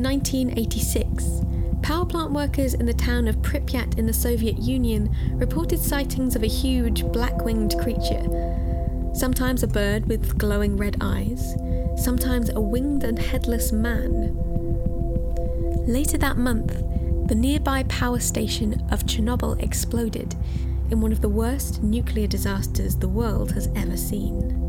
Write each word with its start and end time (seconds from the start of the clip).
in 0.00 0.04
1986, 0.04 1.42
power 1.82 2.06
plant 2.06 2.30
workers 2.30 2.72
in 2.72 2.86
the 2.86 2.94
town 2.94 3.28
of 3.28 3.36
Pripyat 3.42 3.98
in 3.98 4.06
the 4.06 4.14
Soviet 4.14 4.58
Union 4.58 5.14
reported 5.34 5.78
sightings 5.78 6.34
of 6.34 6.42
a 6.42 6.46
huge 6.46 7.04
black 7.12 7.44
winged 7.44 7.78
creature. 7.78 8.24
Sometimes 9.14 9.62
a 9.62 9.66
bird 9.66 10.06
with 10.06 10.38
glowing 10.38 10.78
red 10.78 10.96
eyes, 11.02 11.54
sometimes 12.02 12.48
a 12.48 12.60
winged 12.62 13.04
and 13.04 13.18
headless 13.18 13.72
man. 13.72 14.34
Later 15.86 16.16
that 16.16 16.38
month, 16.38 16.72
the 17.28 17.34
nearby 17.34 17.82
power 17.82 18.20
station 18.20 18.82
of 18.90 19.04
Chernobyl 19.04 19.62
exploded 19.62 20.34
in 20.90 21.02
one 21.02 21.12
of 21.12 21.20
the 21.20 21.28
worst 21.28 21.82
nuclear 21.82 22.26
disasters 22.26 22.96
the 22.96 23.08
world 23.08 23.52
has 23.52 23.68
ever 23.76 23.98
seen. 23.98 24.59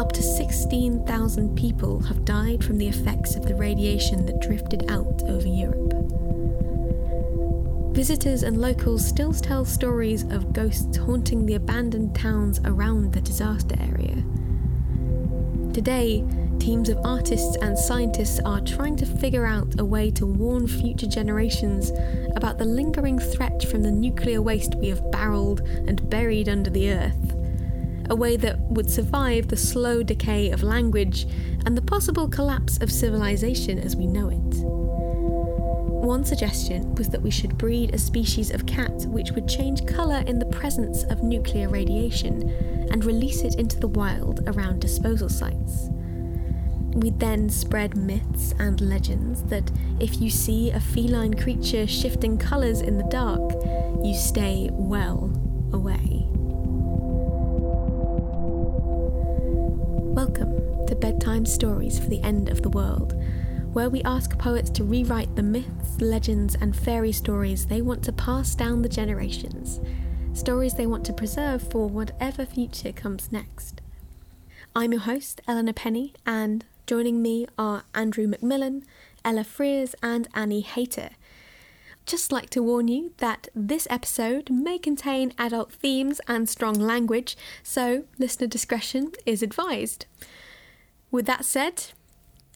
Up 0.00 0.12
to 0.12 0.22
16,000 0.22 1.54
people 1.54 2.00
have 2.00 2.24
died 2.24 2.64
from 2.64 2.78
the 2.78 2.88
effects 2.88 3.36
of 3.36 3.44
the 3.44 3.54
radiation 3.54 4.24
that 4.24 4.40
drifted 4.40 4.90
out 4.90 5.22
over 5.24 5.46
Europe. 5.46 5.92
Visitors 7.94 8.42
and 8.42 8.58
locals 8.62 9.06
still 9.06 9.34
tell 9.34 9.66
stories 9.66 10.22
of 10.22 10.54
ghosts 10.54 10.96
haunting 10.96 11.44
the 11.44 11.56
abandoned 11.56 12.14
towns 12.14 12.60
around 12.64 13.12
the 13.12 13.20
disaster 13.20 13.76
area. 13.78 14.24
Today, 15.74 16.24
teams 16.58 16.88
of 16.88 17.04
artists 17.04 17.58
and 17.58 17.78
scientists 17.78 18.40
are 18.46 18.62
trying 18.62 18.96
to 18.96 19.04
figure 19.04 19.44
out 19.44 19.78
a 19.78 19.84
way 19.84 20.10
to 20.12 20.24
warn 20.24 20.66
future 20.66 21.08
generations 21.08 21.90
about 22.36 22.56
the 22.56 22.64
lingering 22.64 23.18
threat 23.18 23.64
from 23.64 23.82
the 23.82 23.92
nuclear 23.92 24.40
waste 24.40 24.76
we 24.76 24.88
have 24.88 25.10
barreled 25.10 25.60
and 25.60 26.08
buried 26.08 26.48
under 26.48 26.70
the 26.70 26.90
earth 26.90 27.36
a 28.10 28.16
way 28.16 28.36
that 28.36 28.59
would 28.70 28.90
survive 28.90 29.48
the 29.48 29.56
slow 29.56 30.02
decay 30.02 30.50
of 30.50 30.62
language 30.62 31.26
and 31.66 31.76
the 31.76 31.82
possible 31.82 32.28
collapse 32.28 32.78
of 32.78 32.90
civilization 32.90 33.78
as 33.78 33.96
we 33.96 34.06
know 34.06 34.28
it. 34.28 34.64
One 36.10 36.24
suggestion 36.24 36.94
was 36.94 37.08
that 37.10 37.22
we 37.22 37.30
should 37.30 37.58
breed 37.58 37.94
a 37.94 37.98
species 37.98 38.50
of 38.50 38.66
cat 38.66 39.04
which 39.06 39.32
would 39.32 39.46
change 39.46 39.86
colour 39.86 40.24
in 40.26 40.38
the 40.38 40.46
presence 40.46 41.04
of 41.04 41.22
nuclear 41.22 41.68
radiation 41.68 42.48
and 42.90 43.04
release 43.04 43.42
it 43.42 43.56
into 43.56 43.78
the 43.78 43.88
wild 43.88 44.48
around 44.48 44.80
disposal 44.80 45.28
sites. 45.28 45.88
We 46.94 47.10
then 47.10 47.48
spread 47.48 47.96
myths 47.96 48.54
and 48.58 48.80
legends 48.80 49.44
that 49.44 49.70
if 50.00 50.20
you 50.20 50.30
see 50.30 50.70
a 50.70 50.80
feline 50.80 51.34
creature 51.34 51.86
shifting 51.86 52.36
colours 52.36 52.80
in 52.80 52.98
the 52.98 53.04
dark, 53.04 53.52
you 54.02 54.14
stay 54.14 54.68
well 54.72 55.32
away. 55.72 56.09
Welcome 60.20 60.86
to 60.86 60.94
Bedtime 60.94 61.46
Stories 61.46 61.98
for 61.98 62.10
the 62.10 62.22
End 62.22 62.50
of 62.50 62.60
the 62.60 62.68
World, 62.68 63.14
where 63.72 63.88
we 63.88 64.02
ask 64.02 64.36
poets 64.36 64.68
to 64.72 64.84
rewrite 64.84 65.34
the 65.34 65.42
myths, 65.42 65.98
legends, 65.98 66.54
and 66.56 66.76
fairy 66.76 67.10
stories 67.10 67.64
they 67.64 67.80
want 67.80 68.02
to 68.02 68.12
pass 68.12 68.54
down 68.54 68.82
the 68.82 68.88
generations, 68.90 69.80
stories 70.34 70.74
they 70.74 70.84
want 70.84 71.06
to 71.06 71.14
preserve 71.14 71.62
for 71.62 71.88
whatever 71.88 72.44
future 72.44 72.92
comes 72.92 73.32
next. 73.32 73.80
I'm 74.76 74.92
your 74.92 75.00
host, 75.00 75.40
Eleanor 75.48 75.72
Penny, 75.72 76.12
and 76.26 76.66
joining 76.86 77.22
me 77.22 77.46
are 77.56 77.84
Andrew 77.94 78.26
McMillan, 78.26 78.82
Ella 79.24 79.44
Frears, 79.44 79.94
and 80.02 80.28
Annie 80.34 80.60
Hayter 80.60 81.12
just 82.10 82.32
like 82.32 82.50
to 82.50 82.60
warn 82.60 82.88
you 82.88 83.12
that 83.18 83.46
this 83.54 83.86
episode 83.88 84.50
may 84.50 84.78
contain 84.78 85.32
adult 85.38 85.70
themes 85.70 86.20
and 86.26 86.48
strong 86.48 86.74
language, 86.74 87.36
so 87.62 88.02
listener 88.18 88.48
discretion 88.48 89.12
is 89.24 89.44
advised. 89.44 90.06
With 91.12 91.26
that 91.26 91.44
said, 91.44 91.84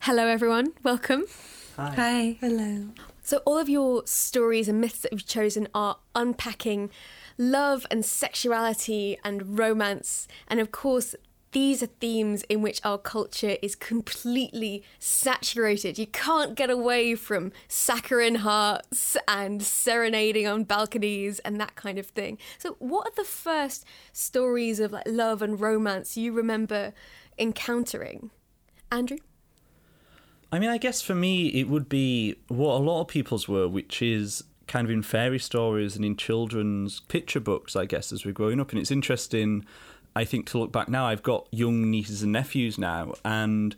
hello 0.03 0.27
everyone, 0.27 0.73
welcome. 0.83 1.27
Hi. 1.77 1.91
Hi. 1.91 2.37
Hello. 2.41 2.89
So, 3.23 3.43
all 3.45 3.57
of 3.57 3.69
your 3.69 4.05
stories 4.07 4.69
and 4.69 4.81
myths 4.81 4.99
that 5.03 5.13
you've 5.13 5.25
chosen 5.27 5.69
are 5.73 5.99
unpacking 6.17 6.91
love 7.39 7.87
and 7.93 8.05
sexuality 8.05 9.19
and 9.23 9.57
romance, 9.57 10.27
and 10.49 10.59
of 10.59 10.73
course, 10.73 11.15
these 11.55 11.83
are 11.85 11.87
themes 11.87 12.43
in 12.49 12.61
which 12.61 12.81
our 12.85 12.99
culture 12.99 13.57
is 13.63 13.77
completely 13.77 14.83
saturated. 14.99 15.99
You 15.99 16.09
can't 16.09 16.57
get 16.57 16.69
away 16.69 17.15
from 17.15 17.53
saccharine 17.69 18.35
hearts 18.37 19.17
and 19.29 19.63
serenading 19.63 20.49
on 20.49 20.65
balconies 20.65 21.39
and 21.39 21.61
that 21.61 21.77
kind 21.77 21.99
of 21.99 22.07
thing. 22.09 22.39
So, 22.59 22.77
what 22.81 23.07
are 23.07 23.15
the 23.17 23.25
first 23.25 23.87
stories 24.13 24.81
of 24.81 24.93
like 24.93 25.07
love 25.07 25.43
and 25.43 25.59
romance 25.59 26.17
you 26.17 26.33
remember 26.33 26.93
encountering? 27.39 28.31
Andrew? 28.91 29.19
I 30.51 30.59
mean, 30.59 30.71
I 30.71 30.79
guess 30.79 31.03
for 31.03 31.15
me, 31.15 31.49
it 31.49 31.69
would 31.69 31.89
be 31.89 32.37
what 32.49 32.75
a 32.75 32.83
lot 32.83 33.01
of 33.01 33.09
people's 33.09 33.49
were, 33.49 33.69
which 33.69 34.03
is 34.03 34.43
kind 34.67 34.87
of 34.87 34.91
in 34.91 35.03
fairy 35.03 35.39
stories 35.39 35.95
and 35.95 36.05
in 36.05 36.17
children's 36.17 37.01
picture 37.01 37.41
books, 37.41 37.77
I 37.77 37.87
guess, 37.87 38.13
as 38.13 38.25
we're 38.25 38.33
growing 38.33 38.61
up. 38.61 38.71
And 38.71 38.81
it's 38.81 38.91
interesting 38.91 39.65
I 40.17 40.25
think 40.25 40.47
to 40.51 40.59
look 40.59 40.73
back 40.73 40.89
now, 40.89 41.07
I've 41.07 41.23
got 41.23 41.49
young 41.51 41.91
nieces 41.91 42.23
and 42.23 42.33
nephews 42.33 42.79
now, 42.79 43.15
and 43.25 43.75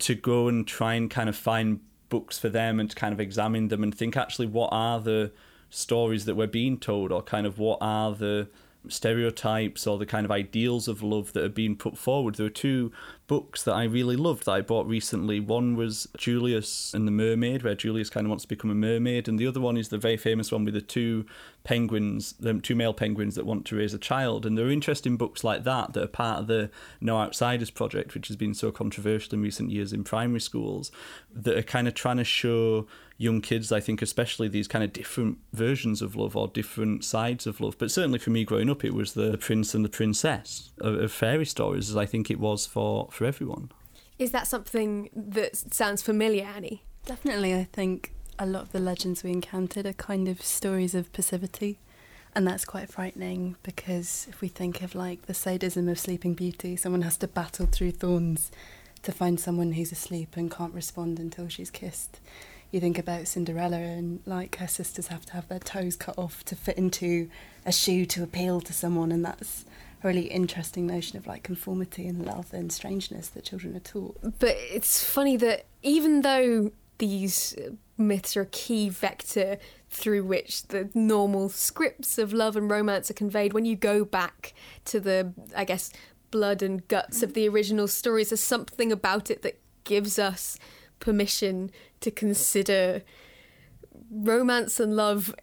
to 0.00 0.14
go 0.14 0.48
and 0.48 0.66
try 0.66 0.94
and 0.94 1.10
kind 1.10 1.28
of 1.28 1.36
find 1.36 1.80
books 2.08 2.38
for 2.38 2.48
them 2.48 2.78
and 2.78 2.90
to 2.90 2.96
kind 2.96 3.12
of 3.12 3.20
examine 3.20 3.68
them 3.68 3.82
and 3.82 3.94
think 3.94 4.16
actually 4.16 4.46
what 4.46 4.68
are 4.72 5.00
the 5.00 5.32
stories 5.70 6.24
that 6.26 6.36
we're 6.36 6.46
being 6.46 6.78
told 6.78 7.10
or 7.10 7.22
kind 7.22 7.46
of 7.46 7.58
what 7.58 7.78
are 7.80 8.12
the 8.12 8.48
stereotypes 8.88 9.86
or 9.86 9.98
the 9.98 10.06
kind 10.06 10.24
of 10.24 10.30
ideals 10.30 10.88
of 10.88 11.02
love 11.02 11.32
that 11.32 11.42
are 11.42 11.48
being 11.48 11.74
put 11.74 11.96
forward. 11.96 12.34
There 12.34 12.46
are 12.46 12.50
two 12.50 12.92
books 13.26 13.62
that 13.62 13.74
I 13.74 13.84
really 13.84 14.16
loved 14.16 14.44
that 14.44 14.52
I 14.52 14.60
bought 14.60 14.86
recently. 14.86 15.40
One 15.40 15.76
was 15.76 16.08
Julius 16.16 16.92
and 16.92 17.06
the 17.06 17.12
Mermaid, 17.12 17.62
where 17.62 17.74
Julius 17.74 18.10
kind 18.10 18.26
of 18.26 18.28
wants 18.28 18.44
to 18.44 18.48
become 18.48 18.70
a 18.70 18.74
mermaid, 18.74 19.28
and 19.28 19.38
the 19.38 19.46
other 19.46 19.60
one 19.60 19.76
is 19.76 19.88
the 19.88 19.98
very 19.98 20.16
famous 20.16 20.52
one 20.52 20.64
with 20.64 20.74
the 20.74 20.80
two 20.80 21.24
penguins, 21.64 22.34
the 22.34 22.54
two 22.54 22.74
male 22.74 22.92
penguins 22.92 23.34
that 23.34 23.46
want 23.46 23.64
to 23.66 23.76
raise 23.76 23.94
a 23.94 23.98
child. 23.98 24.44
And 24.44 24.58
there 24.58 24.66
are 24.66 24.70
interesting 24.70 25.16
books 25.16 25.42
like 25.42 25.64
that 25.64 25.94
that 25.94 26.02
are 26.02 26.08
part 26.08 26.40
of 26.40 26.46
the 26.46 26.70
No 27.00 27.16
Outsiders 27.16 27.70
project, 27.70 28.14
which 28.14 28.28
has 28.28 28.36
been 28.36 28.54
so 28.54 28.70
controversial 28.70 29.34
in 29.34 29.42
recent 29.42 29.70
years 29.70 29.92
in 29.92 30.04
primary 30.04 30.40
schools, 30.40 30.92
that 31.32 31.56
are 31.56 31.62
kind 31.62 31.88
of 31.88 31.94
trying 31.94 32.18
to 32.18 32.24
show 32.24 32.86
young 33.16 33.40
kids, 33.40 33.70
I 33.70 33.78
think, 33.78 34.02
especially 34.02 34.48
these 34.48 34.66
kind 34.66 34.82
of 34.82 34.92
different 34.92 35.38
versions 35.52 36.02
of 36.02 36.16
love 36.16 36.36
or 36.36 36.48
different 36.48 37.04
sides 37.04 37.46
of 37.46 37.60
love. 37.60 37.78
But 37.78 37.92
certainly 37.92 38.18
for 38.18 38.30
me 38.30 38.44
growing 38.44 38.68
up, 38.68 38.84
it 38.84 38.92
was 38.92 39.14
the 39.14 39.38
prince 39.38 39.72
and 39.74 39.84
the 39.84 39.88
princess 39.88 40.72
of, 40.80 40.94
of 40.94 41.12
fairy 41.12 41.46
stories, 41.46 41.90
as 41.90 41.96
I 41.96 42.06
think 42.06 42.30
it 42.30 42.40
was 42.40 42.66
for, 42.66 43.08
for 43.14 43.24
everyone. 43.24 43.70
Is 44.18 44.32
that 44.32 44.46
something 44.46 45.10
that 45.14 45.56
sounds 45.56 46.02
familiar, 46.02 46.44
Annie? 46.44 46.82
Definitely, 47.06 47.54
I 47.54 47.64
think 47.64 48.12
a 48.38 48.46
lot 48.46 48.62
of 48.62 48.72
the 48.72 48.80
legends 48.80 49.22
we 49.22 49.30
encountered 49.30 49.86
are 49.86 49.92
kind 49.92 50.28
of 50.28 50.42
stories 50.42 50.94
of 50.94 51.12
passivity. 51.12 51.78
And 52.36 52.46
that's 52.46 52.64
quite 52.64 52.90
frightening 52.90 53.54
because 53.62 54.26
if 54.28 54.40
we 54.40 54.48
think 54.48 54.82
of 54.82 54.96
like 54.96 55.26
the 55.26 55.34
sadism 55.34 55.88
of 55.88 56.00
Sleeping 56.00 56.34
Beauty, 56.34 56.74
someone 56.74 57.02
has 57.02 57.16
to 57.18 57.28
battle 57.28 57.66
through 57.66 57.92
thorns 57.92 58.50
to 59.02 59.12
find 59.12 59.38
someone 59.38 59.72
who's 59.72 59.92
asleep 59.92 60.36
and 60.36 60.50
can't 60.50 60.74
respond 60.74 61.20
until 61.20 61.48
she's 61.48 61.70
kissed 61.70 62.18
you 62.74 62.80
think 62.80 62.98
about 62.98 63.28
Cinderella 63.28 63.76
and 63.76 64.18
like 64.26 64.56
her 64.56 64.66
sisters 64.66 65.06
have 65.06 65.24
to 65.26 65.34
have 65.34 65.46
their 65.46 65.60
toes 65.60 65.94
cut 65.94 66.18
off 66.18 66.44
to 66.46 66.56
fit 66.56 66.76
into 66.76 67.30
a 67.64 67.70
shoe 67.70 68.04
to 68.06 68.24
appeal 68.24 68.60
to 68.62 68.72
someone 68.72 69.12
and 69.12 69.24
that's 69.24 69.64
a 69.64 69.66
really 70.04 70.26
interesting 70.26 70.86
notion 70.86 71.16
of 71.18 71.26
like 71.26 71.42
conformity 71.42 72.06
and 72.06 72.24
love 72.24 72.52
and 72.52 72.72
strangeness 72.72 73.28
that 73.28 73.44
children 73.44 73.74
are 73.74 73.80
taught. 73.80 74.16
But 74.38 74.56
it's 74.70 75.02
funny 75.02 75.36
that 75.38 75.64
even 75.82 76.20
though 76.20 76.72
these 76.98 77.56
myths 77.96 78.36
are 78.36 78.42
a 78.42 78.46
key 78.46 78.88
vector 78.88 79.58
through 79.90 80.24
which 80.24 80.64
the 80.68 80.90
normal 80.94 81.48
scripts 81.48 82.18
of 82.18 82.32
love 82.32 82.56
and 82.56 82.70
romance 82.70 83.10
are 83.10 83.14
conveyed 83.14 83.52
when 83.52 83.64
you 83.64 83.76
go 83.76 84.04
back 84.04 84.52
to 84.84 85.00
the 85.00 85.32
I 85.56 85.64
guess 85.64 85.90
blood 86.30 86.62
and 86.62 86.86
guts 86.88 87.22
of 87.22 87.34
the 87.34 87.46
mm-hmm. 87.46 87.54
original 87.54 87.88
stories 87.88 88.30
there's 88.30 88.40
something 88.40 88.90
about 88.90 89.30
it 89.30 89.42
that 89.42 89.60
gives 89.84 90.18
us 90.18 90.58
permission 90.98 91.70
to 92.00 92.10
consider 92.10 93.02
romance 94.10 94.80
and 94.80 94.96
love 94.96 95.34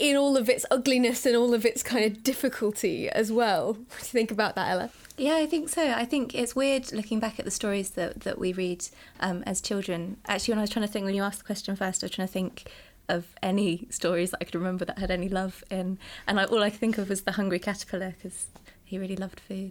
in 0.00 0.16
all 0.16 0.36
of 0.36 0.48
its 0.48 0.64
ugliness 0.70 1.26
and 1.26 1.36
all 1.36 1.52
of 1.52 1.66
its 1.66 1.82
kind 1.82 2.04
of 2.04 2.22
difficulty 2.22 3.08
as 3.10 3.30
well. 3.30 3.74
What 3.90 4.00
do 4.00 4.06
you 4.06 4.12
think 4.12 4.30
about 4.30 4.54
that, 4.54 4.70
Ella? 4.70 4.90
Yeah, 5.18 5.34
I 5.34 5.46
think 5.46 5.68
so. 5.68 5.92
I 5.92 6.06
think 6.06 6.34
it's 6.34 6.56
weird 6.56 6.92
looking 6.92 7.20
back 7.20 7.38
at 7.38 7.44
the 7.44 7.50
stories 7.50 7.90
that, 7.90 8.20
that 8.20 8.38
we 8.38 8.54
read 8.54 8.86
um, 9.20 9.42
as 9.44 9.60
children. 9.60 10.16
Actually, 10.26 10.52
when 10.52 10.58
I 10.60 10.62
was 10.62 10.70
trying 10.70 10.86
to 10.86 10.92
think, 10.92 11.04
when 11.04 11.14
you 11.14 11.22
asked 11.22 11.40
the 11.40 11.44
question 11.44 11.76
first, 11.76 12.02
I 12.02 12.06
was 12.06 12.12
trying 12.12 12.26
to 12.26 12.32
think 12.32 12.70
of 13.10 13.26
any 13.42 13.86
stories 13.90 14.30
that 14.30 14.38
I 14.40 14.44
could 14.44 14.54
remember 14.54 14.86
that 14.86 14.98
had 14.98 15.10
any 15.10 15.28
love 15.28 15.62
in. 15.70 15.98
And 16.26 16.40
I, 16.40 16.44
all 16.44 16.62
I 16.62 16.70
could 16.70 16.80
think 16.80 16.96
of 16.96 17.10
was 17.10 17.22
The 17.22 17.32
Hungry 17.32 17.58
Caterpillar, 17.58 18.14
because 18.16 18.46
he 18.90 18.98
really 18.98 19.14
loved 19.14 19.38
food. 19.38 19.70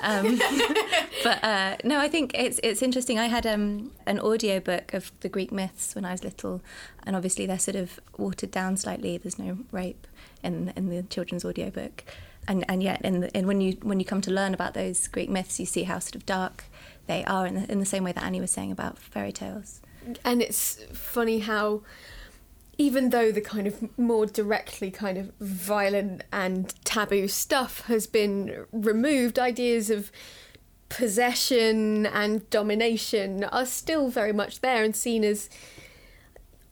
Um, 0.00 0.38
but 1.24 1.42
uh, 1.42 1.76
no, 1.82 1.98
I 1.98 2.08
think 2.08 2.30
it's 2.34 2.60
it's 2.62 2.82
interesting. 2.82 3.18
I 3.18 3.26
had 3.26 3.44
um, 3.44 3.90
an 4.06 4.20
audio 4.20 4.60
book 4.60 4.94
of 4.94 5.10
the 5.20 5.28
Greek 5.28 5.50
myths 5.50 5.96
when 5.96 6.04
I 6.04 6.12
was 6.12 6.22
little, 6.22 6.62
and 7.04 7.16
obviously 7.16 7.46
they're 7.46 7.58
sort 7.58 7.74
of 7.74 7.98
watered 8.16 8.52
down 8.52 8.76
slightly. 8.76 9.18
There's 9.18 9.40
no 9.40 9.58
rape 9.72 10.06
in 10.44 10.72
in 10.76 10.88
the 10.88 11.02
children's 11.02 11.44
audio 11.44 11.68
book, 11.68 12.04
and 12.46 12.64
and 12.68 12.80
yet 12.80 13.02
in 13.02 13.22
the, 13.22 13.36
and 13.36 13.48
when 13.48 13.60
you 13.60 13.76
when 13.82 13.98
you 13.98 14.06
come 14.06 14.20
to 14.20 14.30
learn 14.30 14.54
about 14.54 14.74
those 14.74 15.08
Greek 15.08 15.28
myths, 15.28 15.58
you 15.58 15.66
see 15.66 15.82
how 15.82 15.98
sort 15.98 16.14
of 16.14 16.24
dark 16.24 16.66
they 17.08 17.24
are 17.24 17.48
in 17.48 17.54
the, 17.54 17.72
in 17.72 17.80
the 17.80 17.86
same 17.86 18.04
way 18.04 18.12
that 18.12 18.22
Annie 18.22 18.40
was 18.40 18.52
saying 18.52 18.70
about 18.70 18.96
fairy 18.96 19.32
tales. 19.32 19.80
and 20.24 20.40
it's 20.40 20.78
funny 20.92 21.40
how 21.40 21.82
even 22.80 23.10
though 23.10 23.30
the 23.30 23.42
kind 23.42 23.66
of 23.66 23.98
more 23.98 24.24
directly 24.24 24.90
kind 24.90 25.18
of 25.18 25.30
violent 25.38 26.24
and 26.32 26.74
taboo 26.82 27.28
stuff 27.28 27.82
has 27.82 28.06
been 28.06 28.64
removed, 28.72 29.38
ideas 29.38 29.90
of 29.90 30.10
possession 30.88 32.06
and 32.06 32.48
domination 32.48 33.44
are 33.44 33.66
still 33.66 34.08
very 34.08 34.32
much 34.32 34.62
there 34.62 34.82
and 34.82 34.96
seen 34.96 35.24
as 35.24 35.50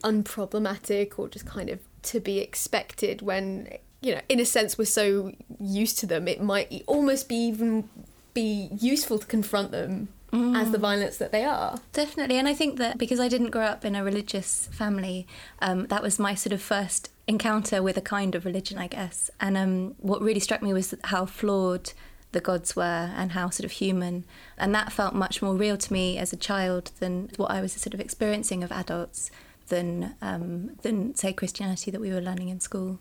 unproblematic 0.03 1.19
or 1.19 1.29
just 1.29 1.45
kind 1.45 1.69
of 1.69 1.79
to 2.01 2.21
be 2.21 2.39
expected 2.39 3.21
when 3.21 3.69
you 4.01 4.15
know 4.15 4.21
in 4.31 4.41
a 4.41 4.47
sense 4.47 4.79
we're 4.79 4.87
so 4.87 5.31
used 5.61 5.99
to 5.99 6.07
them. 6.07 6.27
It 6.27 6.41
might 6.41 6.85
almost 6.87 7.29
be 7.29 7.37
even 7.37 7.87
be 8.33 8.71
useful 8.81 9.19
to 9.19 9.27
confront 9.27 9.73
them 9.73 10.09
mm. 10.33 10.57
as 10.57 10.71
the 10.71 10.79
violence 10.79 11.17
that 11.19 11.33
they 11.33 11.45
are 11.45 11.79
definitely 11.93 12.37
and 12.37 12.49
i 12.49 12.55
think 12.55 12.79
that 12.79 12.99
because 12.99 13.21
i 13.21 13.29
didn't 13.29 13.51
grow 13.51 13.65
up 13.65 13.85
in 13.85 13.95
a 13.95 14.05
religious 14.05 14.69
family 14.73 15.27
um, 15.61 15.87
that 15.87 16.03
was 16.03 16.19
my 16.19 16.35
sort 16.35 16.53
of 16.53 16.63
first 16.63 17.11
encounter 17.27 17.83
with 17.83 17.97
a 17.97 18.03
kind 18.03 18.35
of 18.35 18.45
religion 18.45 18.79
i 18.79 18.87
guess 18.87 19.31
and 19.41 19.57
um, 19.57 19.95
what 19.99 20.21
really 20.21 20.41
struck 20.41 20.63
me 20.63 20.73
was 20.73 20.95
how 21.05 21.27
flawed 21.27 21.93
the 22.33 22.41
gods 22.41 22.77
were 22.77 23.11
and 23.17 23.33
how 23.33 23.49
sort 23.49 23.65
of 23.65 23.73
human 23.73 24.25
and 24.59 24.75
that 24.75 24.93
felt 24.93 25.15
much 25.15 25.41
more 25.41 25.55
real 25.55 25.79
to 25.79 25.93
me 25.93 26.19
as 26.19 26.33
a 26.33 26.37
child 26.37 26.91
than 27.01 27.31
what 27.37 27.51
i 27.51 27.61
was 27.61 27.73
sort 27.73 27.95
of 27.95 28.01
experiencing 28.01 28.63
of 28.63 28.71
adults 28.71 29.31
than 29.69 30.15
um, 30.21 30.77
than 30.83 31.15
say 31.15 31.33
Christianity 31.33 31.91
that 31.91 32.01
we 32.01 32.13
were 32.13 32.21
learning 32.21 32.49
in 32.49 32.61
school. 32.61 32.99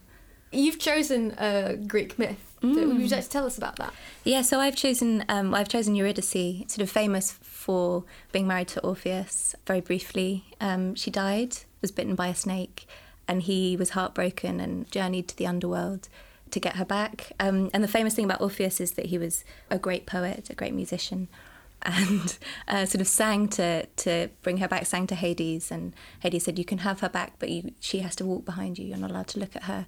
You've 0.52 0.80
chosen 0.80 1.36
a 1.38 1.76
Greek 1.76 2.18
myth. 2.18 2.56
Mm. 2.62 2.88
Would 2.88 3.02
you 3.02 3.08
like 3.08 3.24
to 3.24 3.30
tell 3.30 3.46
us 3.46 3.58
about 3.58 3.76
that? 3.76 3.94
Yeah, 4.24 4.42
so 4.42 4.60
I've 4.60 4.76
chosen 4.76 5.24
um, 5.30 5.54
I've 5.54 5.70
chosen 5.70 5.96
Eurydice, 5.96 6.66
sort 6.68 6.80
of 6.80 6.90
famous 6.90 7.32
for 7.32 8.04
being 8.32 8.48
married 8.48 8.70
to 8.70 8.82
Orpheus. 8.82 9.56
Very 9.66 9.82
briefly, 9.82 10.46
um, 10.60 10.96
she 10.96 11.12
died, 11.12 11.58
was 11.82 11.92
bitten 11.92 12.16
by 12.16 12.28
a 12.28 12.36
snake, 12.36 12.88
and 13.28 13.44
he 13.44 13.78
was 13.78 13.92
heartbroken 13.92 14.60
and 14.60 14.90
journeyed 14.90 15.28
to 15.28 15.38
the 15.38 15.46
underworld 15.46 16.10
to 16.52 16.60
get 16.60 16.78
her 16.78 16.86
back. 16.86 17.34
Um, 17.40 17.70
and 17.74 17.84
the 17.84 17.88
famous 17.88 18.16
thing 18.16 18.26
about 18.26 18.42
Orpheus 18.42 18.80
is 18.80 18.92
that 18.94 19.08
he 19.08 19.18
was 19.18 19.44
a 19.70 19.78
great 19.78 20.06
poet, 20.06 20.50
a 20.50 20.56
great 20.56 20.74
musician 20.74 21.28
and 21.84 22.38
uh, 22.68 22.86
sort 22.86 23.02
of 23.02 23.08
sang 23.08 23.48
to 23.48 23.86
to 23.86 24.30
bring 24.42 24.58
her 24.58 24.68
back, 24.68 24.88
sang 24.88 25.06
to 25.08 25.16
Hades, 25.16 25.72
and 25.72 25.94
Hades 26.22 26.46
said, 26.46 26.58
"You 26.58 26.66
can 26.66 26.80
have 26.80 27.02
her 27.02 27.10
back, 27.10 27.34
but 27.38 27.50
you, 27.50 27.72
she 27.80 28.00
has 28.00 28.16
to 28.16 28.26
walk 28.26 28.46
behind 28.46 28.80
you. 28.80 28.88
You're 28.88 28.98
not 28.98 29.12
allowed 29.12 29.28
to 29.28 29.40
look 29.40 29.56
at 29.56 29.64
her." 29.64 29.86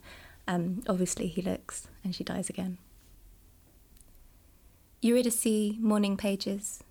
Um, 0.49 0.83
obviously, 0.89 1.27
he 1.27 1.41
looks, 1.41 1.87
and 2.03 2.13
she 2.13 2.23
dies 2.23 2.49
again. 2.49 2.79
Eurydice 5.01 5.77
Morning 5.79 6.17
Pages. 6.17 6.83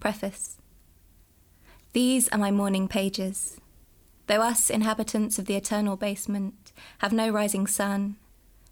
Preface. 0.00 0.56
These 1.92 2.28
are 2.30 2.38
my 2.38 2.50
morning 2.50 2.88
pages. 2.88 3.60
Though 4.26 4.42
us 4.42 4.70
inhabitants 4.70 5.38
of 5.38 5.44
the 5.44 5.54
eternal 5.54 5.96
basement 5.96 6.72
have 6.98 7.12
no 7.12 7.30
rising 7.30 7.66
sun, 7.66 8.16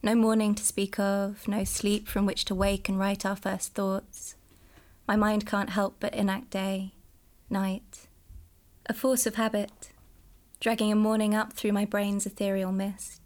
no 0.03 0.15
morning 0.15 0.55
to 0.57 0.65
speak 0.65 0.99
of, 0.99 1.47
no 1.47 1.63
sleep 1.65 2.09
from 2.09 2.27
which 2.27 2.45
to 2.47 2.55
wake 2.55 2.89
and 2.89 2.99
write 2.99 3.25
our 3.25 3.37
first 3.37 3.75
thoughts 3.75 4.35
my 5.07 5.17
mind 5.17 5.47
can't 5.47 5.71
help 5.71 5.97
but 6.01 6.15
enact 6.15 6.51
day, 6.51 6.93
night, 7.51 8.09
a 8.87 8.95
force 8.95 9.27
of 9.27 9.35
habit, 9.35 9.91
dragging 10.61 10.91
a 10.91 10.97
morning 10.97 11.35
up 11.35 11.53
through 11.53 11.73
my 11.73 11.85
brain's 11.85 12.25
ethereal 12.25 12.73
mist, 12.73 13.24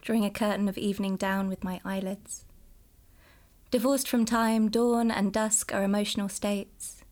drawing 0.00 0.24
a 0.24 0.30
curtain 0.30 0.68
of 0.68 0.78
evening 0.78 1.16
down 1.16 1.48
with 1.48 1.64
my 1.64 1.80
eyelids. 1.84 2.44
Divorced 3.70 4.08
from 4.08 4.24
time, 4.24 4.70
dawn 4.70 5.10
and 5.10 5.32
dusk 5.32 5.74
are 5.74 5.82
emotional 5.82 6.28
states. 6.28 7.04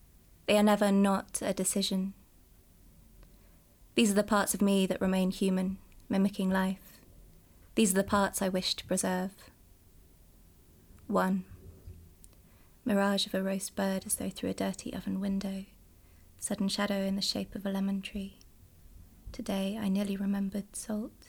They 0.47 0.57
are 0.57 0.63
never 0.63 0.91
not 0.91 1.41
a 1.43 1.53
decision. 1.53 2.15
These 3.95 4.13
are 4.13 4.15
the 4.15 4.23
parts 4.23 4.55
of 4.55 4.63
me 4.63 4.87
that 4.87 5.01
remain 5.01 5.31
human, 5.31 5.79
mimicking 6.09 6.51
life. 6.51 7.01
These 7.75 7.93
are 7.93 7.97
the 7.97 8.05
parts 8.05 8.41
I 8.41 8.49
wish 8.49 8.75
to 8.75 8.87
preserve. 8.87 9.33
1 11.09 11.45
mirage 12.87 13.27
of 13.27 13.35
a 13.35 13.43
roast 13.43 13.75
bird 13.75 14.05
as 14.07 14.15
though 14.15 14.31
through 14.31 14.51
a 14.51 14.55
dirty 14.55 14.95
oven 14.95 15.21
window, 15.21 15.65
sudden 16.39 16.69
shadow 16.69 17.01
in 17.01 17.17
the 17.17 17.23
shape 17.23 17.57
of 17.57 17.67
a 17.67 17.71
lemon 17.71 18.01
tree. 18.01 18.39
Today 19.33 19.77
I 19.79 19.89
nearly 19.89 20.17
remembered 20.17 20.77
salt. 20.77 21.26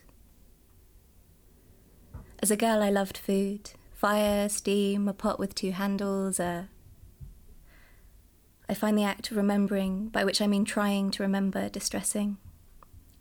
As 2.39 2.51
a 2.51 2.57
girl, 2.57 2.83
I 2.83 2.89
loved 2.89 3.17
food 3.17 3.71
fire, 3.97 4.47
steam, 4.47 5.07
a 5.07 5.13
pot 5.13 5.39
with 5.39 5.55
two 5.55 5.71
handles, 5.71 6.39
a. 6.39 6.69
I 8.69 8.75
find 8.75 8.95
the 8.95 9.03
act 9.03 9.31
of 9.31 9.37
remembering, 9.37 10.09
by 10.09 10.23
which 10.23 10.39
I 10.39 10.45
mean 10.45 10.65
trying 10.65 11.09
to 11.11 11.23
remember, 11.23 11.67
distressing. 11.67 12.37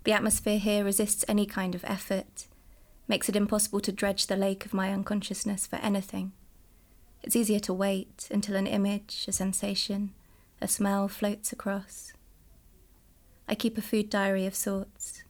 The 0.04 0.12
atmosphere 0.12 0.58
here 0.58 0.84
resists 0.84 1.24
any 1.28 1.46
kind 1.46 1.74
of 1.74 1.84
effort, 1.84 2.46
makes 3.08 3.30
it 3.30 3.36
impossible 3.36 3.80
to 3.80 3.92
dredge 3.92 4.26
the 4.26 4.36
lake 4.36 4.66
of 4.66 4.74
my 4.74 4.92
unconsciousness 4.92 5.66
for 5.66 5.76
anything. 5.76 6.32
It's 7.22 7.36
easier 7.36 7.60
to 7.60 7.72
wait 7.72 8.28
until 8.30 8.54
an 8.54 8.66
image, 8.66 9.24
a 9.28 9.32
sensation, 9.32 10.12
a 10.60 10.68
smell 10.68 11.08
floats 11.08 11.52
across. 11.52 12.12
I 13.48 13.54
keep 13.54 13.78
a 13.78 13.82
food 13.82 14.10
diary 14.10 14.44
of 14.44 14.54
sorts, 14.54 15.22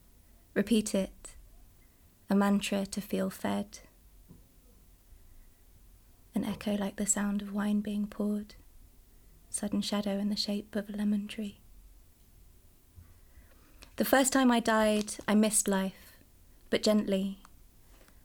repeat 0.55 0.93
it, 0.93 1.36
a 2.29 2.35
mantra 2.35 2.87
to 2.87 3.01
feel 3.01 3.31
fed. 3.31 3.81
An 6.35 6.45
echo 6.45 6.77
like 6.77 6.97
the 6.97 7.07
sound 7.07 7.41
of 7.43 7.55
wine 7.55 7.81
being 7.81 8.07
poured, 8.07 8.55
sudden 9.49 9.81
shadow 9.81 10.19
in 10.19 10.29
the 10.29 10.37
shape 10.37 10.77
of 10.77 10.89
a 10.89 10.97
lemon 10.97 11.29
tree. 11.29 11.61
The 13.97 14.05
first 14.05 14.33
time 14.33 14.51
I 14.51 14.61
died, 14.61 15.15
I 15.27 15.35
missed 15.35 15.69
life, 15.69 16.13
but 16.69 16.83
gently, 16.83 17.39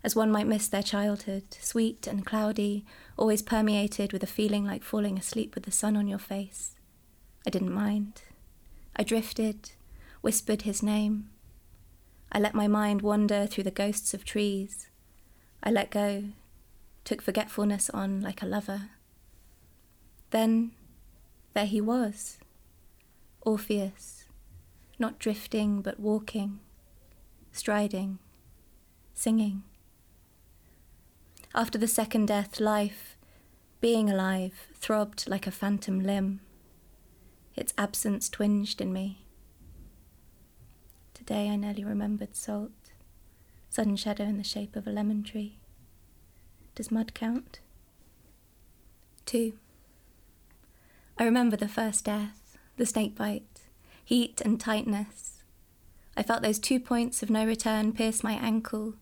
as 0.04 0.16
one 0.16 0.32
might 0.32 0.48
miss 0.48 0.68
their 0.68 0.84
childhood, 0.84 1.44
sweet 1.62 2.08
and 2.08 2.26
cloudy, 2.26 2.84
always 3.18 3.42
permeated 3.42 4.12
with 4.12 4.24
a 4.24 4.28
feeling 4.28 4.66
like 4.66 4.84
falling 4.84 5.18
asleep 5.18 5.54
with 5.54 5.64
the 5.64 5.72
sun 5.72 5.96
on 5.96 6.08
your 6.08 6.20
face. 6.20 6.76
I 7.46 7.52
didn't 7.52 7.74
mind. 7.74 8.24
I 8.96 9.04
drifted, 9.04 9.72
whispered 10.22 10.64
his 10.64 10.82
name. 10.82 11.30
I 12.32 12.40
let 12.40 12.56
my 12.56 12.68
mind 12.68 13.02
wander 13.02 13.46
through 13.46 13.66
the 13.66 13.72
ghosts 13.72 14.14
of 14.14 14.24
trees. 14.24 14.88
I 15.64 15.70
let 15.70 15.92
go, 15.92 16.26
took 17.04 17.22
forgetfulness 17.22 17.90
on 17.90 18.22
like 18.22 18.42
a 18.42 18.46
lover. 18.46 18.90
Then 20.30 20.72
there 21.54 21.66
he 21.66 21.82
was, 21.82 22.38
Orpheus, 23.42 24.26
not 24.98 25.20
drifting 25.20 25.82
but 25.82 26.00
walking, 26.00 26.60
striding, 27.52 28.20
singing. 29.14 29.64
After 31.54 31.78
the 31.78 31.88
second 31.88 32.28
death, 32.28 32.62
life, 32.62 33.18
being 33.82 34.10
alive, 34.10 34.68
throbbed 34.76 35.28
like 35.28 35.48
a 35.48 35.52
phantom 35.52 36.00
limb. 36.02 36.40
Its 37.56 37.74
absence 37.78 38.30
twinged 38.30 38.80
in 38.80 38.94
me. 38.94 39.21
Today 41.22 41.50
I 41.50 41.56
nearly 41.56 41.84
remembered 41.84 42.36
salt, 42.36 42.72
sudden 43.70 43.96
shadow 43.96 44.24
in 44.24 44.40
the 44.40 44.44
shape 44.44 44.76
of 44.76 44.88
a 44.88 44.90
lemon 44.90 45.22
tree. 45.22 45.60
Does 46.74 46.90
mud 46.90 47.14
count? 47.14 47.60
Two. 49.28 49.54
I 51.20 51.26
remember 51.26 51.56
the 51.56 51.68
first 51.68 52.06
death, 52.06 52.58
the 52.78 52.88
snake 52.88 53.16
bite, 53.16 53.68
heat 54.04 54.42
and 54.44 54.60
tightness. 54.60 55.44
I 56.18 56.24
felt 56.24 56.42
those 56.42 56.58
two 56.58 56.80
points 56.80 57.22
of 57.22 57.30
no 57.30 57.46
return 57.46 57.94
pierce 57.94 58.24
my 58.24 58.34
ankle 58.34 58.96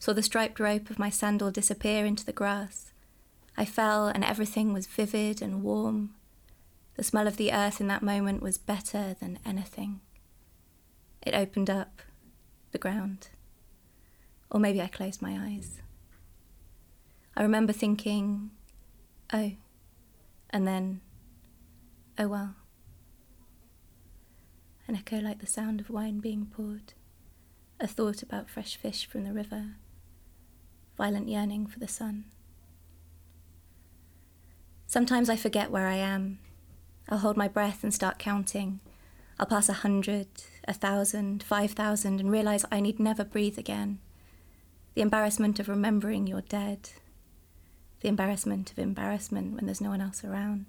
saw 0.00 0.14
the 0.14 0.22
striped 0.22 0.58
rope 0.58 0.88
of 0.88 0.98
my 0.98 1.10
sandal 1.10 1.50
disappear 1.50 2.06
into 2.06 2.24
the 2.24 2.32
grass. 2.32 2.94
I 3.54 3.66
fell, 3.66 4.08
and 4.08 4.24
everything 4.24 4.72
was 4.72 4.86
vivid 4.86 5.42
and 5.42 5.62
warm. 5.62 6.14
The 6.94 7.04
smell 7.04 7.26
of 7.26 7.36
the 7.36 7.52
earth 7.52 7.82
in 7.82 7.86
that 7.88 8.02
moment 8.02 8.40
was 8.40 8.56
better 8.56 9.14
than 9.20 9.40
anything. 9.44 10.00
It 11.26 11.34
opened 11.34 11.68
up 11.68 12.00
the 12.72 12.78
ground. 12.78 13.28
Or 14.50 14.58
maybe 14.58 14.80
I 14.80 14.86
closed 14.86 15.20
my 15.20 15.36
eyes. 15.38 15.82
I 17.36 17.42
remember 17.42 17.74
thinking, 17.74 18.50
oh, 19.32 19.52
and 20.48 20.66
then, 20.66 21.02
oh 22.18 22.28
well. 22.28 22.54
An 24.88 24.96
echo 24.96 25.18
like 25.18 25.40
the 25.40 25.46
sound 25.46 25.80
of 25.80 25.90
wine 25.90 26.20
being 26.20 26.46
poured, 26.46 26.94
a 27.78 27.86
thought 27.86 28.22
about 28.22 28.48
fresh 28.48 28.76
fish 28.76 29.04
from 29.04 29.24
the 29.24 29.34
river 29.34 29.74
violent 30.96 31.28
yearning 31.28 31.66
for 31.66 31.78
the 31.78 31.88
sun. 31.88 32.24
Sometimes 34.86 35.28
I 35.28 35.36
forget 35.36 35.70
where 35.70 35.86
I 35.86 35.96
am. 35.96 36.38
I'll 37.08 37.18
hold 37.18 37.36
my 37.36 37.48
breath 37.48 37.82
and 37.82 37.92
start 37.92 38.18
counting. 38.18 38.80
I'll 39.38 39.46
pass 39.46 39.68
a 39.68 39.74
hundred, 39.74 40.28
a 40.68 40.74
thousand, 40.74 41.42
five 41.42 41.72
thousand, 41.72 42.20
and 42.20 42.30
realize 42.30 42.64
I 42.70 42.80
need 42.80 42.98
never 42.98 43.24
breathe 43.24 43.58
again. 43.58 43.98
The 44.94 45.02
embarrassment 45.02 45.60
of 45.60 45.68
remembering 45.68 46.26
you're 46.26 46.40
dead. 46.42 46.90
The 48.00 48.08
embarrassment 48.08 48.70
of 48.72 48.78
embarrassment 48.78 49.54
when 49.54 49.66
there's 49.66 49.80
no 49.80 49.90
one 49.90 50.00
else 50.00 50.24
around. 50.24 50.66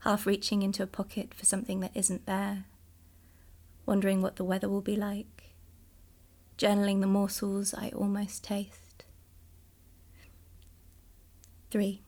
Half 0.00 0.26
reaching 0.26 0.62
into 0.62 0.82
a 0.82 0.86
pocket 0.86 1.32
for 1.34 1.44
something 1.44 1.80
that 1.80 1.92
isn't 1.94 2.26
there. 2.26 2.64
wondering 3.84 4.22
what 4.22 4.36
the 4.36 4.44
weather 4.44 4.68
will 4.68 4.80
be 4.80 4.96
like, 4.96 5.54
journaling 6.56 7.00
the 7.00 7.06
morsels 7.06 7.74
I 7.74 7.90
almost 7.90 8.44
taste. 8.44 9.04
3. 11.70 12.00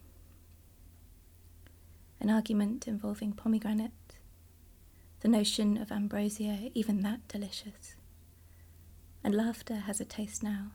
An 2.20 2.30
argument 2.30 2.86
involving 2.86 3.32
pomegranate, 3.32 3.90
the 5.24 5.28
notion 5.30 5.78
of 5.78 5.90
ambrosia, 5.90 6.68
even 6.74 7.00
that 7.00 7.26
delicious. 7.28 7.96
And 9.24 9.34
laughter 9.34 9.76
has 9.76 9.98
a 9.98 10.04
taste 10.04 10.42
now. 10.42 10.72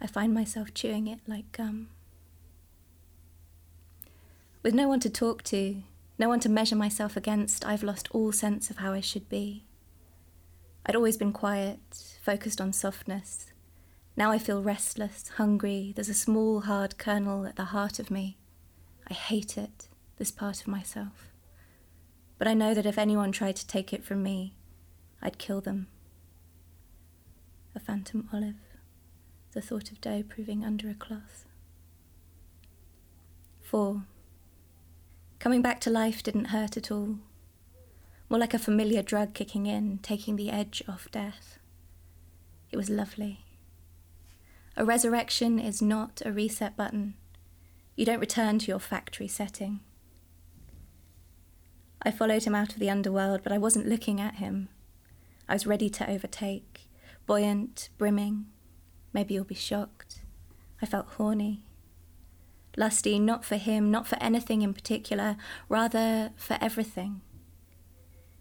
I 0.00 0.08
find 0.08 0.34
myself 0.34 0.74
chewing 0.74 1.06
it 1.06 1.20
like 1.28 1.52
gum. 1.52 1.90
With 4.64 4.74
no 4.74 4.88
one 4.88 4.98
to 4.98 5.08
talk 5.08 5.44
to, 5.44 5.76
no 6.18 6.28
one 6.28 6.40
to 6.40 6.48
measure 6.48 6.74
myself 6.74 7.16
against, 7.16 7.64
I've 7.64 7.84
lost 7.84 8.08
all 8.10 8.32
sense 8.32 8.68
of 8.68 8.78
how 8.78 8.92
I 8.92 9.00
should 9.00 9.28
be. 9.28 9.64
I'd 10.84 10.96
always 10.96 11.16
been 11.16 11.32
quiet, 11.32 12.16
focused 12.20 12.60
on 12.60 12.72
softness. 12.72 13.52
Now 14.16 14.32
I 14.32 14.38
feel 14.38 14.60
restless, 14.60 15.28
hungry. 15.36 15.92
There's 15.94 16.08
a 16.08 16.14
small, 16.14 16.62
hard 16.62 16.98
kernel 16.98 17.46
at 17.46 17.54
the 17.54 17.66
heart 17.66 18.00
of 18.00 18.10
me. 18.10 18.38
I 19.08 19.14
hate 19.14 19.56
it, 19.56 19.86
this 20.16 20.32
part 20.32 20.62
of 20.62 20.66
myself. 20.66 21.28
But 22.38 22.48
I 22.48 22.54
know 22.54 22.74
that 22.74 22.86
if 22.86 22.98
anyone 22.98 23.32
tried 23.32 23.56
to 23.56 23.66
take 23.66 23.92
it 23.92 24.04
from 24.04 24.22
me, 24.22 24.54
I'd 25.22 25.38
kill 25.38 25.60
them. 25.60 25.88
A 27.74 27.80
phantom 27.80 28.28
olive, 28.32 28.54
the 29.52 29.62
thought 29.62 29.90
of 29.90 30.00
dough 30.00 30.22
proving 30.28 30.64
under 30.64 30.88
a 30.88 30.94
cloth. 30.94 31.46
4. 33.62 34.02
Coming 35.38 35.62
back 35.62 35.80
to 35.80 35.90
life 35.90 36.22
didn't 36.22 36.46
hurt 36.46 36.76
at 36.76 36.90
all. 36.90 37.18
More 38.28 38.40
like 38.40 38.54
a 38.54 38.58
familiar 38.58 39.02
drug 39.02 39.34
kicking 39.34 39.66
in, 39.66 39.98
taking 40.02 40.36
the 40.36 40.50
edge 40.50 40.82
off 40.88 41.08
death. 41.10 41.58
It 42.70 42.76
was 42.76 42.90
lovely. 42.90 43.44
A 44.76 44.84
resurrection 44.84 45.58
is 45.58 45.80
not 45.80 46.20
a 46.24 46.32
reset 46.32 46.76
button. 46.76 47.14
You 47.94 48.04
don't 48.04 48.20
return 48.20 48.58
to 48.58 48.66
your 48.66 48.80
factory 48.80 49.28
setting. 49.28 49.80
I 52.06 52.10
followed 52.10 52.44
him 52.44 52.54
out 52.54 52.72
of 52.72 52.78
the 52.78 52.88
underworld, 52.88 53.42
but 53.42 53.52
I 53.52 53.58
wasn't 53.58 53.88
looking 53.88 54.18
at 54.18 54.36
him. 54.36 54.70
I 55.46 55.52
was 55.52 55.66
ready 55.66 55.90
to 55.90 56.10
overtake, 56.10 56.88
buoyant, 57.26 57.90
brimming. 57.98 58.46
Maybe 59.12 59.34
you'll 59.34 59.44
be 59.44 59.54
shocked. 59.54 60.20
I 60.80 60.86
felt 60.86 61.06
horny 61.18 61.66
lusty 62.76 63.18
not 63.18 63.44
for 63.44 63.56
him, 63.56 63.90
not 63.90 64.06
for 64.06 64.16
anything 64.22 64.62
in 64.62 64.74
particular, 64.74 65.36
rather 65.68 66.30
for 66.36 66.58
everything. 66.60 67.22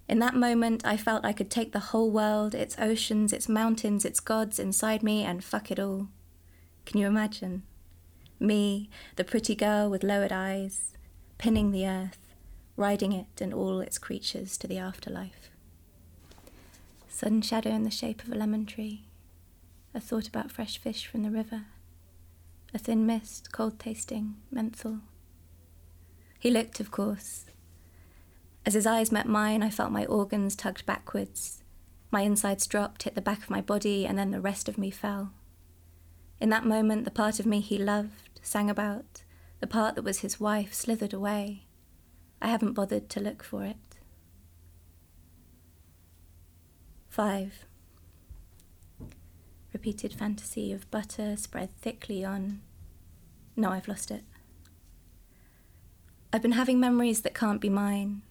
In 0.07 0.19
that 0.19 0.35
moment, 0.35 0.85
I 0.85 0.97
felt 0.97 1.25
I 1.25 1.33
could 1.33 1.49
take 1.49 1.71
the 1.71 1.79
whole 1.79 2.11
world, 2.11 2.53
its 2.53 2.75
oceans, 2.77 3.33
its 3.33 3.49
mountains, 3.49 4.05
its 4.05 4.19
gods 4.19 4.59
inside 4.59 5.01
me 5.01 5.23
and 5.23 5.43
fuck 5.43 5.71
it 5.71 5.79
all. 5.79 6.09
Can 6.85 6.99
you 6.99 7.07
imagine? 7.07 7.63
Me, 8.39 8.89
the 9.15 9.23
pretty 9.23 9.55
girl 9.55 9.89
with 9.89 10.03
lowered 10.03 10.31
eyes, 10.31 10.91
pinning 11.39 11.71
the 11.71 11.87
earth, 11.87 12.19
riding 12.77 13.11
it 13.11 13.41
and 13.41 13.53
all 13.53 13.79
its 13.79 13.97
creatures 13.97 14.57
to 14.57 14.67
the 14.67 14.77
afterlife. 14.77 15.49
Sudden 17.09 17.41
shadow 17.41 17.69
in 17.69 17.83
the 17.83 17.91
shape 17.91 18.23
of 18.23 18.31
a 18.31 18.35
lemon 18.35 18.65
tree, 18.65 19.03
a 19.93 19.99
thought 19.99 20.27
about 20.27 20.51
fresh 20.51 20.77
fish 20.77 21.07
from 21.07 21.23
the 21.23 21.31
river 21.31 21.63
a 22.75 22.77
thin 22.77 23.05
mist, 23.05 23.53
cold 23.53 23.79
tasting, 23.79 24.35
menthol. 24.51 24.99
He 26.37 26.51
looked, 26.51 26.81
of 26.81 26.91
course. 26.91 27.45
As 28.65 28.73
his 28.73 28.85
eyes 28.85 29.13
met 29.13 29.27
mine, 29.27 29.63
I 29.63 29.69
felt 29.69 29.93
my 29.93 30.05
organs 30.05 30.57
tugged 30.57 30.85
backwards. 30.85 31.63
My 32.11 32.21
insides 32.21 32.67
dropped, 32.67 33.03
hit 33.03 33.15
the 33.15 33.21
back 33.21 33.43
of 33.43 33.49
my 33.49 33.61
body, 33.61 34.05
and 34.05 34.17
then 34.17 34.31
the 34.31 34.41
rest 34.41 34.67
of 34.67 34.77
me 34.77 34.91
fell. 34.91 35.31
In 36.41 36.49
that 36.49 36.65
moment, 36.65 37.05
the 37.05 37.11
part 37.11 37.39
of 37.39 37.45
me 37.45 37.61
he 37.61 37.77
loved, 37.77 38.41
sang 38.41 38.69
about, 38.69 39.23
the 39.61 39.67
part 39.67 39.95
that 39.95 40.03
was 40.03 40.19
his 40.19 40.37
wife, 40.37 40.73
slithered 40.73 41.13
away. 41.13 41.64
I 42.45 42.49
haven't 42.49 42.73
bothered 42.73 43.09
to 43.09 43.19
look 43.19 43.41
for 43.41 43.63
it. 43.63 43.75
5 47.09 47.65
repeated 49.73 50.13
fantasy 50.13 50.71
of 50.71 50.89
butter 50.91 51.35
spread 51.37 51.75
thickly 51.81 52.23
on. 52.23 52.61
No, 53.55 53.71
I've 53.71 53.87
lost 53.87 54.11
it. 54.11 54.23
I've 56.31 56.43
been 56.43 56.51
having 56.51 56.79
memories 56.79 57.23
that 57.23 57.33
can't 57.33 57.59
be 57.59 57.67
mine, 57.67 58.21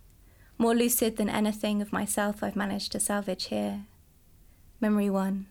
more 0.58 0.76
lucid 0.76 1.16
than 1.16 1.28
anything 1.28 1.82
of 1.82 1.92
myself 1.92 2.40
I've 2.40 2.54
managed 2.54 2.92
to 2.92 3.00
salvage 3.00 3.46
here. 3.46 3.80
Memory 4.80 5.10
one 5.10 5.46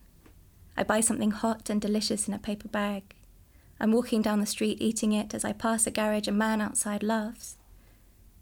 I 0.78 0.84
buy 0.84 1.02
something 1.02 1.32
hot 1.32 1.70
and 1.70 1.82
delicious 1.82 2.30
in 2.30 2.34
a 2.34 2.40
paper 2.40 2.70
bag. 2.70 3.14
I'm 3.78 3.92
walking 3.92 4.22
down 4.22 4.40
the 4.40 4.46
street 4.46 4.78
eating 4.80 5.12
it. 5.12 5.34
As 5.34 5.44
I 5.44 5.52
pass 5.52 5.86
a 5.86 5.92
garage, 5.92 6.30
a 6.30 6.32
man 6.32 6.62
outside 6.62 7.04
laughs. 7.04 7.58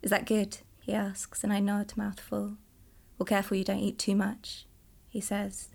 Is 0.02 0.10
that 0.10 0.26
good? 0.26 0.60
he 0.80 0.94
asks, 0.94 1.44
and 1.44 1.54
I 1.54 1.60
nod, 1.60 1.94
mouth 1.96 2.20
full. 2.20 2.58
Well, 3.18 3.26
careful 3.26 3.58
you 3.58 3.64
don't 3.64 3.80
eat 3.80 4.00
too 4.00 4.16
much, 4.16 4.66
he 5.08 5.22
says 5.22 5.70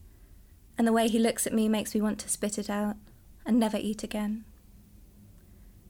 and 0.78 0.86
the 0.86 0.92
way 0.92 1.08
he 1.08 1.18
looks 1.18 1.46
at 1.46 1.52
me 1.52 1.68
makes 1.68 1.94
me 1.94 2.00
want 2.00 2.18
to 2.20 2.28
spit 2.28 2.58
it 2.58 2.68
out 2.68 2.96
and 3.44 3.58
never 3.58 3.78
eat 3.78 4.02
again. 4.02 4.44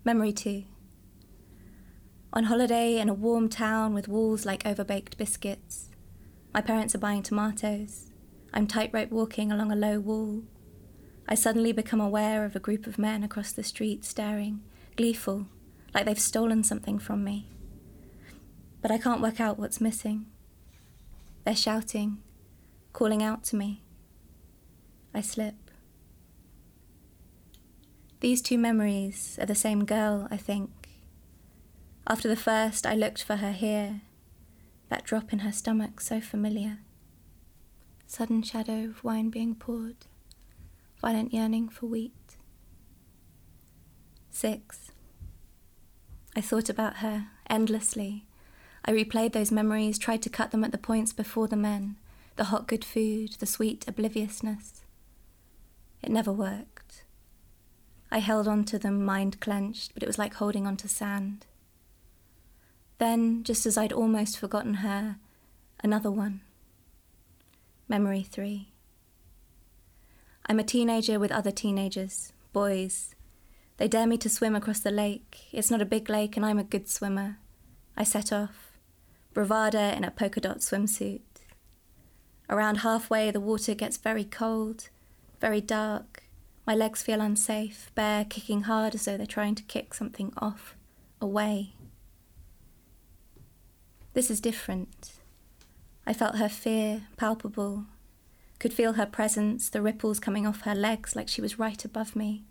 Memory 0.04 0.32
2. 0.32 0.64
On 2.32 2.44
holiday 2.44 2.98
in 2.98 3.08
a 3.08 3.14
warm 3.14 3.48
town 3.48 3.94
with 3.94 4.08
walls 4.08 4.44
like 4.44 4.62
overbaked 4.64 5.16
biscuits. 5.16 5.88
My 6.54 6.60
parents 6.60 6.94
are 6.94 6.98
buying 6.98 7.22
tomatoes. 7.22 8.10
I'm 8.52 8.66
tightrope 8.66 9.10
walking 9.10 9.50
along 9.50 9.72
a 9.72 9.76
low 9.76 9.98
wall. 9.98 10.42
I 11.28 11.34
suddenly 11.34 11.72
become 11.72 12.00
aware 12.00 12.44
of 12.44 12.54
a 12.54 12.60
group 12.60 12.86
of 12.86 12.98
men 12.98 13.24
across 13.24 13.50
the 13.52 13.64
street 13.64 14.04
staring, 14.04 14.60
gleeful, 14.96 15.46
like 15.92 16.04
they've 16.04 16.18
stolen 16.18 16.62
something 16.62 16.98
from 17.00 17.24
me. 17.24 17.48
But 18.86 18.94
I 18.94 18.98
can't 18.98 19.20
work 19.20 19.40
out 19.40 19.58
what's 19.58 19.80
missing. 19.80 20.26
They're 21.44 21.56
shouting, 21.56 22.18
calling 22.92 23.20
out 23.20 23.42
to 23.46 23.56
me. 23.56 23.82
I 25.12 25.22
slip. 25.22 25.72
These 28.20 28.42
two 28.42 28.56
memories 28.56 29.40
are 29.40 29.46
the 29.46 29.56
same 29.56 29.86
girl, 29.86 30.28
I 30.30 30.36
think. 30.36 30.70
After 32.06 32.28
the 32.28 32.36
first, 32.36 32.86
I 32.86 32.94
looked 32.94 33.24
for 33.24 33.34
her 33.34 33.50
here, 33.50 34.02
that 34.88 35.02
drop 35.02 35.32
in 35.32 35.40
her 35.40 35.50
stomach 35.50 36.00
so 36.00 36.20
familiar. 36.20 36.78
Sudden 38.06 38.44
shadow 38.44 38.84
of 38.84 39.02
wine 39.02 39.30
being 39.30 39.56
poured, 39.56 40.06
violent 41.00 41.34
yearning 41.34 41.70
for 41.70 41.86
wheat. 41.86 42.36
Six. 44.30 44.92
I 46.36 46.40
thought 46.40 46.68
about 46.68 46.98
her 46.98 47.30
endlessly. 47.50 48.25
I 48.86 48.92
replayed 48.92 49.32
those 49.32 49.50
memories, 49.50 49.98
tried 49.98 50.22
to 50.22 50.30
cut 50.30 50.52
them 50.52 50.62
at 50.62 50.72
the 50.72 50.78
points 50.78 51.12
before 51.12 51.48
the 51.48 51.56
men 51.56 51.96
the 52.36 52.44
hot 52.44 52.68
good 52.68 52.84
food, 52.84 53.32
the 53.38 53.46
sweet 53.46 53.84
obliviousness. 53.88 54.82
It 56.02 56.10
never 56.10 56.32
worked. 56.32 57.04
I 58.10 58.18
held 58.18 58.46
on 58.46 58.64
to 58.64 58.78
them, 58.78 59.04
mind 59.04 59.40
clenched, 59.40 59.94
but 59.94 60.02
it 60.02 60.06
was 60.06 60.18
like 60.18 60.34
holding 60.34 60.66
on 60.66 60.76
to 60.78 60.88
sand. 60.88 61.46
Then, 62.98 63.42
just 63.42 63.66
as 63.66 63.76
I'd 63.76 63.92
almost 63.92 64.38
forgotten 64.38 64.74
her, 64.74 65.16
another 65.82 66.10
one. 66.10 66.42
Memory 67.88 68.22
three. 68.22 68.68
I'm 70.46 70.60
a 70.60 70.64
teenager 70.64 71.18
with 71.18 71.32
other 71.32 71.50
teenagers, 71.50 72.32
boys. 72.52 73.14
They 73.78 73.88
dare 73.88 74.06
me 74.06 74.16
to 74.18 74.28
swim 74.28 74.54
across 74.54 74.80
the 74.80 74.90
lake. 74.90 75.44
It's 75.52 75.70
not 75.70 75.82
a 75.82 75.86
big 75.86 76.08
lake, 76.08 76.36
and 76.36 76.46
I'm 76.46 76.58
a 76.58 76.64
good 76.64 76.88
swimmer. 76.88 77.38
I 77.96 78.04
set 78.04 78.32
off, 78.32 78.65
bravada 79.36 79.94
in 79.94 80.02
a 80.02 80.10
polka 80.10 80.40
dot 80.40 80.60
swimsuit. 80.60 81.20
Around 82.48 82.76
halfway, 82.78 83.30
the 83.30 83.40
water 83.40 83.74
gets 83.74 83.98
very 83.98 84.24
cold, 84.24 84.88
very 85.40 85.60
dark. 85.60 86.22
My 86.66 86.74
legs 86.74 87.02
feel 87.02 87.20
unsafe, 87.20 87.90
bare, 87.94 88.24
kicking 88.24 88.62
hard 88.62 88.94
as 88.94 89.04
though 89.04 89.18
they're 89.18 89.26
trying 89.26 89.54
to 89.56 89.62
kick 89.64 89.92
something 89.92 90.32
off, 90.38 90.74
away. 91.20 91.74
This 94.14 94.30
is 94.30 94.40
different. 94.40 95.12
I 96.06 96.14
felt 96.14 96.36
her 96.36 96.48
fear, 96.48 97.02
palpable, 97.18 97.84
could 98.58 98.72
feel 98.72 98.94
her 98.94 99.04
presence, 99.04 99.68
the 99.68 99.82
ripples 99.82 100.18
coming 100.18 100.46
off 100.46 100.62
her 100.62 100.74
legs 100.74 101.14
like 101.14 101.28
she 101.28 101.42
was 101.42 101.58
right 101.58 101.84
above 101.84 102.16
me. 102.16 102.44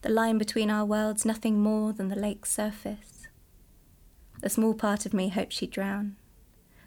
The 0.00 0.08
line 0.08 0.38
between 0.38 0.70
our 0.70 0.86
worlds, 0.86 1.26
nothing 1.26 1.60
more 1.60 1.92
than 1.92 2.08
the 2.08 2.16
lake's 2.16 2.50
surface. 2.52 3.15
A 4.42 4.50
small 4.50 4.74
part 4.74 5.06
of 5.06 5.14
me 5.14 5.28
hoped 5.28 5.52
she'd 5.52 5.70
drown, 5.70 6.16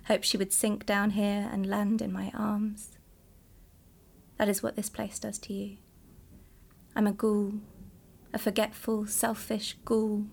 hoped 0.06 0.26
she 0.26 0.38
would 0.38 0.54
sink 0.54 0.86
down 0.86 1.12
here 1.12 1.50
and 1.52 1.66
land 1.66 2.02
in 2.02 2.12
my 2.12 2.32
arms. 2.34 2.98
That 4.38 4.50
is 4.50 4.64
what 4.64 4.76
this 4.76 4.90
place 4.90 5.20
does 5.20 5.38
to 5.40 5.54
you. 5.54 5.78
I'm 6.96 7.08
a 7.08 7.12
ghoul, 7.12 7.56
a 8.34 8.38
forgetful, 8.38 9.08
selfish 9.08 9.78
ghoul. 9.84 10.28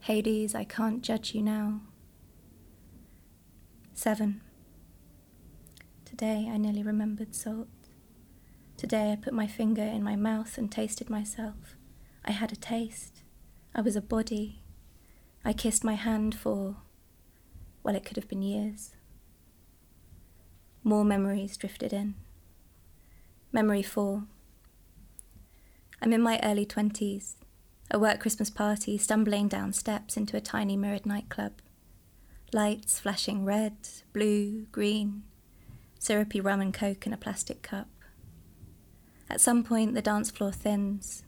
Hades, 0.00 0.54
I 0.54 0.64
can't 0.64 1.02
judge 1.02 1.34
you 1.34 1.42
now. 1.42 1.80
7. 3.94 4.40
Today 6.04 6.48
I 6.52 6.56
nearly 6.56 6.82
remembered 6.82 7.34
salt. 7.34 7.68
Today 8.76 9.12
I 9.12 9.16
put 9.16 9.32
my 9.32 9.46
finger 9.46 9.82
in 9.82 10.02
my 10.02 10.16
mouth 10.16 10.58
and 10.58 10.70
tasted 10.70 11.08
myself. 11.08 11.76
I 12.24 12.32
had 12.32 12.52
a 12.52 12.56
taste. 12.56 13.22
I 13.74 13.80
was 13.80 13.96
a 13.96 14.00
body. 14.00 14.61
I 15.44 15.52
kissed 15.52 15.82
my 15.82 15.94
hand 15.94 16.34
for, 16.34 16.76
well, 17.82 17.96
it 17.96 18.04
could 18.04 18.16
have 18.16 18.28
been 18.28 18.42
years. 18.42 18.92
More 20.84 21.04
memories 21.04 21.56
drifted 21.56 21.92
in. 21.92 22.14
Memory 23.50 23.82
four. 23.82 24.24
I'm 26.00 26.12
in 26.12 26.22
my 26.22 26.40
early 26.42 26.66
20s, 26.66 27.34
a 27.90 27.98
work 27.98 28.20
Christmas 28.20 28.50
party, 28.50 28.96
stumbling 28.98 29.48
down 29.48 29.72
steps 29.72 30.16
into 30.16 30.36
a 30.36 30.40
tiny 30.40 30.76
mirrored 30.76 31.06
nightclub. 31.06 31.52
Lights 32.52 32.98
flashing 32.98 33.44
red, 33.44 33.76
blue, 34.12 34.66
green, 34.72 35.22
syrupy 35.98 36.40
rum 36.40 36.60
and 36.60 36.74
coke 36.74 37.06
in 37.06 37.12
a 37.12 37.16
plastic 37.16 37.62
cup. 37.62 37.88
At 39.30 39.40
some 39.40 39.64
point, 39.64 39.94
the 39.94 40.02
dance 40.02 40.30
floor 40.30 40.52
thins. 40.52 41.22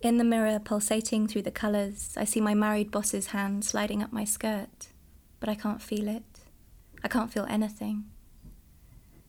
In 0.00 0.18
the 0.18 0.24
mirror, 0.24 0.60
pulsating 0.60 1.26
through 1.26 1.42
the 1.42 1.50
colours, 1.50 2.14
I 2.16 2.24
see 2.24 2.40
my 2.40 2.54
married 2.54 2.92
boss's 2.92 3.28
hand 3.28 3.64
sliding 3.64 4.00
up 4.00 4.12
my 4.12 4.24
skirt, 4.24 4.88
but 5.40 5.48
I 5.48 5.56
can't 5.56 5.82
feel 5.82 6.06
it. 6.06 6.40
I 7.02 7.08
can't 7.08 7.32
feel 7.32 7.46
anything. 7.48 8.04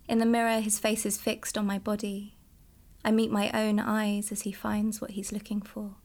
In 0.08 0.20
the 0.20 0.28
mirror, 0.28 0.60
his 0.60 0.78
face 0.78 1.08
is 1.08 1.18
fixed 1.18 1.58
on 1.58 1.66
my 1.66 1.80
body. 1.80 2.36
I 3.04 3.10
meet 3.10 3.32
my 3.32 3.50
own 3.52 3.80
eyes 3.80 4.32
as 4.32 4.42
he 4.42 4.52
finds 4.52 5.02
what 5.02 5.12
he's 5.12 5.32
looking 5.32 5.62
for. 5.62 5.96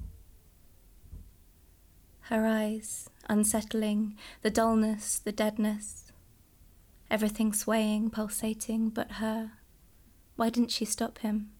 Her 2.28 2.46
eyes, 2.46 3.10
unsettling, 3.28 4.16
the 4.40 4.50
dullness, 4.50 5.18
the 5.18 5.32
deadness. 5.32 6.10
Everything 7.10 7.52
swaying, 7.52 8.10
pulsating, 8.10 8.88
but 8.88 9.12
her. 9.12 9.52
Why 10.36 10.48
didn't 10.48 10.70
she 10.70 10.86
stop 10.86 11.18
him? 11.18 11.50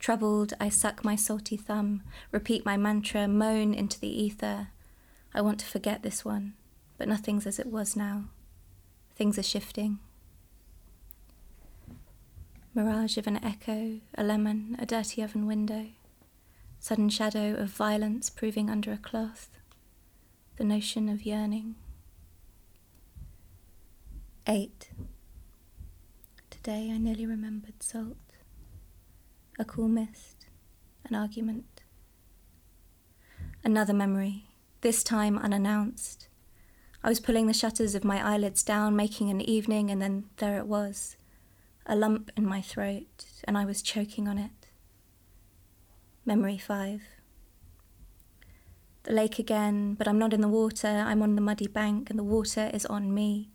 Troubled, 0.00 0.54
I 0.58 0.70
suck 0.70 1.04
my 1.04 1.14
salty 1.14 1.58
thumb, 1.58 2.02
repeat 2.32 2.64
my 2.64 2.78
mantra, 2.78 3.28
moan 3.28 3.74
into 3.74 4.00
the 4.00 4.08
ether. 4.08 4.68
I 5.34 5.42
want 5.42 5.60
to 5.60 5.66
forget 5.66 6.02
this 6.02 6.24
one, 6.24 6.54
but 6.96 7.06
nothing's 7.06 7.46
as 7.46 7.58
it 7.58 7.66
was 7.66 7.94
now. 7.94 8.24
Things 9.14 9.38
are 9.38 9.42
shifting. 9.42 9.98
Mirage 12.74 13.18
of 13.18 13.26
an 13.26 13.44
echo, 13.44 14.00
a 14.16 14.24
lemon, 14.24 14.74
a 14.78 14.86
dirty 14.86 15.22
oven 15.22 15.46
window. 15.46 15.88
Sudden 16.78 17.10
shadow 17.10 17.54
of 17.54 17.68
violence 17.68 18.30
proving 18.30 18.70
under 18.70 18.92
a 18.92 18.96
cloth. 18.96 19.50
The 20.56 20.64
notion 20.64 21.10
of 21.10 21.26
yearning. 21.26 21.74
8. 24.46 24.92
Today 26.48 26.90
I 26.90 26.96
nearly 26.96 27.26
remembered 27.26 27.82
salt. 27.82 28.16
A 29.60 29.64
cool 29.66 29.88
mist. 29.88 30.46
An 31.04 31.14
argument. 31.14 31.82
Another 33.62 33.92
memory, 33.92 34.46
this 34.80 35.04
time 35.04 35.36
unannounced. 35.36 36.28
I 37.04 37.10
was 37.10 37.20
pulling 37.20 37.46
the 37.46 37.52
shutters 37.52 37.94
of 37.94 38.02
my 38.02 38.26
eyelids 38.26 38.62
down, 38.62 38.96
making 38.96 39.28
an 39.28 39.42
evening, 39.42 39.90
and 39.90 40.00
then 40.00 40.24
there 40.38 40.56
it 40.56 40.66
was 40.66 41.18
a 41.84 41.94
lump 41.94 42.30
in 42.38 42.46
my 42.46 42.62
throat, 42.62 43.26
and 43.44 43.58
I 43.58 43.66
was 43.66 43.82
choking 43.82 44.26
on 44.26 44.38
it. 44.38 44.68
Memory 46.24 46.56
5. 46.56 47.02
The 49.02 49.12
lake 49.12 49.38
again, 49.38 49.92
but 49.92 50.08
I'm 50.08 50.18
not 50.18 50.32
in 50.32 50.40
the 50.40 50.48
water, 50.48 50.88
I'm 50.88 51.20
on 51.20 51.34
the 51.34 51.42
muddy 51.42 51.66
bank, 51.66 52.08
and 52.08 52.18
the 52.18 52.24
water 52.24 52.70
is 52.72 52.86
on 52.86 53.12
me. 53.12 53.50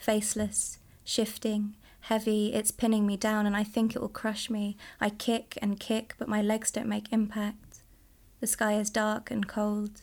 Faceless, 0.00 0.78
shifting, 1.04 1.76
heavy, 2.04 2.52
it's 2.52 2.70
pinning 2.70 3.06
me 3.06 3.16
down, 3.16 3.46
and 3.46 3.56
I 3.56 3.64
think 3.64 3.96
it 3.96 4.00
will 4.00 4.10
crush 4.10 4.50
me. 4.50 4.76
I 5.00 5.08
kick 5.08 5.58
and 5.62 5.80
kick, 5.80 6.14
but 6.18 6.28
my 6.28 6.42
legs 6.42 6.70
don't 6.70 6.88
make 6.88 7.10
impact. 7.10 7.82
The 8.40 8.46
sky 8.46 8.74
is 8.74 8.90
dark 8.90 9.30
and 9.30 9.48
cold. 9.48 10.02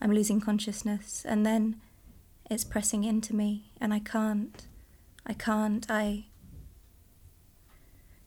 I'm 0.00 0.12
losing 0.12 0.40
consciousness, 0.40 1.24
and 1.28 1.44
then 1.44 1.80
it's 2.48 2.62
pressing 2.62 3.02
into 3.02 3.34
me, 3.34 3.72
and 3.80 3.92
I 3.92 3.98
can't. 3.98 4.66
I 5.26 5.32
can't. 5.32 5.84
I. 5.90 6.26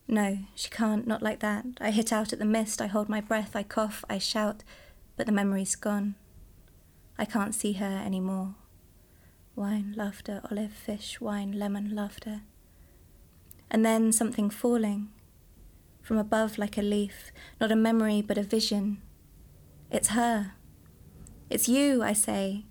No, 0.06 0.40
she 0.54 0.70
can't, 0.70 1.08
not 1.08 1.22
like 1.22 1.40
that. 1.40 1.66
I 1.80 1.92
hit 1.92 2.12
out 2.12 2.34
at 2.34 2.40
the 2.40 2.46
mist, 2.46 2.82
I 2.82 2.88
hold 2.88 3.08
my 3.08 3.22
breath, 3.22 3.56
I 3.56 3.64
cough, 3.64 4.04
I 4.10 4.18
shout, 4.18 4.64
but 5.16 5.26
the 5.26 5.32
memory's 5.32 5.76
gone. 5.76 6.16
I 7.18 7.24
can't 7.24 7.56
see 7.56 7.74
her 7.74 8.04
anymore. 8.06 8.56
Wine, 9.56 9.94
laughter, 9.96 10.42
olive, 10.52 10.74
fish, 10.74 11.22
wine, 11.22 11.54
lemon, 11.54 11.96
laughter. 11.96 12.42
And 13.72 13.86
then 13.86 14.12
something 14.12 14.50
falling. 14.50 15.10
From 16.02 16.18
above, 16.18 16.58
like 16.58 16.78
a 16.78 16.82
leaf, 16.82 17.32
not 17.62 17.72
a 17.72 17.76
memory, 17.76 18.22
but 18.22 18.38
a 18.38 18.44
vision. 18.44 19.02
It's 19.92 20.10
her. 20.10 20.54
It's 21.50 21.70
you, 21.70 22.02
I 22.04 22.14
say. 22.14 22.66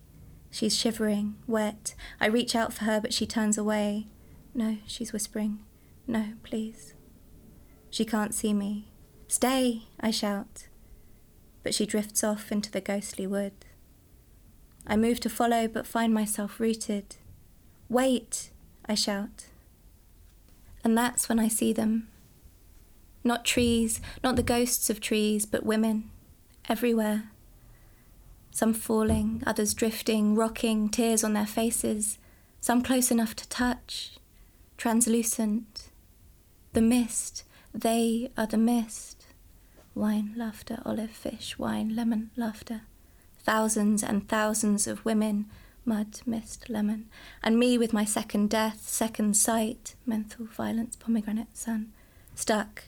She's 0.51 0.77
shivering, 0.77 1.37
wet. 1.47 1.95
I 2.21 2.27
reach 2.27 2.57
out 2.57 2.73
for 2.73 2.85
her, 2.85 3.01
but 3.01 3.13
she 3.13 3.27
turns 3.27 3.59
away. 3.59 4.07
No, 4.55 4.79
she's 4.87 5.13
whispering. 5.13 5.61
No, 6.07 6.33
please. 6.43 6.95
She 7.91 8.05
can't 8.05 8.35
see 8.35 8.55
me. 8.55 8.89
Stay, 9.29 9.83
I 10.01 10.11
shout. 10.11 10.69
But 11.63 11.75
she 11.75 11.87
drifts 11.87 12.25
off 12.25 12.51
into 12.51 12.71
the 12.71 12.81
ghostly 12.81 13.27
wood. 13.27 13.53
I 14.87 14.97
move 14.97 15.21
to 15.21 15.29
follow, 15.29 15.69
but 15.69 15.87
find 15.87 16.15
myself 16.15 16.59
rooted. 16.59 17.17
Wait, 17.91 18.51
I 18.87 18.95
shout. 18.95 19.48
And 20.89 20.97
that's 20.97 21.29
when 21.29 21.39
I 21.39 21.49
see 21.49 21.75
them. 21.75 22.09
Not 23.23 23.45
trees, 23.45 24.01
not 24.25 24.37
the 24.37 24.43
ghosts 24.43 24.89
of 24.89 25.01
trees, 25.01 25.45
but 25.45 25.67
women, 25.67 26.11
everywhere. 26.67 27.25
Some 28.51 28.73
falling, 28.73 29.43
others 29.47 29.75
drifting, 29.75 30.35
rocking, 30.35 30.89
tears 30.89 31.23
on 31.23 31.35
their 31.35 31.45
faces, 31.45 32.17
some 32.63 32.81
close 32.81 33.11
enough 33.11 33.37
to 33.37 33.49
touch, 33.51 34.13
translucent. 34.79 35.91
The 36.73 36.81
mist, 36.81 37.45
they 37.75 38.31
are 38.39 38.47
the 38.47 38.57
mist. 38.57 39.27
Wine, 39.95 40.33
laughter, 40.39 40.81
olive, 40.87 41.11
fish, 41.11 41.59
wine, 41.59 41.95
lemon, 41.95 42.31
laughter. 42.35 42.81
Thousands 43.41 44.03
and 44.03 44.27
thousands 44.27 44.87
of 44.87 45.05
women, 45.05 45.51
mud, 45.89 46.21
mist, 46.27 46.69
lemon. 46.69 47.09
And 47.43 47.59
me 47.59 47.79
with 47.79 47.93
my 47.93 48.05
second 48.05 48.51
death, 48.51 48.87
second 48.87 49.37
sight, 49.37 49.97
menthol, 50.07 50.47
violence, 50.47 50.95
pomegranate, 50.95 51.57
sun. 51.57 51.93
Stuck, 52.35 52.85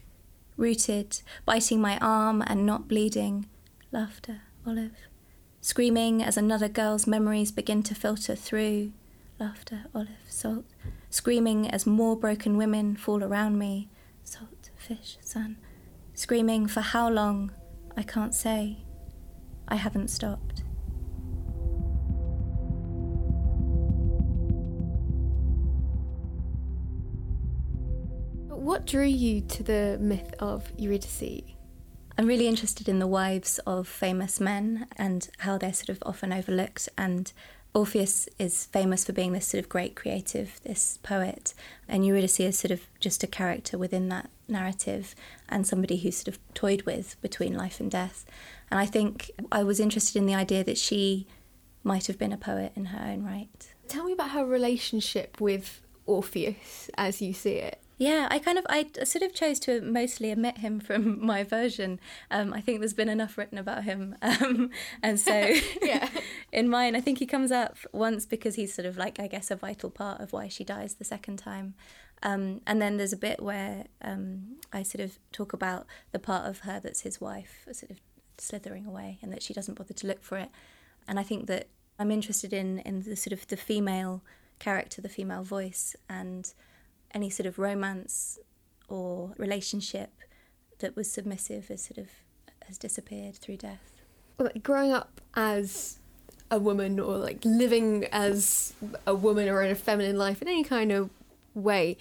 rooted, 0.57 1.23
biting 1.45 1.81
my 1.81 1.99
arm 1.99 2.45
and 2.47 2.65
not 2.65 2.87
bleeding. 2.87 3.47
Laughter, 3.91 4.43
olive. 4.67 5.09
Screaming 5.63 6.23
as 6.23 6.37
another 6.37 6.69
girl's 6.69 7.07
memories 7.07 7.51
begin 7.51 7.83
to 7.85 7.95
filter 7.95 8.37
through. 8.37 8.93
Laughter, 9.39 9.87
olive, 9.95 10.29
salt. 10.29 10.67
Screaming 11.09 11.69
as 11.69 11.87
more 11.87 12.17
broken 12.17 12.57
women 12.57 12.95
fall 12.95 13.25
around 13.25 13.59
me. 13.59 13.89
Salt 14.23 14.71
fish, 14.77 15.19
sun. 15.21 15.57
Screaming 16.15 16.67
for 16.67 16.81
how 16.81 17.09
long, 17.09 17.53
I 17.97 18.03
can't 18.03 18.35
say. 18.35 18.79
I 19.69 19.77
haven't 19.77 20.09
stopped. 20.09 20.63
What 28.71 28.87
drew 28.87 29.03
you 29.03 29.41
to 29.41 29.65
the 29.65 29.99
myth 30.01 30.33
of 30.39 30.71
Eurydice? 30.79 31.43
I'm 32.17 32.29
really 32.29 32.47
interested 32.47 32.89
in 32.89 33.01
the 33.01 33.07
wives 33.09 33.59
of 33.67 33.89
famous 33.89 34.39
men 34.39 34.87
and 34.97 35.29
how 35.39 35.59
they're 35.59 35.73
sort 35.73 35.89
of 35.89 36.01
often 36.07 36.33
overlooked 36.33 36.89
and 36.97 37.33
Orpheus 37.75 38.29
is 38.39 38.67
famous 38.67 39.05
for 39.05 39.13
being 39.13 39.33
this 39.33 39.49
sort 39.49 39.65
of 39.65 39.69
great 39.69 39.97
creative, 39.97 40.61
this 40.63 41.01
poet, 41.03 41.53
and 41.89 42.07
Eurydice 42.07 42.39
is 42.39 42.61
sort 42.61 42.71
of 42.71 42.83
just 43.01 43.25
a 43.25 43.27
character 43.27 43.77
within 43.77 44.09
that 44.11 44.31
narrative 44.47 45.17
and 45.49 45.67
somebody 45.67 45.97
who's 45.97 46.19
sort 46.19 46.29
of 46.29 46.39
toyed 46.55 46.83
with 46.83 47.21
between 47.21 47.57
life 47.57 47.81
and 47.81 47.91
death. 47.91 48.25
And 48.71 48.79
I 48.79 48.87
think 48.87 49.33
I 49.51 49.65
was 49.65 49.81
interested 49.81 50.17
in 50.17 50.27
the 50.27 50.37
idea 50.37 50.63
that 50.63 50.79
she 50.79 51.27
might 51.83 52.07
have 52.07 52.21
been 52.21 52.33
a 52.33 52.37
poet 52.37 52.71
in 52.77 52.85
her 52.85 53.05
own 53.05 53.25
right. 53.25 53.75
Tell 53.89 54.05
me 54.05 54.13
about 54.13 54.31
her 54.31 54.47
relationship 54.47 55.41
with 55.41 55.81
Orpheus 56.07 56.89
as 56.97 57.21
you 57.21 57.33
see 57.33 57.55
it. 57.55 57.80
Yeah, 58.01 58.29
I 58.31 58.39
kind 58.39 58.57
of 58.57 58.65
I 58.71 58.87
sort 59.05 59.23
of 59.23 59.35
chose 59.35 59.61
to 59.61 59.83
mostly 59.83 60.33
omit 60.33 60.57
him 60.57 60.81
from 60.81 61.23
my 61.25 61.45
version. 61.45 62.01
Um, 62.31 62.55
I 62.55 62.63
think 62.63 62.81
there's 62.81 62.95
been 62.95 63.11
enough 63.11 63.37
written 63.37 63.59
about 63.59 63.85
him, 63.85 64.17
um, 64.23 64.71
and 65.03 65.21
so 65.21 65.53
yeah, 65.83 66.09
in 66.51 66.71
mine, 66.71 66.97
I 66.97 67.03
think 67.03 67.19
he 67.19 67.27
comes 67.27 67.53
up 67.53 67.77
once 67.93 68.25
because 68.25 68.55
he's 68.55 68.73
sort 68.73 68.87
of 68.87 68.97
like 68.97 69.21
I 69.21 69.27
guess 69.27 69.51
a 69.51 69.57
vital 69.57 69.91
part 69.91 70.23
of 70.23 70.33
why 70.33 70.49
she 70.49 70.65
dies 70.65 70.95
the 70.95 71.05
second 71.05 71.37
time. 71.37 71.75
Um, 72.23 72.63
and 72.67 72.81
then 72.81 72.97
there's 72.97 73.13
a 73.13 73.19
bit 73.19 73.43
where 73.43 73.85
um, 74.01 74.57
I 74.73 74.83
sort 74.83 75.05
of 75.05 75.19
talk 75.31 75.53
about 75.53 75.87
the 76.13 76.19
part 76.19 76.49
of 76.49 76.61
her 76.61 76.81
that's 76.81 77.03
his 77.03 77.21
wife, 77.21 77.67
sort 77.71 77.91
of 77.91 78.01
slithering 78.39 78.87
away, 78.87 79.19
and 79.21 79.31
that 79.31 79.43
she 79.43 79.53
doesn't 79.53 79.75
bother 79.77 79.93
to 79.93 80.07
look 80.07 80.23
for 80.23 80.39
it. 80.39 80.49
And 81.07 81.21
I 81.21 81.23
think 81.23 81.49
that 81.49 81.69
I'm 81.99 82.11
interested 82.11 82.55
in 82.55 82.79
in 82.79 83.03
the 83.03 83.15
sort 83.15 83.35
of 83.35 83.47
the 83.49 83.59
female 83.59 84.23
character, 84.59 85.03
the 85.03 85.11
female 85.11 85.43
voice, 85.43 85.95
and 86.09 86.51
any 87.15 87.31
sort 87.31 87.47
of 87.47 87.59
romance 87.59 88.39
or 88.89 89.35
relationship 89.39 90.11
that 90.79 90.97
was 90.97 91.11
submissive 91.11 91.69
has 91.69 91.85
sort 91.85 91.99
of 91.99 92.09
has 92.67 92.79
disappeared 92.79 93.37
through 93.37 93.57
death. 93.57 94.03
Growing 94.63 94.93
up 94.93 95.21
as 95.35 95.99
a 96.51 96.59
woman 96.59 96.99
or 96.99 97.17
like 97.17 97.39
living 97.45 98.07
as 98.13 98.73
a 99.07 99.15
woman 99.15 99.49
or 99.49 99.63
in 99.63 99.71
a 99.71 99.75
feminine 99.75 100.19
life 100.19 100.43
in 100.43 100.49
any 100.49 100.65
kind 100.65 100.91
of 100.91 101.11
way 101.55 101.97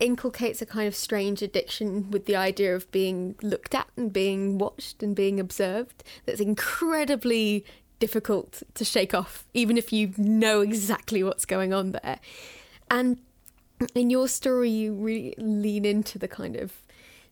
inculcates 0.00 0.62
a 0.62 0.66
kind 0.66 0.88
of 0.88 0.94
strange 0.94 1.42
addiction 1.42 2.10
with 2.10 2.26
the 2.26 2.36
idea 2.36 2.74
of 2.74 2.90
being 2.90 3.34
looked 3.42 3.74
at 3.74 3.88
and 3.96 4.12
being 4.12 4.58
watched 4.58 5.02
and 5.02 5.14
being 5.14 5.38
observed 5.38 6.02
that's 6.26 6.40
incredibly 6.40 7.64
difficult 7.98 8.62
to 8.74 8.84
shake 8.84 9.14
off 9.14 9.44
even 9.54 9.76
if 9.76 9.92
you 9.92 10.12
know 10.16 10.60
exactly 10.60 11.22
what's 11.22 11.44
going 11.44 11.72
on 11.72 11.92
there 11.92 12.18
and 12.90 13.18
in 13.94 14.10
your 14.10 14.28
story 14.28 14.70
you 14.70 14.94
really 14.94 15.34
lean 15.38 15.84
into 15.84 16.18
the 16.18 16.28
kind 16.28 16.56
of 16.56 16.72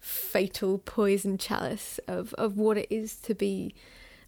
fatal 0.00 0.78
poison 0.78 1.36
chalice 1.38 2.00
of, 2.08 2.32
of 2.34 2.56
what 2.56 2.78
it 2.78 2.86
is 2.90 3.16
to 3.16 3.34
be 3.34 3.74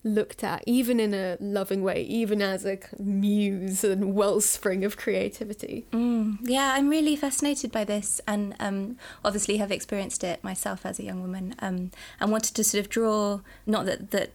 looked 0.04 0.42
at, 0.42 0.62
even 0.66 0.98
in 0.98 1.14
a 1.14 1.36
loving 1.40 1.82
way, 1.82 2.02
even 2.02 2.42
as 2.42 2.64
a 2.64 2.78
muse 2.98 3.84
and 3.84 4.14
wellspring 4.14 4.84
of 4.84 4.96
creativity. 4.96 5.86
Mm, 5.92 6.38
yeah, 6.42 6.74
I'm 6.74 6.88
really 6.88 7.14
fascinated 7.14 7.70
by 7.70 7.84
this, 7.84 8.20
and 8.26 8.54
um, 8.58 8.96
obviously 9.24 9.58
have 9.58 9.70
experienced 9.70 10.24
it 10.24 10.42
myself 10.42 10.84
as 10.84 10.98
a 10.98 11.04
young 11.04 11.20
woman, 11.20 11.54
um, 11.60 11.92
and 12.18 12.32
wanted 12.32 12.54
to 12.56 12.64
sort 12.64 12.84
of 12.84 12.90
draw 12.90 13.40
not 13.64 13.86
that 13.86 14.10
that 14.10 14.30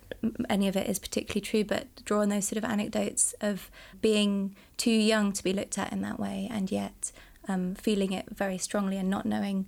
any 0.50 0.68
of 0.68 0.76
it 0.76 0.88
is 0.88 1.00
particularly 1.00 1.42
true, 1.42 1.64
but 1.64 1.88
draw 2.06 2.22
on 2.22 2.30
those 2.30 2.48
sort 2.48 2.58
of 2.58 2.64
anecdotes 2.64 3.36
of 3.42 3.70
being 4.02 4.56
too 4.78 4.90
young 4.90 5.34
to 5.34 5.44
be 5.44 5.54
looked 5.54 5.78
at 5.78 5.92
in 5.92 6.02
that 6.02 6.20
way, 6.20 6.48
and 6.50 6.72
yet 6.72 7.12
um, 7.48 7.76
feeling 7.76 8.12
it 8.12 8.26
very 8.32 8.58
strongly 8.58 8.98
and 8.98 9.10
not 9.10 9.26
knowing 9.26 9.66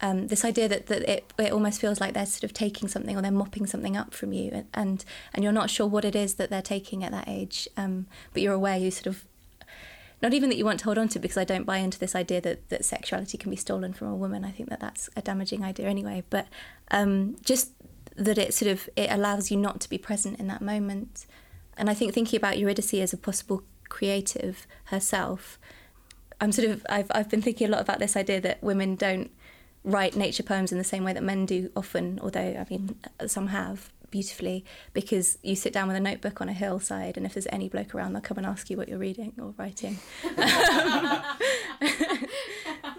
um, 0.00 0.26
this 0.26 0.44
idea 0.44 0.68
that, 0.68 0.86
that 0.86 1.08
it, 1.08 1.32
it 1.38 1.52
almost 1.52 1.80
feels 1.80 2.00
like 2.00 2.12
they're 2.12 2.26
sort 2.26 2.44
of 2.44 2.52
taking 2.52 2.86
something 2.86 3.16
or 3.16 3.22
they're 3.22 3.30
mopping 3.30 3.66
something 3.66 3.96
up 3.96 4.12
from 4.12 4.32
you 4.32 4.50
and 4.52 4.66
and 4.74 5.04
and 5.32 5.42
you're 5.42 5.52
not 5.52 5.70
sure 5.70 5.86
what 5.86 6.04
it 6.04 6.14
is 6.14 6.34
that 6.34 6.50
they're 6.50 6.60
taking 6.60 7.02
at 7.02 7.12
that 7.12 7.26
age 7.26 7.66
um, 7.76 8.06
but 8.32 8.42
you're 8.42 8.52
aware 8.52 8.76
you 8.76 8.90
sort 8.90 9.06
of 9.06 9.24
not 10.22 10.34
even 10.34 10.48
that 10.50 10.56
you 10.56 10.64
want 10.64 10.78
to 10.80 10.84
hold 10.84 10.98
on 10.98 11.08
to 11.08 11.18
because 11.18 11.36
I 11.36 11.44
don't 11.44 11.64
buy 11.64 11.78
into 11.78 11.98
this 11.98 12.14
idea 12.14 12.40
that, 12.42 12.68
that 12.70 12.84
sexuality 12.84 13.36
can 13.36 13.50
be 13.50 13.56
stolen 13.56 13.92
from 13.92 14.08
a 14.08 14.16
woman. 14.16 14.46
I 14.46 14.50
think 14.50 14.70
that 14.70 14.80
that's 14.80 15.10
a 15.14 15.22
damaging 15.22 15.64
idea 15.64 15.86
anyway 15.86 16.24
but 16.28 16.46
um, 16.90 17.36
just 17.42 17.72
that 18.16 18.38
it 18.38 18.54
sort 18.54 18.70
of 18.70 18.88
it 18.96 19.10
allows 19.10 19.50
you 19.50 19.56
not 19.56 19.80
to 19.80 19.88
be 19.88 19.98
present 19.98 20.40
in 20.40 20.46
that 20.48 20.62
moment. 20.62 21.26
And 21.76 21.90
I 21.90 21.94
think 21.94 22.14
thinking 22.14 22.38
about 22.38 22.58
Eurydice 22.58 22.94
as 22.94 23.12
a 23.12 23.18
possible 23.18 23.62
creative 23.88 24.66
herself 24.84 25.58
I'm 26.40 26.52
sort 26.52 26.68
of 26.68 26.86
I've 26.88 27.10
I've 27.10 27.28
been 27.28 27.42
thinking 27.42 27.68
a 27.68 27.70
lot 27.70 27.80
about 27.80 27.98
this 27.98 28.16
idea 28.16 28.40
that 28.42 28.62
women 28.62 28.94
don't 28.94 29.30
write 29.84 30.16
nature 30.16 30.42
poems 30.42 30.72
in 30.72 30.78
the 30.78 30.84
same 30.84 31.04
way 31.04 31.12
that 31.12 31.22
men 31.22 31.46
do 31.46 31.70
often, 31.76 32.18
although 32.22 32.40
I 32.40 32.66
mean 32.68 32.96
some 33.26 33.48
have 33.48 33.90
beautifully, 34.10 34.64
because 34.92 35.38
you 35.42 35.56
sit 35.56 35.72
down 35.72 35.88
with 35.88 35.96
a 35.96 36.00
notebook 36.00 36.40
on 36.40 36.48
a 36.48 36.52
hillside, 36.52 37.16
and 37.16 37.26
if 37.26 37.34
there's 37.34 37.46
any 37.50 37.68
bloke 37.68 37.94
around, 37.94 38.12
they'll 38.12 38.22
come 38.22 38.38
and 38.38 38.46
ask 38.46 38.70
you 38.70 38.76
what 38.76 38.88
you're 38.88 38.98
reading 38.98 39.32
or 39.40 39.52
writing. 39.58 39.98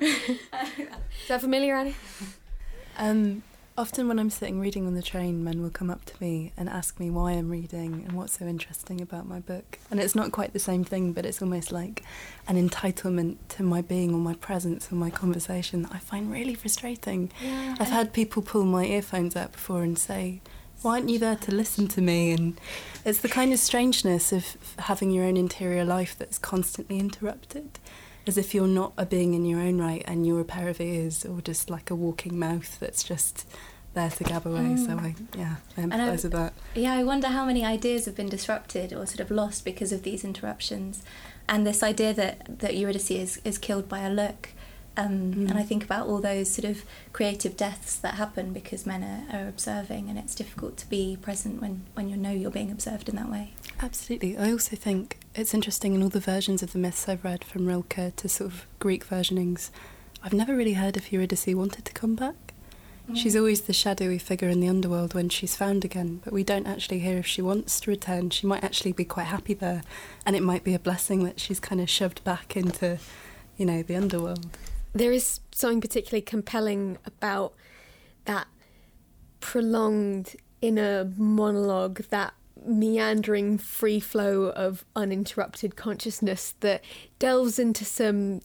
Is 0.02 1.28
that 1.28 1.41
familiar, 1.41 1.76
Annie? 1.76 1.95
Um, 2.97 3.43
Often, 3.79 4.07
when 4.07 4.17
I'm 4.17 4.31
sitting 4.31 4.59
reading 4.59 4.87
on 4.87 4.95
the 4.95 5.03
train, 5.03 5.43
men 5.43 5.61
will 5.61 5.69
come 5.69 5.91
up 5.91 6.03
to 6.05 6.15
me 6.19 6.51
and 6.57 6.67
ask 6.67 6.99
me 6.99 7.11
why 7.11 7.33
I'm 7.33 7.47
reading 7.47 8.03
and 8.07 8.13
what's 8.13 8.39
so 8.39 8.47
interesting 8.47 9.01
about 9.01 9.27
my 9.27 9.39
book. 9.39 9.77
And 9.91 9.99
it's 9.99 10.15
not 10.15 10.31
quite 10.31 10.53
the 10.53 10.57
same 10.57 10.83
thing, 10.83 11.13
but 11.13 11.27
it's 11.27 11.43
almost 11.43 11.71
like 11.71 12.01
an 12.47 12.55
entitlement 12.55 13.37
to 13.49 13.61
my 13.61 13.83
being 13.83 14.15
or 14.15 14.17
my 14.17 14.33
presence 14.33 14.91
or 14.91 14.95
my 14.95 15.11
conversation 15.11 15.83
that 15.83 15.91
I 15.91 15.99
find 15.99 16.31
really 16.31 16.55
frustrating. 16.55 17.31
Yeah, 17.39 17.75
I've 17.79 17.89
had 17.89 18.13
people 18.13 18.41
pull 18.41 18.63
my 18.63 18.83
earphones 18.83 19.35
out 19.35 19.51
before 19.51 19.83
and 19.83 19.95
say, 19.95 20.41
why 20.81 20.93
aren't 20.93 21.09
you 21.09 21.19
there 21.19 21.35
to 21.35 21.51
listen 21.51 21.87
to 21.89 22.01
me? 22.01 22.31
And 22.31 22.59
it's 23.05 23.19
the 23.19 23.29
kind 23.29 23.53
of 23.53 23.59
strangeness 23.59 24.33
of 24.33 24.57
having 24.79 25.11
your 25.11 25.25
own 25.25 25.37
interior 25.37 25.85
life 25.85 26.17
that's 26.17 26.39
constantly 26.39 26.97
interrupted 26.97 27.77
as 28.27 28.37
if 28.37 28.53
you're 28.53 28.67
not 28.67 28.93
a 28.97 29.05
being 29.05 29.33
in 29.33 29.45
your 29.45 29.59
own 29.59 29.79
right 29.79 30.03
and 30.05 30.25
you're 30.25 30.41
a 30.41 30.45
pair 30.45 30.69
of 30.69 30.79
ears 30.79 31.25
or 31.25 31.41
just 31.41 31.69
like 31.69 31.89
a 31.89 31.95
walking 31.95 32.37
mouth 32.37 32.79
that's 32.79 33.03
just 33.03 33.45
there 33.93 34.09
to 34.09 34.23
gab 34.23 34.45
away. 34.45 34.59
Mm. 34.59 34.85
So 34.85 34.97
I, 34.97 35.15
yeah, 35.37 35.55
I 35.75 35.81
empathise 35.81 36.23
with 36.23 36.31
that. 36.33 36.53
Yeah, 36.75 36.93
I 36.93 37.03
wonder 37.03 37.27
how 37.27 37.45
many 37.45 37.65
ideas 37.65 38.05
have 38.05 38.15
been 38.15 38.29
disrupted 38.29 38.93
or 38.93 39.05
sort 39.05 39.19
of 39.19 39.31
lost 39.31 39.65
because 39.65 39.91
of 39.91 40.03
these 40.03 40.23
interruptions, 40.23 41.03
and 41.49 41.65
this 41.65 41.83
idea 41.83 42.13
that 42.13 42.59
that 42.59 42.75
Eurydice 42.75 43.11
is 43.11 43.41
is 43.43 43.57
killed 43.57 43.89
by 43.89 43.99
a 44.01 44.09
look. 44.09 44.49
Um, 44.97 45.33
mm. 45.33 45.49
And 45.49 45.53
I 45.53 45.63
think 45.63 45.83
about 45.83 46.07
all 46.07 46.19
those 46.19 46.49
sort 46.49 46.65
of 46.65 46.83
creative 47.13 47.55
deaths 47.55 47.95
that 47.97 48.15
happen 48.15 48.51
because 48.51 48.86
men 48.88 49.03
are, 49.03 49.38
are 49.38 49.47
observing, 49.47 50.10
and 50.10 50.17
it's 50.17 50.33
difficult 50.33 50.75
to 50.77 50.89
be 50.89 51.17
present 51.21 51.62
when, 51.62 51.83
when 51.93 52.10
you 52.10 52.17
know 52.17 52.31
you're 52.31 52.51
being 52.51 52.71
observed 52.71 53.07
in 53.07 53.15
that 53.15 53.29
way. 53.29 53.53
Absolutely. 53.79 54.36
I 54.38 54.51
also 54.51 54.75
think 54.75 55.19
it's 55.36 55.53
interesting 55.53 55.93
in 55.93 56.01
all 56.01 56.10
the 56.10 56.19
versions 56.19 56.63
of 56.63 56.73
the 56.73 56.79
myths 56.79 57.07
I've 57.07 57.23
read, 57.23 57.43
from 57.43 57.67
Rilke 57.67 58.15
to 58.15 58.27
sort 58.27 58.51
of 58.51 58.65
Greek 58.79 59.05
versionings. 59.05 59.69
I've 60.23 60.33
never 60.33 60.55
really 60.55 60.73
heard 60.73 60.97
if 60.97 61.13
Eurydice 61.13 61.53
wanted 61.53 61.86
to 61.86 61.93
come 61.93 62.15
back. 62.15 62.53
Mm. 63.07 63.15
She's 63.15 63.36
always 63.36 63.62
the 63.62 63.73
shadowy 63.73 64.17
figure 64.17 64.49
in 64.49 64.60
the 64.62 64.67
underworld 64.67 65.13
when 65.13 65.29
she's 65.29 65.55
found 65.55 65.86
again, 65.86 66.21
but 66.23 66.33
we 66.33 66.43
don't 66.43 66.65
actually 66.65 66.99
hear 66.99 67.17
if 67.17 67.27
she 67.27 67.43
wants 67.43 67.79
to 67.81 67.91
return. 67.91 68.31
She 68.31 68.47
might 68.47 68.63
actually 68.63 68.93
be 68.93 69.05
quite 69.05 69.27
happy 69.27 69.53
there, 69.53 69.83
and 70.25 70.36
it 70.36 70.41
might 70.41 70.63
be 70.63 70.73
a 70.73 70.79
blessing 70.79 71.23
that 71.25 71.39
she's 71.39 71.60
kind 71.60 71.79
of 71.79 71.88
shoved 71.88 72.23
back 72.23 72.57
into, 72.57 72.97
you 73.57 73.67
know, 73.67 73.83
the 73.83 73.95
underworld. 73.95 74.57
There 74.93 75.12
is 75.12 75.39
something 75.52 75.82
particularly 75.82 76.21
compelling 76.21 76.97
about 77.06 77.54
that 78.26 78.47
prolonged 79.39 80.36
inner 80.62 81.12
monologue, 81.17 82.04
that 82.10 82.34
meandering 82.65 83.58
free 83.58 84.00
flow 84.00 84.45
of 84.45 84.84
uninterrupted 84.95 85.76
consciousness 85.76 86.56
that 86.60 86.84
delves 87.19 87.60
into 87.60 87.86
some 87.86 88.41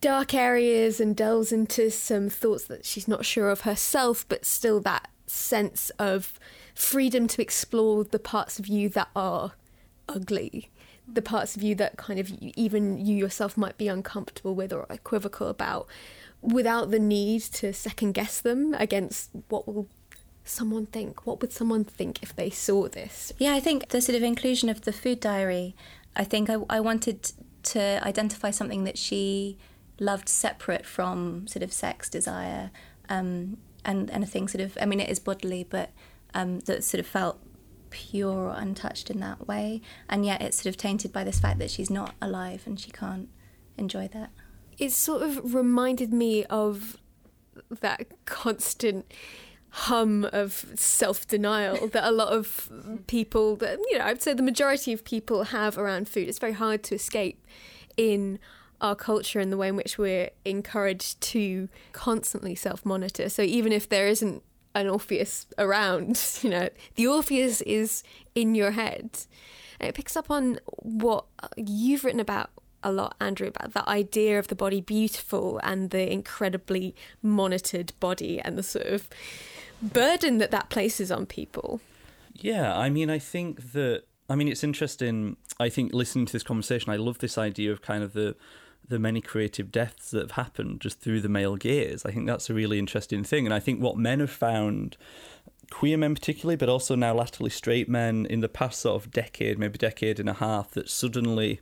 dark 0.00 0.32
areas 0.34 1.00
and 1.00 1.14
delves 1.14 1.52
into 1.52 1.90
some 1.90 2.28
thoughts 2.28 2.64
that 2.64 2.84
she's 2.84 3.06
not 3.06 3.24
sure 3.24 3.50
of 3.50 3.62
herself, 3.62 4.24
but 4.28 4.44
still 4.44 4.80
that 4.80 5.08
sense 5.26 5.90
of 5.98 6.40
freedom 6.74 7.28
to 7.28 7.42
explore 7.42 8.04
the 8.04 8.18
parts 8.18 8.58
of 8.58 8.66
you 8.66 8.88
that 8.88 9.08
are 9.14 9.52
ugly, 10.08 10.70
the 11.14 11.22
parts 11.22 11.56
of 11.56 11.62
you 11.62 11.74
that 11.76 11.96
kind 11.96 12.18
of 12.18 12.30
even 12.40 13.04
you 13.04 13.16
yourself 13.16 13.56
might 13.56 13.78
be 13.78 13.88
uncomfortable 13.88 14.54
with 14.54 14.72
or 14.72 14.86
equivocal 14.90 15.48
about, 15.48 15.86
without 16.42 16.90
the 16.90 16.98
need 16.98 17.42
to 17.42 17.72
second 17.72 18.12
guess 18.12 18.40
them 18.40 18.74
against 18.74 19.30
what 19.48 19.66
will 19.66 19.88
someone 20.44 20.86
think? 20.86 21.26
What 21.26 21.40
would 21.40 21.52
someone 21.52 21.84
think 21.84 22.22
if 22.22 22.34
they 22.34 22.50
saw 22.50 22.88
this? 22.88 23.32
Yeah, 23.38 23.54
I 23.54 23.60
think 23.60 23.88
the 23.88 24.00
sort 24.00 24.16
of 24.16 24.22
inclusion 24.22 24.68
of 24.68 24.82
the 24.82 24.92
food 24.92 25.20
diary, 25.20 25.74
I 26.16 26.24
think 26.24 26.50
I, 26.50 26.56
I 26.68 26.80
wanted 26.80 27.32
to 27.62 28.04
identify 28.04 28.50
something 28.50 28.84
that 28.84 28.98
she 28.98 29.58
loved 29.98 30.28
separate 30.28 30.86
from 30.86 31.46
sort 31.46 31.62
of 31.62 31.72
sex 31.72 32.08
desire 32.08 32.70
um, 33.08 33.58
and 33.84 34.10
anything 34.10 34.48
sort 34.48 34.62
of, 34.64 34.76
I 34.80 34.86
mean, 34.86 35.00
it 35.00 35.10
is 35.10 35.18
bodily, 35.18 35.64
but 35.68 35.90
um, 36.34 36.60
that 36.60 36.84
sort 36.84 37.00
of 37.00 37.06
felt 37.06 37.38
pure 37.90 38.48
or 38.48 38.54
untouched 38.56 39.10
in 39.10 39.20
that 39.20 39.46
way. 39.46 39.82
And 40.08 40.24
yet 40.24 40.40
it's 40.40 40.58
sort 40.58 40.66
of 40.66 40.76
tainted 40.76 41.12
by 41.12 41.24
this 41.24 41.38
fact 41.38 41.58
that 41.58 41.70
she's 41.70 41.90
not 41.90 42.14
alive 42.20 42.62
and 42.66 42.78
she 42.78 42.90
can't 42.90 43.28
enjoy 43.76 44.08
that. 44.08 44.30
It 44.78 44.92
sort 44.92 45.22
of 45.22 45.54
reminded 45.54 46.12
me 46.12 46.44
of 46.46 46.96
that 47.80 48.06
constant 48.24 49.12
hum 49.72 50.28
of 50.32 50.72
self 50.74 51.26
denial 51.28 51.86
that 51.88 52.04
a 52.04 52.10
lot 52.10 52.32
of 52.32 52.68
people 53.06 53.54
that 53.56 53.78
you 53.90 53.98
know 53.98 54.04
I'd 54.04 54.20
say 54.20 54.34
the 54.34 54.42
majority 54.42 54.92
of 54.92 55.04
people 55.04 55.44
have 55.44 55.78
around 55.78 56.08
food. 56.08 56.28
It's 56.28 56.38
very 56.38 56.52
hard 56.52 56.82
to 56.84 56.94
escape 56.96 57.46
in 57.96 58.38
our 58.80 58.94
culture 58.94 59.40
and 59.40 59.52
the 59.52 59.56
way 59.56 59.68
in 59.68 59.76
which 59.76 59.98
we're 59.98 60.30
encouraged 60.44 61.20
to 61.20 61.68
constantly 61.92 62.54
self 62.54 62.84
monitor. 62.84 63.28
So 63.28 63.42
even 63.42 63.72
if 63.72 63.88
there 63.88 64.08
isn't 64.08 64.42
an 64.74 64.88
Orpheus 64.88 65.46
around, 65.58 66.22
you 66.42 66.50
know, 66.50 66.68
the 66.94 67.06
Orpheus 67.06 67.60
is 67.62 68.02
in 68.34 68.54
your 68.54 68.72
head. 68.72 69.10
And 69.78 69.88
it 69.88 69.94
picks 69.94 70.16
up 70.16 70.30
on 70.30 70.58
what 70.78 71.24
you've 71.56 72.04
written 72.04 72.20
about 72.20 72.50
a 72.82 72.92
lot, 72.92 73.14
Andrew, 73.20 73.48
about 73.48 73.72
that 73.74 73.88
idea 73.88 74.38
of 74.38 74.48
the 74.48 74.54
body 74.54 74.80
beautiful 74.80 75.60
and 75.62 75.90
the 75.90 76.10
incredibly 76.10 76.94
monitored 77.22 77.92
body 78.00 78.40
and 78.40 78.56
the 78.56 78.62
sort 78.62 78.86
of 78.86 79.08
burden 79.82 80.38
that 80.38 80.50
that 80.50 80.70
places 80.70 81.10
on 81.10 81.26
people. 81.26 81.80
Yeah, 82.34 82.76
I 82.76 82.90
mean, 82.90 83.10
I 83.10 83.18
think 83.18 83.72
that 83.72 84.04
I 84.28 84.36
mean 84.36 84.48
it's 84.48 84.64
interesting. 84.64 85.36
I 85.58 85.68
think 85.68 85.92
listening 85.92 86.26
to 86.26 86.32
this 86.32 86.42
conversation, 86.42 86.90
I 86.90 86.96
love 86.96 87.18
this 87.18 87.36
idea 87.36 87.72
of 87.72 87.82
kind 87.82 88.02
of 88.02 88.12
the 88.12 88.36
the 88.90 88.98
many 88.98 89.20
creative 89.20 89.72
deaths 89.72 90.10
that 90.10 90.20
have 90.20 90.32
happened 90.32 90.80
just 90.80 91.00
through 91.00 91.20
the 91.20 91.28
male 91.28 91.56
gaze. 91.56 92.04
I 92.04 92.10
think 92.10 92.26
that's 92.26 92.50
a 92.50 92.54
really 92.54 92.78
interesting 92.78 93.24
thing, 93.24 93.46
and 93.46 93.54
I 93.54 93.60
think 93.60 93.80
what 93.80 93.96
men 93.96 94.20
have 94.20 94.30
found 94.30 94.96
queer 95.70 95.96
men 95.96 96.14
particularly, 96.14 96.56
but 96.56 96.68
also 96.68 96.96
now 96.96 97.14
latterly 97.14 97.50
straight 97.50 97.88
men 97.88 98.26
in 98.26 98.40
the 98.40 98.48
past 98.48 98.80
sort 98.80 99.02
of 99.02 99.12
decade, 99.12 99.58
maybe 99.58 99.78
decade 99.78 100.20
and 100.20 100.28
a 100.28 100.34
half, 100.34 100.72
that 100.72 100.90
suddenly 100.90 101.60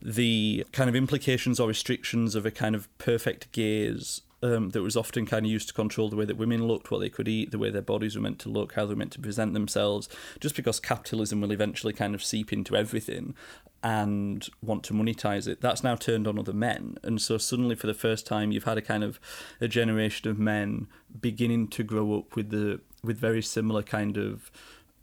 the 0.00 0.66
kind 0.72 0.88
of 0.88 0.96
implications 0.96 1.60
or 1.60 1.68
restrictions 1.68 2.34
of 2.34 2.44
a 2.46 2.50
kind 2.50 2.74
of 2.74 2.88
perfect 2.98 3.52
gaze 3.52 4.22
um, 4.42 4.70
that 4.70 4.82
was 4.82 4.96
often 4.96 5.24
kind 5.24 5.46
of 5.46 5.52
used 5.52 5.68
to 5.68 5.74
control 5.74 6.08
the 6.08 6.16
way 6.16 6.24
that 6.24 6.36
women 6.36 6.66
looked, 6.66 6.90
what 6.90 6.98
they 6.98 7.08
could 7.08 7.28
eat, 7.28 7.50
the 7.50 7.58
way 7.58 7.70
their 7.70 7.82
bodies 7.82 8.16
were 8.16 8.22
meant 8.22 8.38
to 8.40 8.48
look, 8.48 8.74
how 8.74 8.84
they 8.84 8.94
were 8.94 8.98
meant 8.98 9.12
to 9.12 9.20
present 9.20 9.54
themselves, 9.54 10.08
just 10.40 10.56
because 10.56 10.80
capitalism 10.80 11.40
will 11.40 11.52
eventually 11.52 11.92
kind 11.92 12.14
of 12.14 12.24
seep 12.24 12.52
into 12.52 12.76
everything 12.76 13.34
and 13.82 14.48
want 14.60 14.82
to 14.84 14.94
monetize 14.94 15.46
it. 15.46 15.60
That's 15.60 15.84
now 15.84 15.94
turned 15.94 16.26
on 16.26 16.38
other 16.38 16.52
men. 16.52 16.96
And 17.02 17.20
so 17.20 17.38
suddenly, 17.38 17.76
for 17.76 17.86
the 17.86 17.94
first 17.94 18.26
time, 18.26 18.52
you've 18.52 18.64
had 18.64 18.78
a 18.78 18.82
kind 18.82 19.04
of 19.04 19.20
a 19.60 19.68
generation 19.68 20.28
of 20.30 20.38
men 20.38 20.88
beginning 21.20 21.68
to 21.68 21.82
grow 21.82 22.18
up 22.18 22.36
with 22.36 22.50
the 22.50 22.80
with 23.04 23.18
very 23.18 23.42
similar 23.42 23.82
kind 23.82 24.16
of 24.16 24.50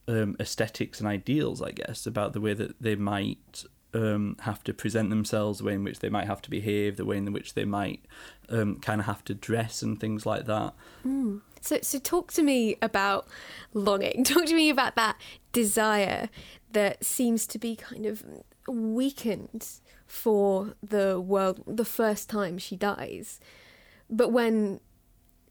um, 0.07 0.35
aesthetics 0.39 0.99
and 0.99 1.07
ideals, 1.07 1.61
I 1.61 1.71
guess, 1.71 2.05
about 2.05 2.33
the 2.33 2.41
way 2.41 2.53
that 2.53 2.81
they 2.81 2.95
might 2.95 3.65
um, 3.93 4.35
have 4.41 4.63
to 4.65 4.73
present 4.73 5.09
themselves, 5.09 5.59
the 5.59 5.65
way 5.65 5.73
in 5.73 5.83
which 5.83 5.99
they 5.99 6.09
might 6.09 6.27
have 6.27 6.41
to 6.43 6.49
behave, 6.49 6.97
the 6.97 7.05
way 7.05 7.17
in 7.17 7.31
which 7.31 7.53
they 7.53 7.65
might 7.65 8.03
um, 8.49 8.79
kind 8.79 9.01
of 9.01 9.07
have 9.07 9.23
to 9.25 9.33
dress 9.33 9.81
and 9.81 9.99
things 9.99 10.25
like 10.25 10.45
that. 10.45 10.73
Mm. 11.05 11.41
So, 11.61 11.79
so 11.81 11.99
talk 11.99 12.31
to 12.33 12.43
me 12.43 12.77
about 12.81 13.27
longing. 13.73 14.23
Talk 14.25 14.45
to 14.45 14.55
me 14.55 14.69
about 14.69 14.95
that 14.95 15.17
desire 15.51 16.29
that 16.71 17.03
seems 17.03 17.45
to 17.47 17.59
be 17.59 17.75
kind 17.75 18.05
of 18.05 18.23
weakened 18.67 19.67
for 20.07 20.75
the 20.81 21.19
world 21.19 21.63
the 21.67 21.85
first 21.85 22.29
time 22.29 22.57
she 22.57 22.75
dies. 22.75 23.39
But 24.09 24.31
when 24.31 24.79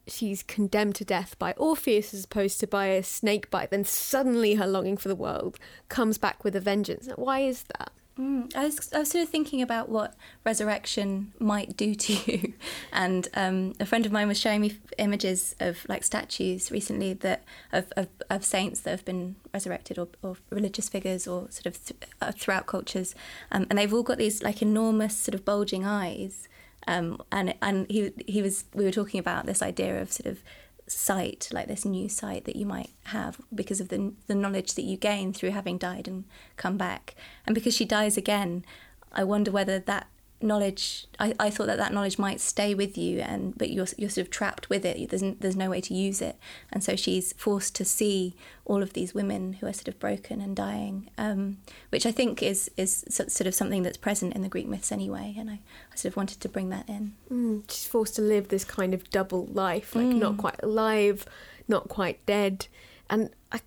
she's 0.06 0.42
condemned 0.42 0.94
to 0.96 1.04
death 1.04 1.38
by 1.38 1.52
Orpheus 1.52 2.14
as 2.14 2.24
opposed 2.24 2.60
to 2.60 2.66
by 2.66 2.86
a 2.86 3.02
snake 3.02 3.50
bite, 3.50 3.70
then 3.70 3.84
suddenly 3.84 4.54
her 4.54 4.66
longing 4.66 4.96
for 4.96 5.08
the 5.08 5.14
world 5.14 5.58
comes 5.88 6.18
back 6.18 6.42
with 6.44 6.56
a 6.56 6.60
vengeance. 6.60 7.08
Why 7.16 7.40
is 7.40 7.64
that? 7.78 7.92
Mm, 8.18 8.54
I, 8.56 8.64
was, 8.64 8.92
I 8.92 8.98
was 8.98 9.10
sort 9.10 9.22
of 9.22 9.28
thinking 9.28 9.62
about 9.62 9.88
what 9.88 10.14
resurrection 10.44 11.32
might 11.38 11.76
do 11.76 11.94
to 11.94 12.12
you, 12.12 12.52
and 12.92 13.28
um, 13.34 13.74
a 13.78 13.86
friend 13.86 14.04
of 14.04 14.10
mine 14.10 14.26
was 14.26 14.40
showing 14.40 14.60
me 14.60 14.76
images 14.98 15.54
of 15.60 15.86
like 15.88 16.02
statues 16.02 16.72
recently 16.72 17.12
that 17.12 17.44
of, 17.72 17.92
of, 17.96 18.08
of 18.28 18.44
saints 18.44 18.80
that 18.80 18.90
have 18.90 19.04
been 19.04 19.36
resurrected, 19.54 20.00
or, 20.00 20.08
or 20.20 20.36
religious 20.50 20.88
figures, 20.88 21.28
or 21.28 21.48
sort 21.50 21.66
of 21.66 21.84
th- 21.84 22.00
uh, 22.20 22.32
throughout 22.32 22.66
cultures, 22.66 23.14
um, 23.52 23.68
and 23.70 23.78
they've 23.78 23.94
all 23.94 24.02
got 24.02 24.18
these 24.18 24.42
like 24.42 24.62
enormous 24.62 25.16
sort 25.16 25.36
of 25.36 25.44
bulging 25.44 25.86
eyes, 25.86 26.48
um, 26.88 27.22
and 27.30 27.54
and 27.62 27.88
he 27.88 28.10
he 28.26 28.42
was 28.42 28.64
we 28.74 28.84
were 28.84 28.90
talking 28.90 29.20
about 29.20 29.46
this 29.46 29.62
idea 29.62 30.02
of 30.02 30.10
sort 30.10 30.26
of 30.26 30.42
sight, 30.88 31.48
like 31.52 31.68
this 31.68 31.84
new 31.84 32.08
sight 32.08 32.44
that 32.44 32.56
you 32.56 32.66
might 32.66 32.90
have 33.04 33.40
because 33.54 33.80
of 33.80 33.88
the 33.88 34.12
the 34.26 34.34
knowledge 34.34 34.74
that 34.74 34.82
you 34.82 34.96
gain 34.96 35.32
through 35.32 35.50
having 35.50 35.78
died 35.78 36.08
and 36.08 36.24
come 36.56 36.76
back. 36.76 37.14
And 37.46 37.54
because 37.54 37.74
she 37.74 37.84
dies 37.84 38.16
again, 38.16 38.64
I 39.12 39.24
wonder 39.24 39.50
whether 39.50 39.78
that 39.78 40.08
knowledge 40.40 41.06
I, 41.18 41.34
I 41.40 41.50
thought 41.50 41.66
that 41.66 41.78
that 41.78 41.92
knowledge 41.92 42.16
might 42.16 42.40
stay 42.40 42.72
with 42.72 42.96
you 42.96 43.18
and 43.20 43.58
but 43.58 43.70
you're 43.70 43.88
you're 43.96 44.10
sort 44.10 44.26
of 44.26 44.30
trapped 44.30 44.70
with 44.70 44.84
it. 44.84 45.10
There's 45.10 45.22
there's 45.40 45.56
no 45.56 45.70
way 45.70 45.80
to 45.80 45.94
use 45.94 46.22
it. 46.22 46.38
And 46.72 46.82
so 46.82 46.96
she's 46.96 47.32
forced 47.32 47.74
to 47.76 47.84
see 47.84 48.36
all 48.64 48.82
of 48.82 48.92
these 48.92 49.14
women 49.14 49.54
who 49.54 49.66
are 49.66 49.72
sort 49.72 49.88
of 49.88 49.98
broken 49.98 50.40
and 50.40 50.54
dying 50.54 51.08
um, 51.16 51.58
which 51.90 52.06
I 52.06 52.12
think 52.12 52.42
is 52.42 52.70
is 52.76 53.04
sort 53.08 53.46
of 53.46 53.54
something 53.54 53.82
that's 53.82 53.96
present 53.96 54.34
in 54.34 54.42
the 54.42 54.48
Greek 54.48 54.68
myths 54.68 54.92
anyway. 54.92 55.34
And 55.38 55.50
I, 55.50 55.60
I 55.92 55.96
sort 55.96 56.12
of 56.12 56.16
wanted 56.16 56.40
to 56.40 56.48
bring 56.48 56.68
that 56.70 56.88
in. 56.88 57.14
Mm, 57.30 57.70
she's 57.70 57.86
forced 57.86 58.16
to 58.16 58.22
live 58.22 58.48
this 58.48 58.64
kind 58.64 58.94
of 58.94 59.10
double 59.10 59.46
life 59.46 59.94
like 59.94 60.06
mm. 60.06 60.18
not 60.18 60.36
quite 60.36 60.60
alive 60.62 61.26
not 61.68 61.88
quite 61.88 62.24
dead. 62.26 62.66
And 63.10 63.30
I 63.52 63.60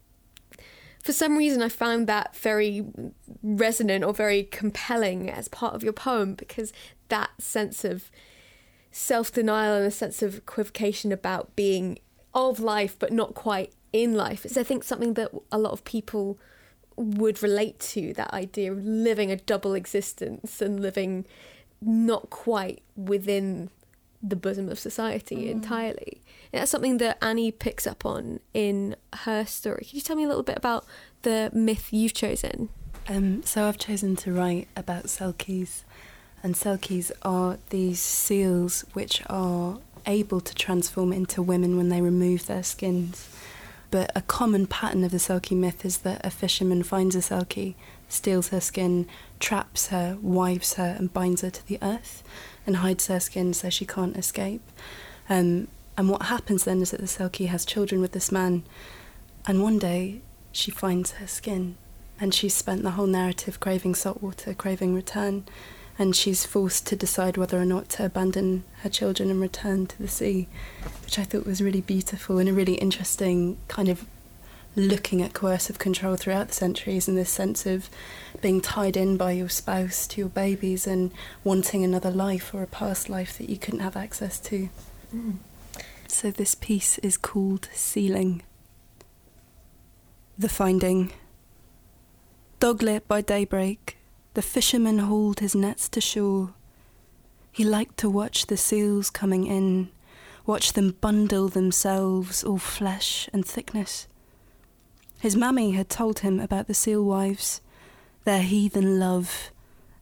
for 1.01 1.13
some 1.13 1.37
reason 1.37 1.61
I 1.61 1.69
found 1.69 2.07
that 2.07 2.35
very 2.35 2.85
resonant 3.43 4.03
or 4.03 4.13
very 4.13 4.43
compelling 4.43 5.29
as 5.29 5.47
part 5.47 5.73
of 5.73 5.83
your 5.83 5.93
poem 5.93 6.35
because 6.35 6.71
that 7.09 7.29
sense 7.39 7.83
of 7.83 8.11
self 8.91 9.31
denial 9.31 9.75
and 9.75 9.85
a 9.85 9.91
sense 9.91 10.21
of 10.21 10.37
equivocation 10.37 11.11
about 11.11 11.55
being 11.55 11.99
of 12.33 12.59
life 12.59 12.97
but 12.99 13.11
not 13.11 13.33
quite 13.33 13.73
in 13.93 14.13
life 14.15 14.45
is 14.45 14.57
I 14.57 14.63
think 14.63 14.83
something 14.83 15.15
that 15.15 15.31
a 15.51 15.57
lot 15.57 15.71
of 15.71 15.83
people 15.83 16.39
would 16.95 17.41
relate 17.41 17.79
to 17.79 18.13
that 18.13 18.33
idea 18.33 18.71
of 18.71 18.83
living 18.83 19.31
a 19.31 19.37
double 19.37 19.73
existence 19.73 20.61
and 20.61 20.79
living 20.79 21.25
not 21.81 22.29
quite 22.29 22.81
within 22.95 23.69
the 24.21 24.35
bosom 24.35 24.69
of 24.69 24.77
society 24.77 25.47
mm. 25.47 25.49
entirely. 25.49 26.21
And 26.53 26.61
that's 26.61 26.71
something 26.71 26.97
that 26.97 27.17
Annie 27.23 27.51
picks 27.51 27.87
up 27.87 28.05
on 28.05 28.39
in 28.53 28.95
her 29.13 29.45
story. 29.45 29.85
Can 29.89 29.95
you 29.95 30.01
tell 30.01 30.15
me 30.15 30.23
a 30.23 30.27
little 30.27 30.43
bit 30.43 30.57
about 30.57 30.85
the 31.23 31.49
myth 31.53 31.91
you've 31.91 32.13
chosen? 32.13 32.69
Um, 33.11 33.43
so 33.43 33.67
I've 33.67 33.77
chosen 33.77 34.15
to 34.17 34.31
write 34.31 34.69
about 34.73 35.07
selkies, 35.07 35.83
and 36.41 36.55
selkies 36.55 37.11
are 37.23 37.57
these 37.69 37.99
seals 37.99 38.85
which 38.93 39.21
are 39.27 39.79
able 40.05 40.39
to 40.39 40.55
transform 40.55 41.11
into 41.11 41.41
women 41.41 41.75
when 41.75 41.89
they 41.89 41.99
remove 41.99 42.45
their 42.45 42.63
skins. 42.63 43.27
But 43.89 44.13
a 44.15 44.21
common 44.21 44.65
pattern 44.65 45.03
of 45.03 45.11
the 45.11 45.17
selkie 45.17 45.57
myth 45.57 45.83
is 45.83 45.97
that 45.99 46.25
a 46.25 46.29
fisherman 46.29 46.83
finds 46.83 47.13
a 47.13 47.19
selkie, 47.19 47.75
steals 48.07 48.47
her 48.47 48.61
skin, 48.61 49.07
traps 49.41 49.87
her, 49.87 50.17
wives 50.21 50.75
her, 50.75 50.95
and 50.97 51.11
binds 51.11 51.41
her 51.41 51.49
to 51.49 51.67
the 51.67 51.79
earth 51.81 52.23
and 52.65 52.77
hides 52.77 53.07
her 53.07 53.19
skin 53.19 53.53
so 53.53 53.69
she 53.69 53.85
can't 53.85 54.15
escape. 54.15 54.61
Um, 55.29 55.67
and 55.97 56.09
what 56.09 56.27
happens 56.27 56.63
then 56.63 56.81
is 56.81 56.91
that 56.91 57.01
the 57.01 57.07
Selkie 57.07 57.47
has 57.47 57.65
children 57.65 57.99
with 57.99 58.13
this 58.13 58.31
man, 58.31 58.63
and 59.45 59.61
one 59.61 59.79
day 59.79 60.21
she 60.53 60.71
finds 60.71 61.11
her 61.13 61.27
skin, 61.27 61.75
and 62.21 62.33
she's 62.35 62.53
spent 62.53 62.83
the 62.83 62.91
whole 62.91 63.07
narrative 63.07 63.59
craving 63.59 63.95
saltwater, 63.95 64.53
craving 64.53 64.93
return, 64.93 65.43
and 65.97 66.15
she's 66.15 66.45
forced 66.45 66.85
to 66.87 66.95
decide 66.95 67.35
whether 67.35 67.59
or 67.59 67.65
not 67.65 67.89
to 67.89 68.05
abandon 68.05 68.63
her 68.83 68.89
children 68.89 69.31
and 69.31 69.41
return 69.41 69.87
to 69.87 69.97
the 69.97 70.07
sea, 70.07 70.47
which 71.03 71.17
I 71.17 71.23
thought 71.23 71.47
was 71.47 71.61
really 71.61 71.81
beautiful 71.81 72.37
and 72.37 72.47
a 72.47 72.53
really 72.53 72.75
interesting 72.75 73.57
kind 73.67 73.89
of 73.89 74.05
looking 74.75 75.21
at 75.21 75.33
coercive 75.33 75.79
control 75.79 76.15
throughout 76.15 76.49
the 76.49 76.53
centuries 76.53 77.07
and 77.07 77.17
this 77.17 77.29
sense 77.29 77.65
of 77.65 77.89
being 78.39 78.61
tied 78.61 78.95
in 78.95 79.17
by 79.17 79.31
your 79.31 79.49
spouse 79.49 80.07
to 80.07 80.21
your 80.21 80.29
babies 80.29 80.87
and 80.87 81.11
wanting 81.43 81.83
another 81.83 82.11
life 82.11 82.53
or 82.53 82.63
a 82.63 82.67
past 82.67 83.09
life 83.09 83.37
that 83.37 83.49
you 83.49 83.57
couldn't 83.57 83.81
have 83.81 83.97
access 83.97 84.39
to. 84.39 84.69
Mm. 85.13 85.37
So, 86.07 86.29
this 86.29 86.55
piece 86.55 86.97
is 86.99 87.17
called 87.17 87.67
Sealing. 87.73 88.43
The 90.37 90.49
Finding. 90.49 91.11
Doglit 92.61 93.01
by 93.07 93.21
daybreak, 93.21 93.97
the 94.33 94.41
fisherman 94.41 94.99
hauled 94.99 95.41
his 95.41 95.55
nets 95.55 95.89
to 95.89 95.99
shore. 95.99 96.53
He 97.51 97.65
liked 97.65 97.97
to 97.97 98.09
watch 98.09 98.47
the 98.47 98.55
seals 98.55 99.09
coming 99.09 99.45
in, 99.45 99.89
watch 100.45 100.71
them 100.71 100.95
bundle 101.01 101.49
themselves, 101.49 102.43
all 102.43 102.59
flesh 102.59 103.27
and 103.33 103.45
thickness 103.45 104.07
his 105.21 105.35
mammy 105.35 105.73
had 105.73 105.87
told 105.87 106.19
him 106.19 106.39
about 106.39 106.65
the 106.65 106.73
seal 106.73 107.03
wives, 107.03 107.61
their 108.23 108.41
heathen 108.41 108.97
love, 108.99 109.51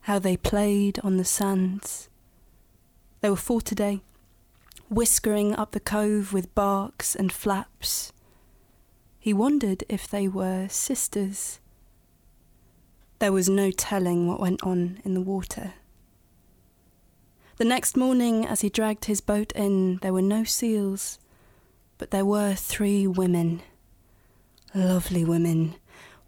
how 0.01 0.17
they 0.17 0.37
played 0.37 0.97
on 1.03 1.17
the 1.17 1.25
sands. 1.25 2.07
There 3.19 3.29
were 3.29 3.35
four 3.35 3.59
today, 3.59 3.99
whiskering 4.87 5.53
up 5.53 5.71
the 5.71 5.81
cove 5.81 6.31
with 6.31 6.55
barks 6.55 7.15
and 7.15 7.33
flaps. 7.33 8.13
He 9.19 9.33
wondered 9.33 9.83
if 9.89 10.07
they 10.07 10.29
were 10.29 10.69
sisters. 10.69 11.59
There 13.19 13.31
was 13.31 13.49
no 13.49 13.71
telling 13.71 14.27
what 14.27 14.39
went 14.39 14.63
on 14.63 14.99
in 15.03 15.13
the 15.13 15.21
water. 15.21 15.73
The 17.57 17.65
next 17.65 17.97
morning, 17.97 18.45
as 18.45 18.61
he 18.61 18.69
dragged 18.69 19.05
his 19.05 19.21
boat 19.21 19.51
in, 19.51 19.97
there 19.97 20.13
were 20.13 20.21
no 20.21 20.43
seals, 20.45 21.19
but 21.97 22.11
there 22.11 22.25
were 22.25 22.55
three 22.55 23.05
women 23.05 23.61
Lovely 24.75 25.25
women, 25.25 25.75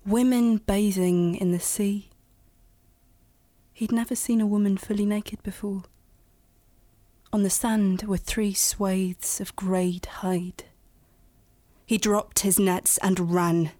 women 0.04 0.58
bathing 0.58 1.36
in 1.36 1.52
the 1.52 1.60
sea. 1.60 2.10
He'd 3.72 3.92
never 3.92 4.16
seen 4.16 4.42
a 4.42 4.48
woman 4.48 4.78
fully 4.78 5.06
naked 5.06 5.44
before. 5.44 5.84
On 7.32 7.44
the 7.44 7.52
sand 7.52 8.02
were 8.04 8.18
three 8.18 8.56
swathes 8.56 9.40
of 9.40 9.56
greyed 9.56 10.08
hide. 10.08 10.64
He 11.86 12.00
dropped 12.00 12.40
his 12.40 12.58
nets 12.58 12.98
and 13.04 13.32
ran. 13.32 13.72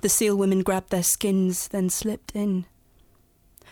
The 0.00 0.08
seal 0.08 0.36
women 0.36 0.62
grabbed 0.62 0.90
their 0.90 1.02
skins, 1.02 1.68
then 1.68 1.90
slipped 1.90 2.34
in. 2.34 2.66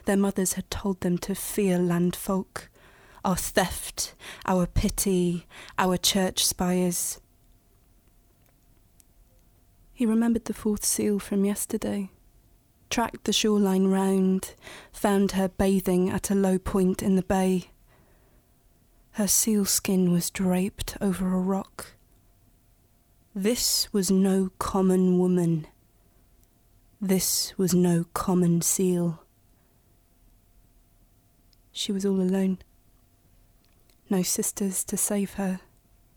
Their 0.05 0.17
mothers 0.17 0.55
had 0.55 0.71
told 0.71 1.01
them 1.01 1.19
to 1.19 1.35
fear 1.35 1.79
land 1.79 2.15
folk, 2.15 2.69
our 3.25 3.37
theft, 3.37 4.15
our 4.45 4.67
pity, 4.67 5.47
our 5.79 5.97
church 5.97 6.45
spires. 6.45 7.21
He 9.93 10.05
remembered 10.05 10.45
the 10.45 10.55
fourth 10.55 10.85
seal 10.85 11.19
from 11.19 11.45
yesterday, 11.45 12.11
tracked 12.91 13.25
the 13.25 13.33
shoreline 13.33 13.87
round, 13.87 14.55
found 14.93 15.33
her 15.33 15.49
bathing 15.49 16.11
at 16.11 16.31
a 16.31 16.35
low 16.35 16.59
point 16.59 17.03
in 17.03 17.17
the 17.17 17.23
bay. 17.23 17.71
Her 19.13 19.29
seal 19.29 19.65
skin 19.65 20.13
was 20.13 20.31
draped 20.31 20.97
over 21.01 21.33
a 21.33 21.39
rock. 21.39 21.93
This 23.35 23.93
was 23.93 24.11
no 24.11 24.51
common 24.59 25.19
woman. 25.19 25.69
This 27.07 27.53
was 27.59 27.75
no 27.75 28.07
common 28.15 28.63
seal. 28.63 29.23
she 31.71 31.93
was 31.93 32.07
all 32.07 32.19
alone. 32.19 32.61
No 34.09 34.23
sisters 34.23 34.83
to 34.85 34.97
save 34.97 35.35
her. 35.35 35.61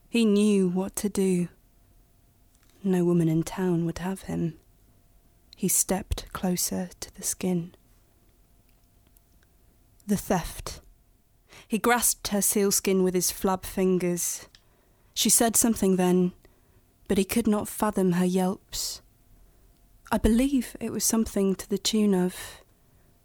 He 0.08 0.24
knew 0.24 0.70
what 0.70 0.96
to 0.96 1.10
do. 1.10 1.50
No 2.86 3.04
woman 3.04 3.28
in 3.28 3.44
town 3.44 3.86
would 3.86 3.98
have 3.98 4.22
him. 4.32 4.54
He 5.58 5.68
stepped 5.68 6.32
closer 6.32 6.90
to 7.02 7.14
the 7.18 7.24
skin. 7.24 7.76
The 10.08 10.16
theft. 10.16 10.80
He 11.68 11.80
grasped 11.80 12.30
her 12.30 12.42
sealskin 12.42 13.04
with 13.04 13.14
his 13.14 13.30
flab 13.30 13.66
fingers. 13.66 14.48
She 15.14 15.30
said 15.30 15.58
something 15.58 15.98
then, 15.98 16.32
but 17.10 17.18
he 17.18 17.26
could 17.26 17.46
not 17.46 17.68
fathom 17.68 18.14
her 18.14 18.24
yelps. 18.24 19.02
I 20.10 20.18
believe 20.18 20.78
it 20.80 20.92
was 20.92 21.04
something 21.04 21.54
to 21.56 21.70
the 21.70 21.78
tune 21.78 22.14
of, 22.14 22.62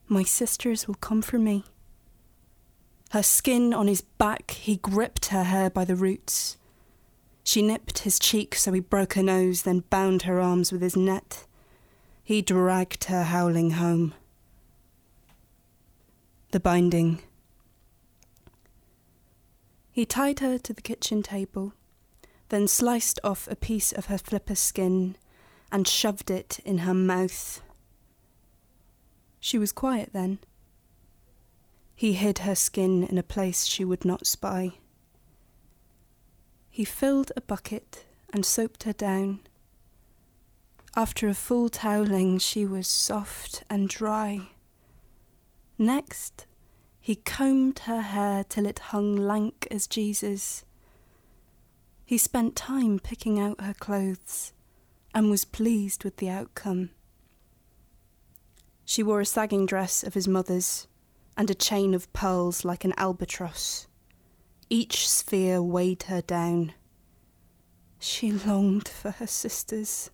My 0.08 0.24
sisters 0.24 0.88
will 0.88 0.96
come 0.96 1.22
for 1.22 1.38
me. 1.38 1.64
Her 3.10 3.22
skin 3.22 3.72
on 3.72 3.86
his 3.86 4.00
back, 4.00 4.50
he 4.52 4.76
gripped 4.76 5.26
her 5.26 5.44
hair 5.44 5.70
by 5.70 5.84
the 5.84 5.94
roots. 5.94 6.56
She 7.44 7.62
nipped 7.62 8.00
his 8.00 8.18
cheek 8.18 8.56
so 8.56 8.72
he 8.72 8.80
broke 8.80 9.14
her 9.14 9.22
nose, 9.22 9.62
then 9.62 9.84
bound 9.90 10.22
her 10.22 10.40
arms 10.40 10.72
with 10.72 10.82
his 10.82 10.96
net. 10.96 11.46
He 12.24 12.42
dragged 12.42 13.04
her 13.04 13.24
howling 13.24 13.72
home. 13.72 14.14
The 16.50 16.60
binding. 16.60 17.20
He 19.92 20.04
tied 20.04 20.40
her 20.40 20.58
to 20.58 20.72
the 20.72 20.82
kitchen 20.82 21.22
table, 21.22 21.74
then 22.48 22.66
sliced 22.66 23.20
off 23.22 23.46
a 23.48 23.54
piece 23.56 23.92
of 23.92 24.06
her 24.06 24.18
flipper 24.18 24.54
skin 24.54 25.16
and 25.72 25.88
shoved 25.88 26.30
it 26.30 26.60
in 26.64 26.78
her 26.78 26.94
mouth. 26.94 27.62
She 29.40 29.58
was 29.58 29.72
quiet 29.72 30.10
then. 30.12 30.38
He 31.94 32.12
hid 32.12 32.40
her 32.40 32.54
skin 32.54 33.04
in 33.04 33.16
a 33.16 33.22
place 33.22 33.64
she 33.64 33.84
would 33.84 34.04
not 34.04 34.26
spy. 34.26 34.72
He 36.68 36.84
filled 36.84 37.32
a 37.36 37.40
bucket 37.40 38.04
and 38.32 38.44
soaped 38.44 38.82
her 38.84 38.92
down. 38.92 39.40
After 40.94 41.26
a 41.26 41.34
full 41.34 41.70
toweling, 41.70 42.38
she 42.38 42.66
was 42.66 42.86
soft 42.86 43.64
and 43.70 43.88
dry. 43.88 44.48
Next, 45.78 46.46
he 47.00 47.16
combed 47.16 47.80
her 47.80 48.02
hair 48.02 48.44
till 48.44 48.66
it 48.66 48.78
hung 48.78 49.16
lank 49.16 49.66
as 49.70 49.86
Jesus. 49.86 50.64
He 52.04 52.18
spent 52.18 52.56
time 52.56 52.98
picking 52.98 53.40
out 53.40 53.60
her 53.60 53.74
clothes 53.74 54.52
and 55.14 55.30
was 55.30 55.44
pleased 55.44 56.04
with 56.04 56.16
the 56.16 56.28
outcome. 56.28 56.90
She 58.84 59.02
wore 59.02 59.20
a 59.20 59.26
sagging 59.26 59.66
dress 59.66 60.02
of 60.02 60.14
his 60.14 60.28
mother's 60.28 60.86
and 61.36 61.50
a 61.50 61.54
chain 61.54 61.94
of 61.94 62.12
pearls 62.12 62.64
like 62.64 62.84
an 62.84 62.94
albatross. 62.96 63.86
Each 64.68 65.08
sphere 65.08 65.62
weighed 65.62 66.04
her 66.04 66.20
down. 66.20 66.74
She 67.98 68.32
longed 68.32 68.88
for 68.88 69.12
her 69.12 69.26
sisters. 69.26 70.10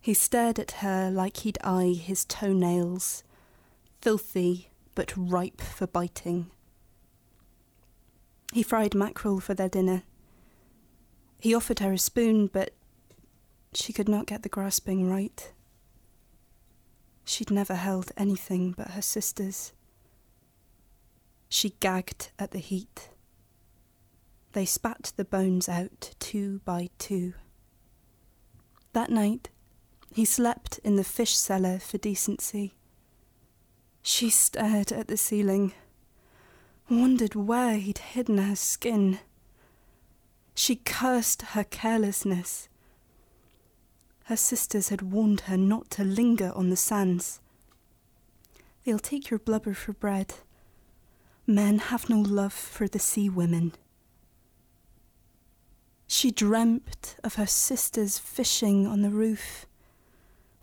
He 0.00 0.14
stared 0.14 0.58
at 0.58 0.72
her 0.82 1.10
like 1.10 1.38
he'd 1.38 1.58
eye 1.62 1.94
his 1.98 2.24
toenails, 2.24 3.22
filthy 4.00 4.70
but 4.94 5.12
ripe 5.16 5.60
for 5.60 5.86
biting. 5.86 6.50
He 8.52 8.62
fried 8.62 8.94
mackerel 8.94 9.40
for 9.40 9.54
their 9.54 9.68
dinner. 9.68 10.02
He 11.38 11.54
offered 11.54 11.78
her 11.78 11.92
a 11.92 11.98
spoon, 11.98 12.48
but 12.48 12.74
she 13.74 13.92
could 13.92 14.08
not 14.08 14.26
get 14.26 14.42
the 14.42 14.48
grasping 14.48 15.08
right. 15.08 15.52
She'd 17.24 17.50
never 17.50 17.74
held 17.74 18.12
anything 18.16 18.72
but 18.72 18.90
her 18.90 19.02
sisters. 19.02 19.72
She 21.48 21.70
gagged 21.80 22.30
at 22.38 22.50
the 22.50 22.58
heat. 22.58 23.10
They 24.52 24.66
spat 24.66 25.12
the 25.16 25.24
bones 25.24 25.68
out 25.68 26.14
two 26.18 26.60
by 26.64 26.90
two. 26.98 27.34
That 28.92 29.10
night, 29.10 29.48
he 30.12 30.26
slept 30.26 30.78
in 30.84 30.96
the 30.96 31.04
fish 31.04 31.36
cellar 31.36 31.78
for 31.78 31.96
decency. 31.96 32.74
She 34.02 34.28
stared 34.28 34.92
at 34.92 35.08
the 35.08 35.16
ceiling, 35.16 35.72
wondered 36.90 37.34
where 37.34 37.78
he'd 37.78 37.98
hidden 37.98 38.36
her 38.36 38.56
skin. 38.56 39.20
She 40.54 40.76
cursed 40.76 41.42
her 41.42 41.64
carelessness 41.64 42.68
her 44.24 44.36
sisters 44.36 44.88
had 44.88 45.02
warned 45.02 45.42
her 45.42 45.56
not 45.56 45.90
to 45.90 46.04
linger 46.04 46.52
on 46.54 46.70
the 46.70 46.76
sands. 46.76 47.40
They'll 48.84 48.98
take 48.98 49.30
your 49.30 49.38
blubber 49.38 49.74
for 49.74 49.92
bread. 49.92 50.34
Men 51.46 51.78
have 51.78 52.08
no 52.08 52.20
love 52.20 52.52
for 52.52 52.88
the 52.88 52.98
sea 52.98 53.28
women. 53.28 53.72
She 56.06 56.30
dreamt 56.30 57.16
of 57.24 57.36
her 57.36 57.46
sisters 57.46 58.18
fishing 58.18 58.86
on 58.86 59.02
the 59.02 59.10
roof, 59.10 59.66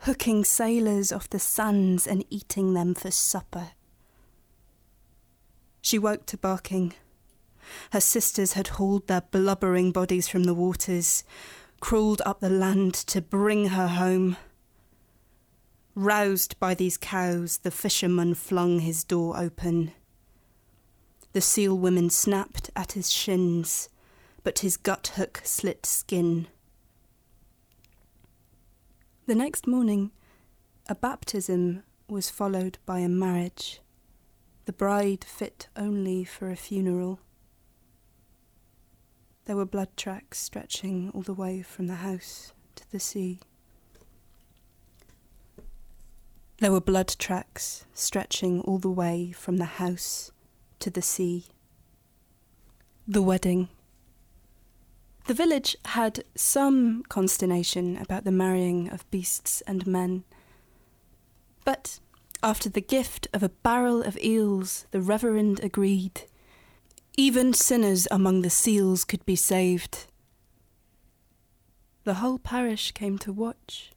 hooking 0.00 0.44
sailors 0.44 1.12
off 1.12 1.28
the 1.28 1.38
sands 1.38 2.06
and 2.06 2.24
eating 2.30 2.74
them 2.74 2.94
for 2.94 3.10
supper. 3.10 3.70
She 5.82 5.98
woke 5.98 6.26
to 6.26 6.36
barking. 6.36 6.94
Her 7.92 8.00
sisters 8.00 8.52
had 8.52 8.68
hauled 8.68 9.06
their 9.06 9.22
blubbering 9.22 9.92
bodies 9.92 10.28
from 10.28 10.44
the 10.44 10.54
waters, 10.54 11.24
crawled 11.80 12.22
up 12.24 12.40
the 12.40 12.50
land 12.50 12.94
to 12.94 13.20
bring 13.20 13.68
her 13.68 13.88
home. 13.88 14.36
Roused 15.94 16.58
by 16.60 16.74
these 16.74 16.96
cows, 16.96 17.58
the 17.58 17.70
fisherman 17.70 18.34
flung 18.34 18.80
his 18.80 19.02
door 19.02 19.36
open. 19.36 19.92
The 21.32 21.40
seal 21.40 21.76
women 21.76 22.10
snapped 22.10 22.70
at 22.76 22.92
his 22.92 23.10
shins, 23.10 23.88
but 24.42 24.60
his 24.60 24.76
gut 24.76 25.12
hook 25.16 25.40
slit 25.44 25.86
skin. 25.86 26.48
The 29.26 29.34
next 29.34 29.66
morning, 29.66 30.10
a 30.88 30.94
baptism 30.94 31.82
was 32.08 32.30
followed 32.30 32.78
by 32.84 32.98
a 32.98 33.08
marriage, 33.08 33.80
the 34.64 34.72
bride 34.72 35.24
fit 35.24 35.68
only 35.76 36.24
for 36.24 36.50
a 36.50 36.56
funeral. 36.56 37.20
There 39.50 39.56
were 39.56 39.66
blood 39.66 39.96
tracks 39.96 40.38
stretching 40.38 41.10
all 41.12 41.22
the 41.22 41.34
way 41.34 41.60
from 41.60 41.88
the 41.88 41.96
house 41.96 42.52
to 42.76 42.88
the 42.92 43.00
sea. 43.00 43.40
There 46.60 46.70
were 46.70 46.80
blood 46.80 47.16
tracks 47.18 47.84
stretching 47.92 48.60
all 48.60 48.78
the 48.78 48.88
way 48.88 49.32
from 49.32 49.56
the 49.56 49.64
house 49.64 50.30
to 50.78 50.88
the 50.88 51.02
sea. 51.02 51.46
The 53.08 53.22
wedding. 53.22 53.70
The 55.26 55.34
village 55.34 55.76
had 55.84 56.22
some 56.36 57.02
consternation 57.08 57.96
about 57.96 58.22
the 58.22 58.30
marrying 58.30 58.88
of 58.90 59.10
beasts 59.10 59.62
and 59.62 59.84
men. 59.84 60.22
But 61.64 61.98
after 62.40 62.68
the 62.68 62.80
gift 62.80 63.26
of 63.32 63.42
a 63.42 63.48
barrel 63.48 64.04
of 64.04 64.16
eels, 64.18 64.86
the 64.92 65.00
Reverend 65.00 65.58
agreed 65.58 66.22
even 67.20 67.52
sinners 67.52 68.08
among 68.10 68.40
the 68.40 68.48
seals 68.48 69.04
could 69.04 69.22
be 69.26 69.36
saved. 69.36 70.06
The 72.04 72.14
whole 72.14 72.38
parish 72.38 72.92
came 72.92 73.18
to 73.18 73.30
watch. 73.30 73.92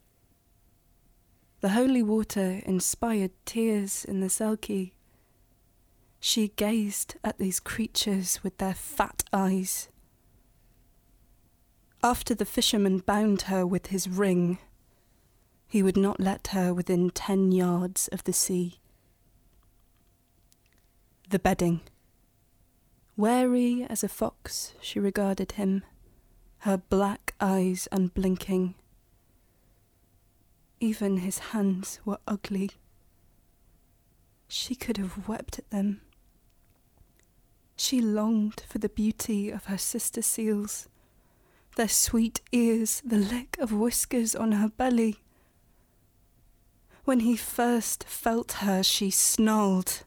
The 1.62 1.70
holy 1.70 2.04
water 2.04 2.62
inspired 2.66 3.32
tears 3.46 4.04
in 4.04 4.20
the 4.20 4.28
Selkie. 4.28 4.92
She 6.20 6.50
gazed 6.58 7.16
at 7.24 7.38
these 7.38 7.62
creatures 7.62 8.42
with 8.44 8.58
their 8.58 8.74
fat 8.74 9.24
eyes. 9.32 9.88
After 12.04 12.36
the 12.36 12.44
fisherman 12.44 12.98
bound 12.98 13.44
her 13.44 13.66
with 13.66 13.88
his 13.88 14.10
ring, 14.10 14.58
he 15.66 15.82
would 15.82 15.96
not 15.96 16.20
let 16.20 16.48
her 16.48 16.74
within 16.74 17.10
ten 17.10 17.54
yards 17.54 18.10
of 18.10 18.26
the 18.26 18.34
sea. 18.34 18.82
The 21.30 21.40
bedding. 21.40 21.80
Wary 23.16 23.86
as 23.88 24.04
a 24.04 24.10
fox, 24.10 24.74
she 24.82 25.00
regarded 25.00 25.54
him, 25.54 25.84
her 26.60 26.78
black 26.78 27.36
eyes 27.40 27.88
unblinking. 27.92 28.74
Even 30.80 31.18
his 31.18 31.38
hands 31.38 32.00
were 32.04 32.18
ugly. 32.28 32.72
She 34.48 34.74
could 34.74 34.98
have 34.98 35.28
wept 35.28 35.60
at 35.60 35.70
them. 35.70 36.02
She 37.76 38.02
longed 38.02 38.64
for 38.68 38.80
the 38.80 38.90
beauty 38.90 39.52
of 39.52 39.66
her 39.66 39.78
sister 39.78 40.24
seals, 40.24 40.88
their 41.76 41.88
sweet 41.88 42.42
ears, 42.52 43.02
the 43.06 43.18
lick 43.18 43.58
of 43.60 43.72
whiskers 43.72 44.36
on 44.36 44.54
her 44.54 44.70
belly. 44.70 45.20
When 47.06 47.20
he 47.20 47.36
first 47.36 48.06
felt 48.06 48.54
her, 48.54 48.82
she 48.82 49.12
snarled 49.12 50.04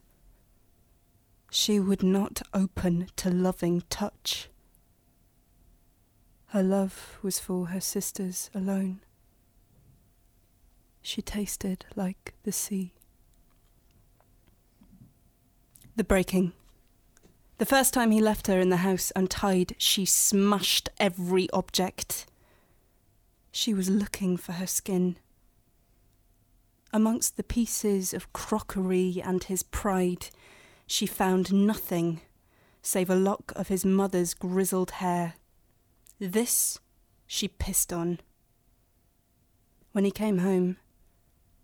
she 1.49 1.79
would 1.79 2.03
not 2.03 2.41
open 2.53 3.07
to 3.15 3.29
loving 3.29 3.83
touch. 3.89 4.49
Her 6.47 6.63
love 6.63 7.19
was 7.21 7.39
for 7.39 7.67
her 7.67 7.81
sisters 7.81 8.49
alone. 8.53 9.01
She 11.01 11.21
tasted 11.21 11.85
like 11.95 12.33
the 12.43 12.51
sea. 12.51 12.93
The 15.95 16.03
breaking. 16.03 16.53
The 17.57 17.65
first 17.65 17.93
time 17.93 18.11
he 18.11 18.21
left 18.21 18.47
her 18.47 18.59
in 18.59 18.69
the 18.69 18.77
house 18.77 19.11
untied, 19.15 19.75
she 19.77 20.05
smashed 20.05 20.89
every 20.99 21.49
object. 21.51 22.27
She 23.51 23.73
was 23.73 23.89
looking 23.89 24.37
for 24.37 24.53
her 24.53 24.67
skin. 24.67 25.17
Amongst 26.93 27.35
the 27.35 27.43
pieces 27.43 28.13
of 28.13 28.31
crockery 28.31 29.21
and 29.23 29.43
his 29.43 29.63
pride, 29.63 30.29
she 30.87 31.05
found 31.05 31.53
nothing 31.53 32.21
save 32.81 33.09
a 33.09 33.15
lock 33.15 33.51
of 33.55 33.67
his 33.67 33.85
mother's 33.85 34.33
grizzled 34.33 34.91
hair. 34.91 35.33
This 36.19 36.79
she 37.27 37.49
pissed 37.49 37.91
on. 37.91 38.19
When 39.91 40.05
he 40.05 40.11
came 40.11 40.37
home, 40.37 40.77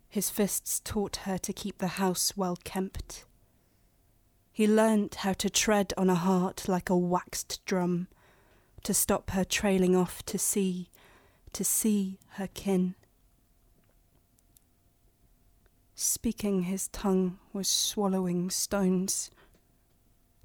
his 0.09 0.29
fists 0.29 0.81
taught 0.83 1.15
her 1.23 1.37
to 1.37 1.53
keep 1.53 1.77
the 1.77 1.99
house 1.99 2.33
well 2.35 2.57
kempt. 2.63 3.25
He 4.51 4.67
learnt 4.67 5.15
how 5.15 5.33
to 5.33 5.49
tread 5.49 5.93
on 5.97 6.09
a 6.09 6.15
heart 6.15 6.67
like 6.67 6.89
a 6.89 6.97
waxed 6.97 7.65
drum, 7.65 8.07
to 8.83 8.93
stop 8.93 9.31
her 9.31 9.45
trailing 9.45 9.95
off 9.95 10.23
to 10.25 10.37
sea, 10.37 10.89
to 11.53 11.63
see 11.63 12.19
her 12.31 12.47
kin. 12.47 12.95
Speaking 15.95 16.63
his 16.63 16.87
tongue 16.87 17.39
was 17.51 17.67
swallowing 17.67 18.49
stones. 18.49 19.29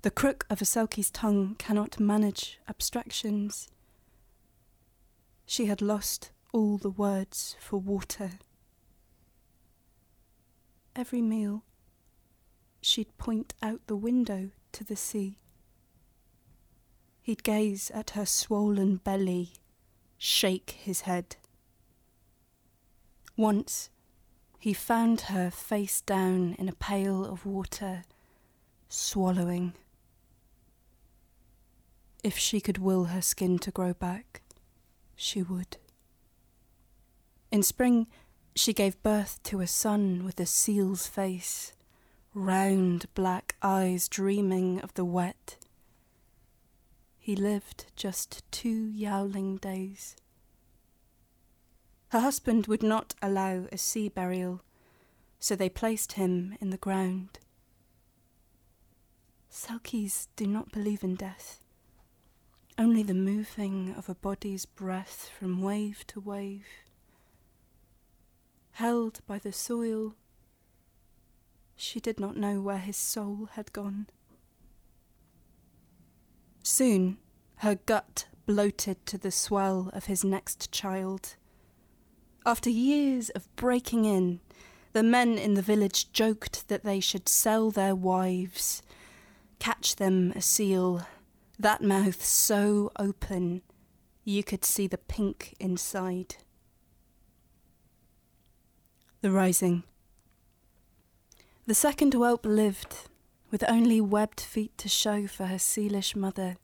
The 0.03 0.11
crook 0.11 0.47
of 0.51 0.61
a 0.61 0.65
Selkie's 0.65 1.11
tongue 1.11 1.57
cannot 1.59 1.99
manage 1.99 2.61
abstractions. 2.69 3.69
She 5.47 5.67
had 5.67 5.81
lost 5.81 6.31
all 6.53 6.77
the 6.77 6.91
words 6.91 7.57
for 7.59 7.79
water. 7.79 8.33
Every 10.95 11.23
meal, 11.23 11.65
she'd 12.81 13.17
point 13.17 13.55
out 13.63 13.81
the 13.87 13.97
window 13.97 14.51
to 14.73 14.85
the 14.85 14.97
sea. 14.97 15.39
He'd 17.23 17.43
gaze 17.43 17.91
at 17.93 18.11
her 18.11 18.27
swollen 18.27 18.97
belly, 18.97 19.53
shake 20.19 20.71
his 20.71 21.03
head. 21.03 21.37
Once, 23.37 23.91
he 24.69 24.75
found 24.75 25.23
her 25.33 25.51
face 25.51 26.03
down 26.03 26.55
in 26.59 26.69
a 26.69 26.75
pail 26.75 27.25
of 27.25 27.47
water, 27.47 28.05
swallowing. 28.91 29.73
If 32.23 32.37
she 32.37 32.61
could 32.61 32.77
will 32.77 33.05
her 33.05 33.23
skin 33.23 33.59
to 33.61 33.71
grow 33.71 33.95
back, 33.95 34.43
she 35.17 35.43
would. 35.43 35.79
In 37.51 37.63
spring, 37.63 38.09
she 38.55 38.75
gave 38.75 39.03
birth 39.03 39.43
to 39.45 39.63
a 39.63 39.67
son 39.67 40.23
with 40.23 40.39
a 40.39 40.45
seal's 40.45 41.07
face, 41.07 41.73
round 42.35 43.07
black 43.15 43.57
eyes 43.63 44.07
dreaming 44.07 44.83
of 44.83 44.93
the 44.93 45.05
wet. 45.07 45.57
He 47.17 47.35
lived 47.35 47.87
just 47.97 48.43
two 48.51 48.91
yowling 48.91 49.57
days. 49.57 50.15
Her 52.11 52.21
husband 52.21 52.67
would 52.67 52.83
not 52.83 53.15
allow 53.21 53.67
a 53.71 53.77
sea 53.77 54.09
burial, 54.09 54.63
so 55.39 55.55
they 55.55 55.69
placed 55.69 56.13
him 56.13 56.57
in 56.61 56.71
the 56.71 56.79
ground. 56.79 57.39
Selkies 59.51 60.29
do 60.37 60.47
not 60.47 60.73
believe 60.73 61.05
in 61.05 61.17
death, 61.17 61.61
only 62.79 63.03
the 63.03 63.15
moving 63.15 63.95
of 63.97 64.09
a 64.09 64.15
body's 64.15 64.65
breath 64.65 65.31
from 65.39 65.61
wave 65.61 66.07
to 66.09 66.21
wave. 66.21 66.67
Held 68.73 69.21
by 69.27 69.39
the 69.39 69.53
soil, 69.53 70.15
she 71.77 72.01
did 72.01 72.21
not 72.21 72.37
know 72.37 72.61
where 72.61 72.79
his 72.79 72.97
soul 72.97 73.49
had 73.53 73.73
gone. 73.73 74.07
Soon, 76.63 77.19
her 77.57 77.75
gut 77.75 78.29
bloated 78.47 79.05
to 79.07 79.19
the 79.19 79.31
swell 79.31 79.91
of 79.93 80.07
his 80.07 80.23
next 80.23 80.71
child. 80.71 81.37
After 82.47 82.71
years 82.71 83.31
of 83.31 83.55
breaking 83.57 84.05
in, 84.05 84.41
the 84.93 85.03
men 85.03 85.37
in 85.37 85.55
the 85.55 85.63
village 85.63 86.13
joked 86.13 86.69
that 86.69 86.85
they 86.85 87.01
should 87.01 87.29
sell 87.29 87.71
their 87.71 87.95
wives, 87.95 88.83
catch 89.59 89.97
them 89.97 90.33
a 90.35 90.41
seal, 90.41 91.07
that 91.59 91.83
mouth 91.83 92.25
so 92.25 92.91
open 92.99 93.63
you 94.25 94.45
could 94.45 94.65
see 94.65 94.87
the 94.87 94.99
pink 94.99 95.55
inside. 95.59 96.37
The 99.21 99.31
Rising. 99.31 99.85
The 101.67 101.75
second 101.75 102.15
whelp 102.15 102.47
lived, 102.47 103.09
with 103.51 103.65
only 103.69 104.01
webbed 104.01 104.41
feet 104.41 104.77
to 104.79 104.89
show 104.89 105.27
for 105.27 105.47
her 105.47 105.57
sealish 105.57 106.15
mother. 106.15 106.57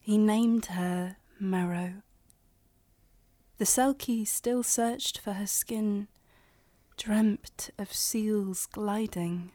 He 0.00 0.18
named 0.18 0.66
her 0.66 1.16
Marrow. 1.40 2.02
The 3.62 3.66
Selkie 3.66 4.26
still 4.26 4.64
searched 4.64 5.18
for 5.18 5.34
her 5.34 5.46
skin, 5.46 6.08
dreamt 6.96 7.70
of 7.78 7.92
seals 7.92 8.66
gliding. 8.66 9.52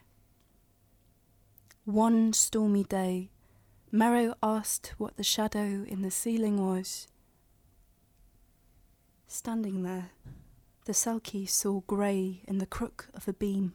One 1.84 2.32
stormy 2.32 2.84
day, 2.84 3.28
Marrow 3.92 4.32
asked 4.42 4.94
what 4.96 5.18
the 5.18 5.22
shadow 5.22 5.84
in 5.86 6.00
the 6.00 6.10
ceiling 6.10 6.56
was. 6.56 7.06
Standing 9.26 9.82
there, 9.82 10.08
the 10.86 10.94
Selkie 10.94 11.46
saw 11.46 11.80
grey 11.80 12.40
in 12.48 12.56
the 12.56 12.64
crook 12.64 13.10
of 13.12 13.28
a 13.28 13.34
beam. 13.34 13.74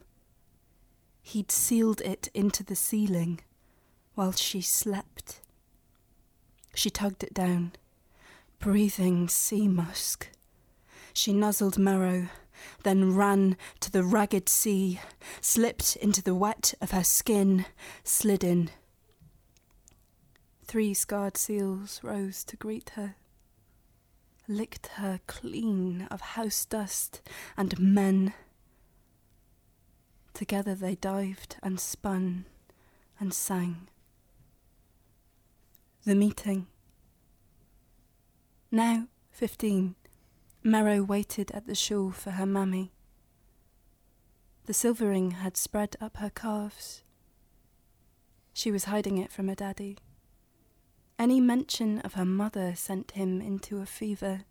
He'd 1.22 1.52
sealed 1.52 2.02
it 2.02 2.30
into 2.34 2.64
the 2.64 2.76
ceiling 2.76 3.42
while 4.16 4.32
she 4.32 4.62
slept. 4.62 5.42
She 6.74 6.90
tugged 6.90 7.24
it 7.24 7.36
down 7.36 7.74
breathing 8.64 9.28
sea 9.28 9.68
musk. 9.68 10.30
She 11.12 11.34
nuzzled 11.34 11.78
Marrow, 11.78 12.30
then 12.84 13.14
ran 13.14 13.58
to 13.82 13.92
the 13.92 14.06
ragged 14.06 14.48
sea, 14.48 15.02
slipped 15.42 15.98
into 15.98 16.24
the 16.24 16.34
wet 16.34 16.74
of 16.80 16.92
her 16.92 17.04
skin, 17.04 17.66
slid 18.06 18.42
in. 18.42 18.70
Three 20.64 20.94
scarred 20.94 21.36
seals 21.36 22.00
rose 22.04 22.46
to 22.46 22.56
greet 22.56 22.92
her, 22.92 23.16
licked 24.48 24.88
her 24.96 25.20
clean 25.28 26.08
of 26.10 26.22
house 26.22 26.64
dust 26.64 27.22
and 27.58 27.78
men. 27.78 28.34
Together 30.34 30.74
they 30.74 30.96
dived 30.96 31.58
and 31.62 31.82
spun 31.82 32.46
and 33.20 33.34
sang. 33.34 33.90
The 36.06 36.16
meeting. 36.16 36.68
Now 38.76 39.06
fifteen, 39.30 39.94
Marrow 40.64 41.04
waited 41.04 41.52
at 41.52 41.68
the 41.68 41.76
shul 41.76 42.10
for 42.10 42.32
her 42.32 42.46
mammy. 42.48 42.92
The 44.66 44.74
silvering 44.74 45.30
had 45.30 45.58
spread 45.58 45.96
up 46.02 46.18
her 46.18 46.32
calves. 46.32 47.04
She 48.52 48.72
was 48.72 48.86
hiding 48.86 49.20
it 49.20 49.32
from 49.32 49.48
her 49.48 49.54
daddy. 49.54 50.00
Any 51.20 51.40
mention 51.40 52.00
of 52.00 52.16
her 52.16 52.26
mother 52.26 52.74
sent 52.74 53.12
him 53.12 53.42
into 53.42 53.80
a 53.80 53.86
fever. 53.86 54.46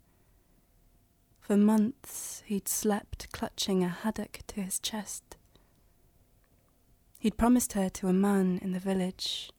For 1.41 1.57
months 1.57 2.43
he'd 2.45 2.69
slept 2.69 3.29
clutching 3.33 3.83
a 3.83 3.89
haddock 3.89 4.39
to 4.47 4.61
his 4.61 4.79
chest. 4.79 5.35
He'd 7.19 7.37
promised 7.37 7.73
her 7.73 7.89
to 7.89 8.07
a 8.07 8.13
man 8.13 8.57
in 8.61 8.71
the 8.71 8.79
village. 8.79 9.51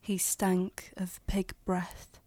He 0.00 0.16
stank 0.16 0.94
of 0.96 1.20
pig 1.26 1.52
breath. 1.66 2.20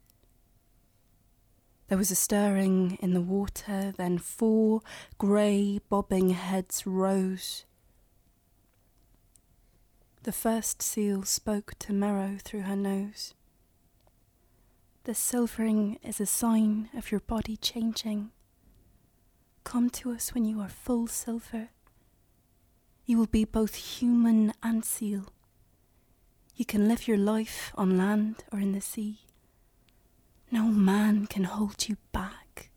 There 1.90 1.98
was 1.98 2.12
a 2.12 2.16
stirring 2.16 3.00
in 3.02 3.16
the 3.16 3.22
water, 3.22 3.96
then 3.98 4.20
four 4.20 4.82
grey 5.18 5.80
bobbing 5.90 6.30
heads 6.30 6.86
rose. 6.86 7.66
The 10.22 10.32
first 10.32 10.84
seal 10.84 11.24
spoke 11.24 11.74
to 11.80 11.92
Marrow 11.92 12.38
through 12.44 12.62
her 12.62 12.76
nose. 12.76 13.34
The 15.06 15.16
silvering 15.16 15.98
is 16.04 16.20
a 16.20 16.28
sign 16.28 16.90
of 16.96 17.10
your 17.10 17.22
body 17.22 17.58
changing. 17.58 18.30
Come 19.64 19.90
to 19.92 20.12
us 20.12 20.32
when 20.32 20.46
you 20.46 20.60
are 20.62 20.70
full 20.70 21.08
silver. 21.08 21.70
You 23.08 23.18
will 23.18 23.26
be 23.26 23.46
both 23.46 23.74
human 23.74 24.54
and 24.62 24.86
seal. 24.86 25.34
You 26.56 26.66
can 26.66 26.88
live 26.88 27.08
your 27.08 27.18
life 27.18 27.72
on 27.74 27.98
land 27.98 28.44
or 28.52 28.60
in 28.60 28.74
the 28.74 28.82
sea. 28.82 29.22
No 30.52 30.64
man 30.64 31.28
can 31.28 31.44
hold 31.44 31.88
you 31.88 31.98
back. 32.12 32.72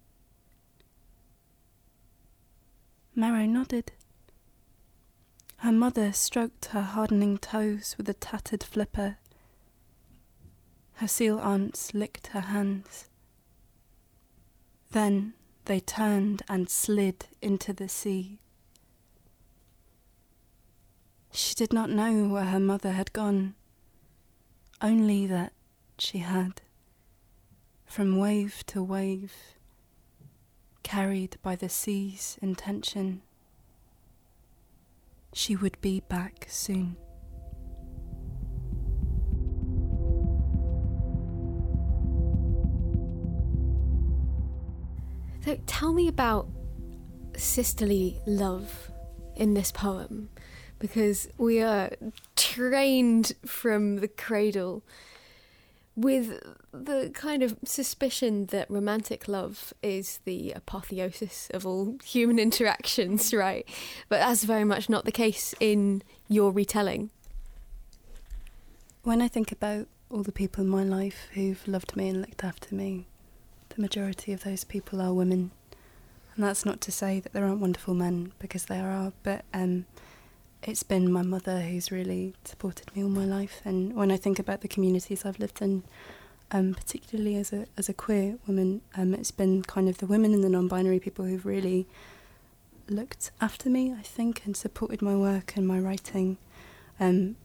Marrow 3.14 3.46
nodded. 3.46 3.92
Her 5.58 5.72
mother 5.72 6.12
stroked 6.12 6.66
her 6.66 6.82
hardening 6.82 7.38
toes 7.38 7.94
with 7.96 8.08
a 8.08 8.14
tattered 8.14 8.62
flipper. 8.62 9.18
Her 10.94 11.08
seal 11.08 11.38
aunts 11.38 11.94
licked 11.94 12.28
her 12.28 12.40
hands. 12.40 13.08
Then 14.90 15.34
they 15.64 15.80
turned 15.80 16.42
and 16.48 16.68
slid 16.68 17.26
into 17.40 17.72
the 17.72 17.88
sea. 17.88 18.38
She 21.30 21.54
did 21.54 21.72
not 21.72 21.90
know 21.90 22.28
where 22.28 22.44
her 22.44 22.60
mother 22.60 22.92
had 22.92 23.12
gone, 23.12 23.54
only 24.82 25.26
that 25.26 25.52
she 25.98 26.18
had, 26.18 26.60
from 27.92 28.16
wave 28.16 28.64
to 28.66 28.82
wave, 28.82 29.34
carried 30.82 31.36
by 31.42 31.54
the 31.54 31.68
sea's 31.68 32.38
intention, 32.40 33.20
she 35.34 35.54
would 35.54 35.78
be 35.82 36.00
back 36.08 36.46
soon. 36.48 36.96
So 45.44 45.58
tell 45.66 45.92
me 45.92 46.08
about 46.08 46.48
sisterly 47.36 48.18
love 48.24 48.90
in 49.36 49.52
this 49.52 49.70
poem 49.70 50.30
because 50.78 51.28
we 51.36 51.60
are 51.60 51.90
trained 52.36 53.34
from 53.44 53.96
the 53.96 54.08
cradle 54.08 54.82
with 55.94 56.42
the 56.72 57.10
kind 57.12 57.42
of 57.42 57.56
suspicion 57.64 58.46
that 58.46 58.70
romantic 58.70 59.28
love 59.28 59.74
is 59.82 60.20
the 60.24 60.52
apotheosis 60.52 61.50
of 61.52 61.66
all 61.66 61.96
human 62.04 62.38
interactions, 62.38 63.32
right? 63.34 63.68
But 64.08 64.20
that's 64.20 64.44
very 64.44 64.64
much 64.64 64.88
not 64.88 65.04
the 65.04 65.12
case 65.12 65.54
in 65.60 66.02
your 66.28 66.50
retelling. 66.50 67.10
When 69.02 69.20
I 69.20 69.28
think 69.28 69.52
about 69.52 69.86
all 70.10 70.22
the 70.22 70.32
people 70.32 70.62
in 70.62 70.70
my 70.70 70.84
life 70.84 71.28
who've 71.32 71.66
loved 71.66 71.96
me 71.96 72.08
and 72.08 72.20
looked 72.20 72.44
after 72.44 72.74
me, 72.74 73.06
the 73.70 73.80
majority 73.80 74.32
of 74.32 74.44
those 74.44 74.64
people 74.64 75.00
are 75.00 75.12
women. 75.12 75.50
And 76.34 76.44
that's 76.44 76.64
not 76.64 76.80
to 76.82 76.92
say 76.92 77.20
that 77.20 77.32
there 77.32 77.44
aren't 77.44 77.60
wonderful 77.60 77.94
men, 77.94 78.32
because 78.38 78.66
there 78.66 78.88
are, 78.88 79.12
but 79.22 79.44
um, 79.52 79.84
it's 80.64 80.82
been 80.82 81.10
my 81.10 81.22
mother 81.22 81.60
who's 81.60 81.90
really 81.90 82.34
supported 82.44 82.94
me 82.94 83.02
all 83.02 83.10
my 83.10 83.24
life. 83.24 83.60
And 83.64 83.94
when 83.94 84.10
I 84.12 84.16
think 84.16 84.38
about 84.38 84.60
the 84.60 84.68
communities 84.68 85.24
I've 85.24 85.38
lived 85.38 85.60
in, 85.60 85.82
um, 86.50 86.74
particularly 86.74 87.36
as 87.36 87.52
a 87.52 87.66
as 87.76 87.88
a 87.88 87.94
queer 87.94 88.38
woman, 88.46 88.82
um, 88.94 89.14
it's 89.14 89.30
been 89.30 89.62
kind 89.62 89.88
of 89.88 89.98
the 89.98 90.06
women 90.06 90.32
and 90.34 90.44
the 90.44 90.48
non-binary 90.48 91.00
people 91.00 91.24
who've 91.24 91.46
really 91.46 91.86
looked 92.88 93.30
after 93.40 93.70
me, 93.70 93.92
I 93.92 94.02
think, 94.02 94.44
and 94.44 94.56
supported 94.56 95.02
my 95.02 95.16
work 95.16 95.56
and 95.56 95.66
my 95.66 95.78
writing. 95.78 96.36
Um, 97.00 97.36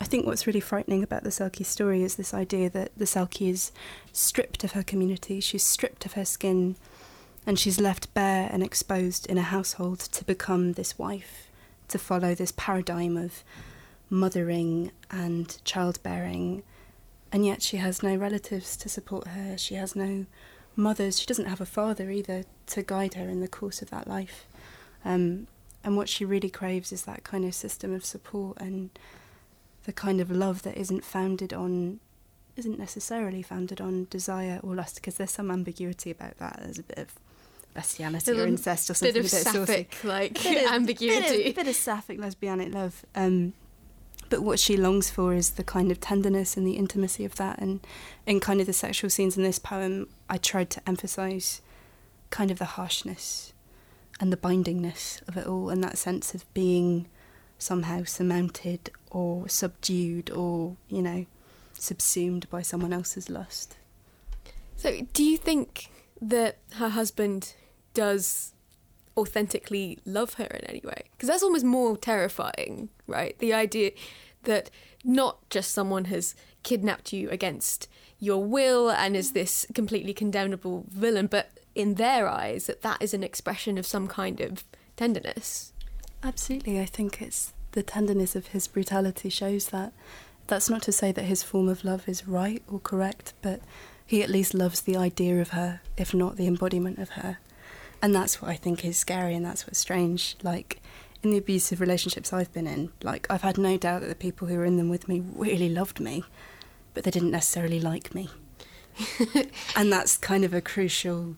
I 0.00 0.04
think 0.04 0.26
what's 0.26 0.46
really 0.46 0.60
frightening 0.60 1.02
about 1.02 1.24
the 1.24 1.30
Selkie 1.30 1.66
story 1.66 2.02
is 2.02 2.16
this 2.16 2.32
idea 2.32 2.70
that 2.70 2.92
the 2.96 3.04
Selkie 3.04 3.50
is 3.50 3.70
stripped 4.12 4.64
of 4.64 4.72
her 4.72 4.82
community, 4.82 5.40
she's 5.40 5.62
stripped 5.62 6.06
of 6.06 6.14
her 6.14 6.24
skin, 6.24 6.76
and 7.46 7.58
she's 7.58 7.80
left 7.80 8.12
bare 8.14 8.48
and 8.50 8.62
exposed 8.62 9.26
in 9.26 9.36
a 9.36 9.42
household 9.42 9.98
to 10.00 10.24
become 10.24 10.72
this 10.72 10.98
wife 10.98 11.49
to 11.90 11.98
follow 11.98 12.34
this 12.34 12.52
paradigm 12.56 13.16
of 13.16 13.44
mothering 14.08 14.90
and 15.10 15.62
childbearing, 15.64 16.62
and 17.32 17.46
yet 17.46 17.62
she 17.62 17.76
has 17.76 18.02
no 18.02 18.16
relatives 18.16 18.76
to 18.78 18.88
support 18.88 19.28
her. 19.28 19.56
She 19.56 19.74
has 19.74 19.94
no 19.94 20.26
mothers. 20.74 21.20
She 21.20 21.26
doesn't 21.26 21.46
have 21.46 21.60
a 21.60 21.66
father 21.66 22.10
either 22.10 22.44
to 22.66 22.82
guide 22.82 23.14
her 23.14 23.28
in 23.28 23.40
the 23.40 23.48
course 23.48 23.82
of 23.82 23.90
that 23.90 24.08
life. 24.08 24.46
Um, 25.04 25.46
and 25.82 25.96
what 25.96 26.08
she 26.08 26.24
really 26.24 26.50
craves 26.50 26.92
is 26.92 27.02
that 27.02 27.24
kind 27.24 27.44
of 27.44 27.54
system 27.54 27.94
of 27.94 28.04
support 28.04 28.58
and 28.60 28.90
the 29.84 29.92
kind 29.92 30.20
of 30.20 30.30
love 30.30 30.62
that 30.62 30.76
isn't 30.76 31.04
founded 31.04 31.52
on 31.52 32.00
isn't 32.56 32.78
necessarily 32.78 33.42
founded 33.42 33.80
on 33.80 34.06
desire 34.10 34.60
or 34.62 34.74
lust 34.74 34.96
because 34.96 35.16
there's 35.16 35.30
some 35.30 35.50
ambiguity 35.50 36.10
about 36.10 36.36
that 36.36 36.60
there's 36.62 36.78
a 36.78 36.82
bit 36.82 36.98
of 36.98 37.14
bestiality 37.74 38.32
or 38.32 38.46
incest 38.46 38.90
or 38.90 38.94
something 38.94 39.14
bit 39.14 39.24
of 39.24 39.30
sapphic 39.30 39.96
like 40.02 40.42
bit 40.42 40.64
of, 40.64 40.72
ambiguity. 40.72 41.20
bit 41.20 41.46
of, 41.48 41.54
bit 41.54 41.68
of 41.68 41.76
sapphic 41.76 42.18
lesbianic 42.18 42.74
love. 42.74 43.04
Um, 43.14 43.52
but 44.28 44.42
what 44.42 44.60
she 44.60 44.76
longs 44.76 45.10
for 45.10 45.34
is 45.34 45.50
the 45.50 45.64
kind 45.64 45.90
of 45.90 46.00
tenderness 46.00 46.56
and 46.56 46.66
the 46.66 46.74
intimacy 46.74 47.24
of 47.24 47.34
that. 47.36 47.58
And 47.58 47.80
in 48.26 48.40
kind 48.40 48.60
of 48.60 48.66
the 48.66 48.72
sexual 48.72 49.10
scenes 49.10 49.36
in 49.36 49.42
this 49.42 49.58
poem 49.58 50.08
I 50.28 50.38
tried 50.38 50.70
to 50.70 50.88
emphasize 50.88 51.60
kind 52.30 52.50
of 52.50 52.58
the 52.58 52.64
harshness 52.64 53.52
and 54.20 54.32
the 54.32 54.36
bindingness 54.36 55.26
of 55.26 55.36
it 55.36 55.46
all 55.46 55.70
and 55.70 55.82
that 55.82 55.98
sense 55.98 56.34
of 56.34 56.52
being 56.54 57.08
somehow 57.58 58.04
surmounted 58.04 58.90
or 59.10 59.48
subdued 59.48 60.30
or 60.30 60.76
you 60.88 61.02
know 61.02 61.26
subsumed 61.74 62.48
by 62.50 62.62
someone 62.62 62.92
else's 62.92 63.28
lust. 63.28 63.76
So 64.76 65.06
do 65.12 65.24
you 65.24 65.36
think 65.36 65.90
that 66.20 66.58
her 66.74 66.90
husband 66.90 67.54
does 67.94 68.52
authentically 69.16 69.98
love 70.04 70.34
her 70.34 70.44
in 70.46 70.64
any 70.64 70.80
way. 70.84 71.04
Because 71.12 71.28
that's 71.28 71.42
almost 71.42 71.64
more 71.64 71.96
terrifying, 71.96 72.88
right? 73.06 73.38
The 73.38 73.52
idea 73.52 73.92
that 74.44 74.70
not 75.04 75.48
just 75.50 75.72
someone 75.72 76.06
has 76.06 76.34
kidnapped 76.62 77.12
you 77.12 77.28
against 77.30 77.88
your 78.18 78.44
will 78.44 78.90
and 78.90 79.16
is 79.16 79.32
this 79.32 79.66
completely 79.74 80.14
condemnable 80.14 80.86
villain, 80.90 81.26
but 81.26 81.60
in 81.74 81.94
their 81.94 82.28
eyes, 82.28 82.66
that 82.66 82.82
that 82.82 83.00
is 83.00 83.14
an 83.14 83.22
expression 83.22 83.78
of 83.78 83.86
some 83.86 84.06
kind 84.06 84.40
of 84.40 84.64
tenderness. 84.96 85.72
Absolutely. 86.22 86.80
I 86.80 86.84
think 86.84 87.22
it's 87.22 87.52
the 87.72 87.82
tenderness 87.82 88.36
of 88.36 88.48
his 88.48 88.66
brutality 88.68 89.28
shows 89.28 89.68
that. 89.68 89.92
That's 90.46 90.68
not 90.68 90.82
to 90.82 90.92
say 90.92 91.12
that 91.12 91.22
his 91.22 91.42
form 91.42 91.68
of 91.68 91.84
love 91.84 92.08
is 92.08 92.26
right 92.26 92.62
or 92.68 92.80
correct, 92.80 93.34
but 93.40 93.60
he 94.04 94.22
at 94.22 94.28
least 94.28 94.52
loves 94.52 94.80
the 94.80 94.96
idea 94.96 95.40
of 95.40 95.50
her, 95.50 95.80
if 95.96 96.12
not 96.12 96.36
the 96.36 96.48
embodiment 96.48 96.98
of 96.98 97.10
her 97.10 97.38
and 98.02 98.14
that's 98.14 98.40
what 98.40 98.50
I 98.50 98.56
think 98.56 98.84
is 98.84 98.96
scary 98.96 99.34
and 99.34 99.44
that's 99.44 99.66
what's 99.66 99.78
strange. 99.78 100.36
Like 100.42 100.80
in 101.22 101.30
the 101.30 101.38
abusive 101.38 101.80
relationships 101.80 102.32
I've 102.32 102.52
been 102.52 102.66
in, 102.66 102.92
like 103.02 103.26
I've 103.30 103.42
had 103.42 103.58
no 103.58 103.76
doubt 103.76 104.00
that 104.00 104.08
the 104.08 104.14
people 104.14 104.48
who 104.48 104.56
were 104.56 104.64
in 104.64 104.76
them 104.76 104.88
with 104.88 105.08
me 105.08 105.22
really 105.34 105.68
loved 105.68 106.00
me, 106.00 106.24
but 106.94 107.04
they 107.04 107.10
didn't 107.10 107.30
necessarily 107.30 107.80
like 107.80 108.14
me. 108.14 108.30
and 109.76 109.92
that's 109.92 110.16
kind 110.16 110.44
of 110.44 110.54
a 110.54 110.60
crucial 110.60 111.36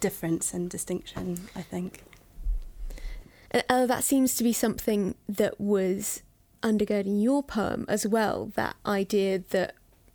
difference 0.00 0.54
and 0.54 0.70
distinction, 0.70 1.48
I 1.54 1.62
think. 1.62 2.04
Uh, 3.68 3.86
that 3.86 4.04
seems 4.04 4.34
to 4.36 4.44
be 4.44 4.52
something 4.52 5.14
that 5.28 5.60
was 5.60 6.22
undergirding 6.62 7.22
your 7.22 7.42
poem 7.42 7.84
as 7.88 8.06
well 8.06 8.50
that 8.56 8.74
idea 8.84 9.38
that 9.38 9.74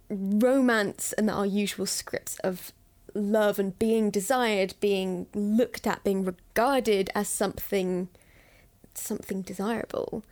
romance 0.09 1.13
and 1.13 1.29
that 1.29 1.33
our 1.33 1.45
usual 1.45 1.85
scripts 1.85 2.37
of 2.39 2.73
love 3.14 3.59
and 3.59 3.78
being 3.78 4.09
desired, 4.09 4.76
being 4.80 5.28
looked 5.34 5.88
at, 5.88 6.03
being 6.03 6.26
regarded 6.26 7.09
as 7.16 7.28
something 7.28 8.09
something 8.95 9.41
desirable 9.41 10.24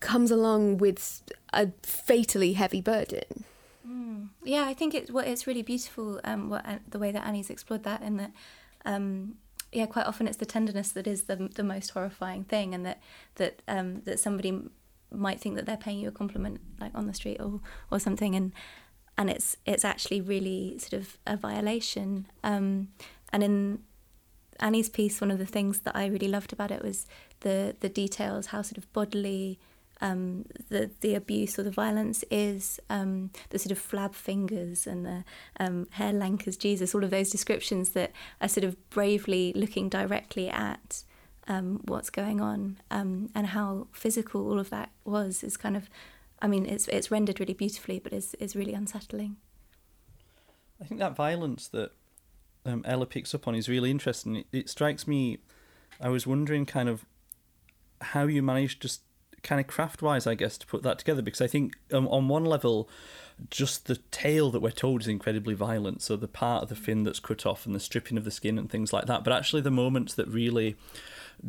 comes 0.00 0.30
along 0.30 0.78
with 0.78 1.22
a 1.52 1.70
fatally 1.82 2.54
heavy 2.54 2.80
burden. 2.80 3.44
Mm. 3.88 4.28
Yeah, 4.44 4.64
I 4.64 4.74
think 4.74 4.94
it's 4.94 5.10
well, 5.10 5.24
it's 5.26 5.46
really 5.46 5.62
beautiful 5.62 6.20
um, 6.24 6.50
what, 6.50 6.66
uh, 6.66 6.78
the 6.88 6.98
way 6.98 7.10
that 7.12 7.26
Annie's 7.26 7.50
explored 7.50 7.84
that, 7.84 8.02
and 8.02 8.20
that 8.20 8.32
um, 8.84 9.36
yeah, 9.72 9.86
quite 9.86 10.06
often 10.06 10.26
it's 10.26 10.36
the 10.36 10.46
tenderness 10.46 10.92
that 10.92 11.06
is 11.06 11.24
the 11.24 11.36
the 11.54 11.64
most 11.64 11.90
horrifying 11.90 12.44
thing, 12.44 12.74
and 12.74 12.84
that 12.86 13.00
that 13.36 13.62
um, 13.68 14.02
that 14.02 14.18
somebody 14.20 14.60
might 15.10 15.40
think 15.40 15.56
that 15.56 15.64
they're 15.64 15.76
paying 15.76 15.98
you 15.98 16.08
a 16.08 16.12
compliment 16.12 16.60
like 16.80 16.92
on 16.94 17.06
the 17.06 17.14
street 17.14 17.40
or 17.40 17.60
or 17.90 17.98
something, 17.98 18.34
and 18.34 18.52
and 19.18 19.28
it's 19.28 19.56
it's 19.66 19.84
actually 19.84 20.20
really 20.20 20.78
sort 20.78 20.94
of 20.94 21.18
a 21.26 21.36
violation. 21.36 22.26
Um, 22.44 22.88
and 23.32 23.42
in 23.42 23.80
Annie's 24.60 24.88
piece, 24.88 25.20
one 25.20 25.30
of 25.30 25.38
the 25.38 25.46
things 25.46 25.80
that 25.80 25.94
I 25.94 26.06
really 26.06 26.28
loved 26.28 26.52
about 26.52 26.70
it 26.70 26.82
was 26.82 27.06
the 27.40 27.76
the 27.80 27.88
details, 27.88 28.46
how 28.46 28.62
sort 28.62 28.78
of 28.78 28.90
bodily 28.92 29.58
um, 30.00 30.44
the 30.68 30.90
the 31.00 31.16
abuse 31.16 31.58
or 31.58 31.64
the 31.64 31.70
violence 31.72 32.24
is, 32.30 32.78
um, 32.88 33.30
the 33.50 33.58
sort 33.58 33.72
of 33.72 33.78
flab 33.78 34.14
fingers 34.14 34.86
and 34.86 35.04
the 35.04 35.24
um, 35.58 35.88
hair 35.90 36.12
lank 36.12 36.46
as 36.46 36.56
Jesus, 36.56 36.94
all 36.94 37.02
of 37.02 37.10
those 37.10 37.30
descriptions 37.30 37.90
that 37.90 38.12
are 38.40 38.48
sort 38.48 38.64
of 38.64 38.76
bravely 38.90 39.52
looking 39.56 39.88
directly 39.88 40.48
at 40.48 41.02
um, 41.48 41.80
what's 41.86 42.10
going 42.10 42.40
on 42.40 42.78
um, 42.90 43.30
and 43.34 43.48
how 43.48 43.88
physical 43.92 44.48
all 44.48 44.60
of 44.60 44.70
that 44.70 44.90
was 45.04 45.42
is 45.42 45.56
kind 45.56 45.76
of 45.76 45.90
I 46.40 46.48
mean, 46.48 46.66
it's 46.66 46.88
it's 46.88 47.10
rendered 47.10 47.40
really 47.40 47.54
beautifully, 47.54 47.98
but 47.98 48.12
is 48.12 48.34
is 48.34 48.54
really 48.54 48.74
unsettling. 48.74 49.36
I 50.80 50.84
think 50.84 51.00
that 51.00 51.16
violence 51.16 51.66
that 51.68 51.92
um, 52.64 52.82
Ella 52.86 53.06
picks 53.06 53.34
up 53.34 53.48
on 53.48 53.54
is 53.54 53.68
really 53.68 53.90
interesting. 53.90 54.36
It, 54.36 54.46
it, 54.52 54.68
strikes 54.68 55.08
me. 55.08 55.38
I 56.00 56.08
was 56.08 56.26
wondering, 56.26 56.66
kind 56.66 56.88
of, 56.88 57.04
how 58.00 58.24
you 58.24 58.42
managed 58.42 58.82
just 58.82 59.02
kind 59.42 59.60
of 59.60 59.66
craft 59.66 60.02
wise, 60.02 60.26
I 60.26 60.34
guess, 60.34 60.58
to 60.58 60.66
put 60.66 60.82
that 60.82 60.98
together. 60.98 61.22
Because 61.22 61.40
I 61.40 61.46
think 61.46 61.76
um, 61.92 62.08
on 62.08 62.28
one 62.28 62.44
level, 62.44 62.88
just 63.50 63.86
the 63.86 63.96
tale 64.10 64.50
that 64.50 64.60
we're 64.60 64.70
told 64.70 65.02
is 65.02 65.08
incredibly 65.08 65.54
violent. 65.54 66.02
So 66.02 66.16
the 66.16 66.28
part 66.28 66.64
of 66.64 66.68
the 66.68 66.76
fin 66.76 67.04
that's 67.04 67.20
cut 67.20 67.46
off 67.46 67.66
and 67.66 67.74
the 67.74 67.80
stripping 67.80 68.18
of 68.18 68.24
the 68.24 68.30
skin 68.30 68.58
and 68.58 68.70
things 68.70 68.92
like 68.92 69.06
that. 69.06 69.24
But 69.24 69.32
actually, 69.32 69.62
the 69.62 69.70
moments 69.70 70.14
that 70.14 70.28
really 70.28 70.76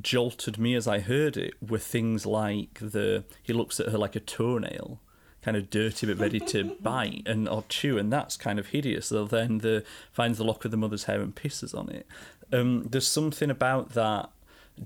jolted 0.01 0.59
me 0.59 0.75
as 0.75 0.87
I 0.87 0.99
heard 0.99 1.35
it 1.35 1.53
were 1.67 1.79
things 1.79 2.25
like 2.25 2.75
the 2.79 3.23
he 3.41 3.53
looks 3.53 3.79
at 3.79 3.89
her 3.89 3.97
like 3.97 4.15
a 4.15 4.19
toenail, 4.19 4.99
kind 5.41 5.57
of 5.57 5.69
dirty 5.69 6.05
but 6.07 6.19
ready 6.19 6.39
to 6.39 6.75
bite 6.81 7.23
and 7.25 7.49
or 7.49 7.63
chew, 7.69 7.97
and 7.97 8.11
that's 8.11 8.37
kind 8.37 8.59
of 8.59 8.67
hideous. 8.67 9.07
So 9.07 9.25
then 9.25 9.59
the 9.59 9.83
finds 10.11 10.37
the 10.37 10.43
lock 10.43 10.65
of 10.65 10.71
the 10.71 10.77
mother's 10.77 11.05
hair 11.05 11.21
and 11.21 11.35
pisses 11.35 11.77
on 11.77 11.89
it. 11.89 12.05
Um, 12.51 12.87
there's 12.89 13.07
something 13.07 13.49
about 13.49 13.89
that 13.91 14.29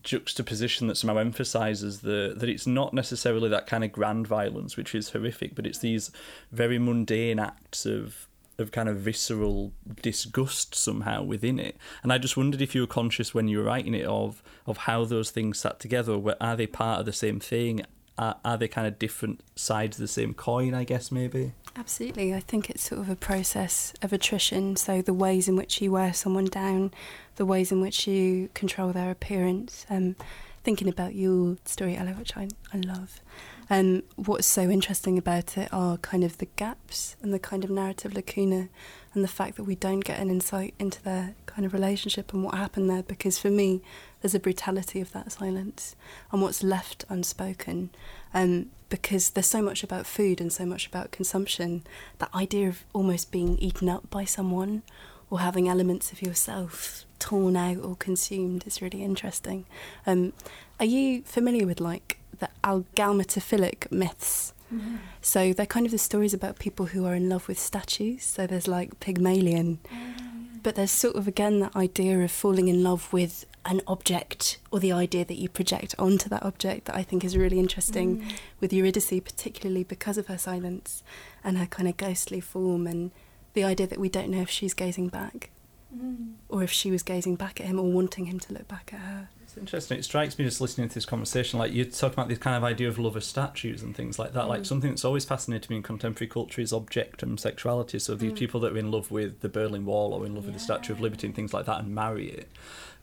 juxtaposition 0.01 0.87
that 0.87 0.95
somehow 0.95 1.17
emphasizes 1.17 2.01
the 2.01 2.33
that 2.35 2.49
it's 2.49 2.65
not 2.65 2.93
necessarily 2.93 3.49
that 3.49 3.67
kind 3.67 3.83
of 3.83 3.91
grand 3.91 4.27
violence 4.27 4.75
which 4.75 4.95
is 4.95 5.09
horrific 5.09 5.53
but 5.53 5.67
it's 5.67 5.79
these 5.79 6.11
very 6.51 6.79
mundane 6.79 7.39
acts 7.39 7.85
of 7.85 8.27
of 8.57 8.71
kind 8.71 8.89
of 8.89 8.97
visceral 8.97 9.73
disgust 10.01 10.75
somehow 10.75 11.23
within 11.23 11.59
it. 11.59 11.77
And 12.01 12.13
i 12.13 12.17
just 12.17 12.37
wondered 12.37 12.61
if 12.61 12.75
you 12.75 12.81
were 12.81 12.87
conscious 12.87 13.33
when 13.33 13.47
you 13.47 13.59
were 13.59 13.63
writing 13.63 13.93
it 13.93 14.05
of 14.05 14.41
of 14.65 14.77
how 14.77 15.05
those 15.05 15.31
things 15.31 15.59
sat 15.59 15.79
together. 15.79 16.19
Are 16.39 16.55
they 16.55 16.67
part 16.67 16.99
of 16.99 17.05
the 17.05 17.13
same 17.13 17.39
thing? 17.39 17.85
Are, 18.17 18.37
are 18.45 18.57
they 18.57 18.67
kind 18.67 18.85
of 18.85 18.99
different 18.99 19.41
sides 19.55 19.97
of 19.97 20.01
the 20.01 20.07
same 20.07 20.35
coin 20.35 20.75
i 20.75 20.83
guess 20.83 21.11
maybe 21.11 21.53
Absolutely. 21.75 22.33
I 22.33 22.39
think 22.39 22.69
it's 22.69 22.83
sort 22.83 23.01
of 23.01 23.09
a 23.09 23.15
process 23.15 23.93
of 24.01 24.13
attrition. 24.13 24.75
So, 24.75 25.01
the 25.01 25.13
ways 25.13 25.47
in 25.47 25.55
which 25.55 25.81
you 25.81 25.91
wear 25.91 26.13
someone 26.13 26.45
down, 26.45 26.91
the 27.35 27.45
ways 27.45 27.71
in 27.71 27.81
which 27.81 28.07
you 28.07 28.49
control 28.53 28.91
their 28.91 29.09
appearance. 29.09 29.85
Um, 29.89 30.15
thinking 30.63 30.87
about 30.87 31.15
your 31.15 31.57
story, 31.65 31.97
Ella, 31.97 32.11
which 32.11 32.37
I, 32.37 32.47
I 32.73 32.77
love. 32.77 33.21
Um, 33.69 34.03
what's 34.15 34.47
so 34.47 34.69
interesting 34.69 35.17
about 35.17 35.57
it 35.57 35.69
are 35.73 35.97
kind 35.97 36.23
of 36.23 36.37
the 36.37 36.47
gaps 36.55 37.15
and 37.21 37.33
the 37.33 37.39
kind 37.39 37.63
of 37.63 37.69
narrative 37.69 38.13
lacuna 38.13 38.69
and 39.13 39.23
the 39.23 39.27
fact 39.29 39.55
that 39.57 39.63
we 39.63 39.75
don't 39.75 40.01
get 40.01 40.19
an 40.19 40.29
insight 40.29 40.73
into 40.79 41.01
their 41.03 41.35
kind 41.45 41.65
of 41.65 41.73
relationship 41.73 42.33
and 42.33 42.43
what 42.43 42.55
happened 42.55 42.89
there. 42.89 43.03
Because 43.03 43.37
for 43.37 43.49
me, 43.49 43.81
there's 44.23 44.33
a 44.33 44.39
brutality 44.39 45.01
of 45.01 45.11
that 45.11 45.33
silence 45.33 45.97
and 46.31 46.41
what's 46.41 46.63
left 46.63 47.03
unspoken. 47.09 47.89
Um, 48.33 48.71
because 48.87 49.31
there's 49.31 49.47
so 49.47 49.61
much 49.61 49.83
about 49.83 50.05
food 50.05 50.39
and 50.39 50.53
so 50.53 50.65
much 50.65 50.87
about 50.87 51.11
consumption. 51.11 51.83
That 52.19 52.33
idea 52.33 52.69
of 52.69 52.85
almost 52.93 53.31
being 53.31 53.57
eaten 53.57 53.89
up 53.89 54.09
by 54.09 54.23
someone 54.23 54.83
or 55.29 55.39
having 55.39 55.67
elements 55.67 56.11
of 56.11 56.21
yourself 56.21 57.03
torn 57.19 57.57
out 57.57 57.79
or 57.79 57.95
consumed 57.97 58.65
is 58.65 58.81
really 58.81 59.03
interesting. 59.03 59.65
Um, 60.05 60.31
are 60.79 60.85
you 60.85 61.23
familiar 61.23 61.65
with 61.65 61.81
like 61.81 62.19
the 62.39 62.49
agalmatophilic 62.63 63.91
myths? 63.91 64.53
Mm-hmm. 64.73 64.97
So 65.21 65.51
they're 65.51 65.65
kind 65.65 65.85
of 65.85 65.91
the 65.91 65.97
stories 65.97 66.33
about 66.33 66.59
people 66.59 66.85
who 66.85 67.05
are 67.05 67.15
in 67.15 67.27
love 67.27 67.47
with 67.49 67.59
statues. 67.59 68.23
So 68.23 68.47
there's 68.47 68.67
like 68.69 68.99
Pygmalion, 69.01 69.79
mm-hmm. 69.91 70.57
but 70.63 70.75
there's 70.75 70.91
sort 70.91 71.15
of 71.15 71.27
again 71.27 71.59
that 71.59 71.75
idea 71.75 72.19
of 72.19 72.31
falling 72.31 72.69
in 72.69 72.83
love 72.83 73.11
with 73.11 73.45
an 73.65 73.81
object 73.87 74.57
or 74.71 74.79
the 74.79 74.91
idea 74.91 75.23
that 75.23 75.35
you 75.35 75.47
project 75.47 75.95
onto 75.97 76.27
that 76.29 76.43
object 76.43 76.85
that 76.85 76.95
I 76.95 77.03
think 77.03 77.23
is 77.23 77.37
really 77.37 77.59
interesting 77.59 78.21
mm. 78.21 78.31
with 78.59 78.73
Eurydice, 78.73 79.21
particularly 79.23 79.83
because 79.83 80.17
of 80.17 80.27
her 80.27 80.37
silence 80.37 81.03
and 81.43 81.57
her 81.57 81.65
kind 81.65 81.87
of 81.87 81.97
ghostly 81.97 82.41
form 82.41 82.87
and 82.87 83.11
the 83.53 83.63
idea 83.63 83.87
that 83.87 83.99
we 83.99 84.09
don't 84.09 84.29
know 84.29 84.41
if 84.41 84.49
she's 84.49 84.73
gazing 84.73 85.07
back 85.07 85.49
mm. 85.95 86.33
or 86.49 86.63
if 86.63 86.71
she 86.71 86.91
was 86.91 87.03
gazing 87.03 87.35
back 87.35 87.61
at 87.61 87.67
him 87.67 87.79
or 87.79 87.89
wanting 87.91 88.25
him 88.25 88.39
to 88.39 88.53
look 88.53 88.67
back 88.67 88.91
at 88.93 88.99
her. 88.99 89.29
It's 89.43 89.57
interesting. 89.57 89.99
It 89.99 90.03
strikes 90.03 90.39
me 90.39 90.45
just 90.45 90.59
listening 90.59 90.89
to 90.89 90.95
this 90.95 91.05
conversation, 91.05 91.59
like 91.59 91.71
you're 91.73 91.85
talking 91.85 92.15
about 92.15 92.27
this 92.27 92.39
kind 92.39 92.57
of 92.57 92.63
idea 92.63 92.87
of 92.87 92.97
love 92.97 93.15
as 93.15 93.25
statues 93.25 93.83
and 93.83 93.95
things 93.95 94.17
like 94.17 94.33
that. 94.33 94.45
Mm. 94.45 94.49
Like 94.49 94.65
something 94.65 94.89
that's 94.89 95.05
always 95.05 95.25
fascinated 95.25 95.69
me 95.69 95.77
in 95.77 95.83
contemporary 95.83 96.27
culture 96.27 96.59
is 96.59 96.73
object 96.73 97.23
and 97.23 97.39
sexuality. 97.39 97.99
So 97.99 98.15
these 98.15 98.33
mm. 98.33 98.37
people 98.37 98.59
that 98.61 98.73
are 98.73 98.77
in 98.77 98.91
love 98.91 99.11
with 99.11 99.41
the 99.41 99.49
Berlin 99.49 99.85
Wall 99.85 100.13
or 100.13 100.25
in 100.25 100.33
love 100.33 100.45
yeah. 100.45 100.51
with 100.51 100.55
the 100.55 100.63
Statue 100.63 100.91
of 100.91 100.99
Liberty 100.99 101.27
and 101.27 101.35
things 101.35 101.53
like 101.53 101.65
that 101.67 101.79
and 101.79 101.93
marry 101.93 102.29
it 102.29 102.49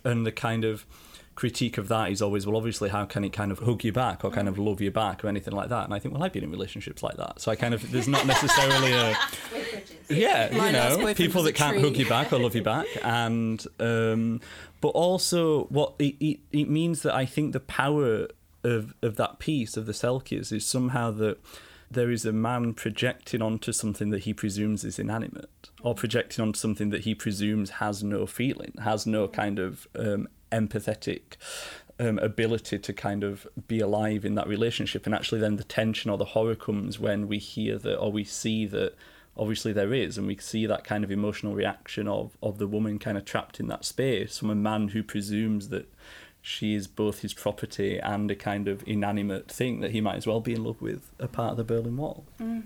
and 0.05 0.27
the 0.27 0.33
kind 0.33 0.65
of 0.65 0.87
critique 1.37 1.79
of 1.79 1.89
that 1.89 2.11
is 2.11 2.21
always 2.21 2.47
well 2.47 2.57
obviously 2.57 2.91
how 2.91 3.07
can 3.07 3.25
it 3.25 3.33
kind 3.33 3.51
of 3.51 3.61
hug 3.61 3.83
you 3.83 3.93
back 3.93 4.25
or 4.25 4.31
kind 4.31 4.47
of 4.47 4.59
love 4.59 4.79
you 4.81 4.91
back 4.91 5.25
or 5.25 5.29
anything 5.29 5.55
like 5.55 5.71
that? 5.71 5.85
And 5.85 5.95
i 5.95 5.99
think 5.99 6.13
well 6.13 6.23
i've 6.23 6.33
been 6.33 6.45
in 6.45 6.51
relationships 6.51 7.03
like 7.03 7.17
that. 7.17 7.41
So 7.41 7.51
i 7.51 7.57
kind 7.57 7.73
of 7.73 7.91
there's 7.91 8.09
not 8.09 8.27
necessarily 8.27 8.93
a 8.93 9.17
yeah 10.11 10.53
you 10.53 10.73
know 10.73 11.15
people 11.15 11.43
that 11.45 11.55
can't 11.55 11.81
hug 11.81 11.97
you 11.97 12.09
back 12.09 12.33
or 12.33 12.39
love 12.39 12.55
you 12.55 12.63
back. 12.75 12.87
And 13.03 13.65
um 13.79 14.41
but 14.83 14.89
also 14.89 15.65
what 15.65 15.95
it, 15.99 16.17
it, 16.21 16.41
it 16.53 16.69
means 16.69 17.03
that 17.03 17.15
i 17.15 17.25
think 17.25 17.53
the 17.53 17.61
power 17.61 18.29
of 18.63 18.95
of 19.03 19.17
that 19.17 19.39
piece 19.39 19.77
of 19.77 19.87
the 19.87 19.93
selkies 19.93 20.53
is 20.53 20.67
somehow 20.67 21.11
that 21.13 21.39
there 21.91 22.11
is 22.11 22.25
a 22.25 22.33
man 22.33 22.73
projecting 22.73 23.43
onto 23.43 23.73
something 23.73 24.11
that 24.11 24.21
he 24.21 24.33
presumes 24.33 24.85
is 24.85 24.99
inanimate, 24.99 25.71
or 25.83 25.95
projecting 25.95 26.43
onto 26.43 26.59
something 26.59 26.91
that 26.91 27.03
he 27.03 27.15
presumes 27.15 27.71
has 27.71 28.03
no 28.05 28.27
feeling, 28.27 28.73
has 28.83 29.07
no 29.07 29.27
kind 29.27 29.59
of 29.59 29.89
um, 29.97 30.29
empathetic 30.53 31.37
um, 31.99 32.19
ability 32.19 32.79
to 32.79 32.93
kind 32.93 33.25
of 33.25 33.47
be 33.67 33.81
alive 33.81 34.25
in 34.25 34.35
that 34.37 34.47
relationship. 34.47 35.05
And 35.05 35.15
actually, 35.15 35.41
then 35.41 35.57
the 35.57 35.65
tension 35.65 36.11
or 36.11 36.17
the 36.17 36.25
horror 36.27 36.55
comes 36.55 36.99
when 36.99 37.27
we 37.27 37.39
hear 37.39 37.77
that 37.79 37.99
or 37.99 38.13
we 38.13 38.25
see 38.25 38.67
that 38.67 38.95
obviously 39.37 39.73
there 39.73 39.93
is, 39.93 40.17
and 40.17 40.27
we 40.27 40.37
see 40.37 40.67
that 40.67 40.85
kind 40.85 41.03
of 41.03 41.11
emotional 41.11 41.55
reaction 41.55 42.07
of, 42.07 42.37
of 42.43 42.59
the 42.59 42.67
woman 42.67 42.99
kind 42.99 43.17
of 43.17 43.25
trapped 43.25 43.59
in 43.59 43.69
that 43.69 43.85
space 43.85 44.39
from 44.39 44.51
a 44.51 44.55
man 44.55 44.89
who 44.89 45.03
presumes 45.03 45.69
that 45.71 45.93
she 46.43 46.75
is 46.75 46.87
both 46.87 47.21
his 47.21 47.35
property 47.35 47.99
and 47.99 48.31
a 48.31 48.37
kind 48.37 48.69
of 48.69 48.83
inanimate 48.87 49.51
thing 49.51 49.81
that 49.81 49.91
he 49.91 50.01
might 50.01 50.17
as 50.17 50.27
well 50.27 50.41
be 50.41 50.55
in 50.55 50.65
love 50.65 50.81
with, 50.81 51.13
a 51.19 51.29
part 51.29 51.53
of 51.53 51.57
the 51.57 51.65
Berlin 51.65 51.97
Wall. 51.97 52.25
Mm. 52.41 52.65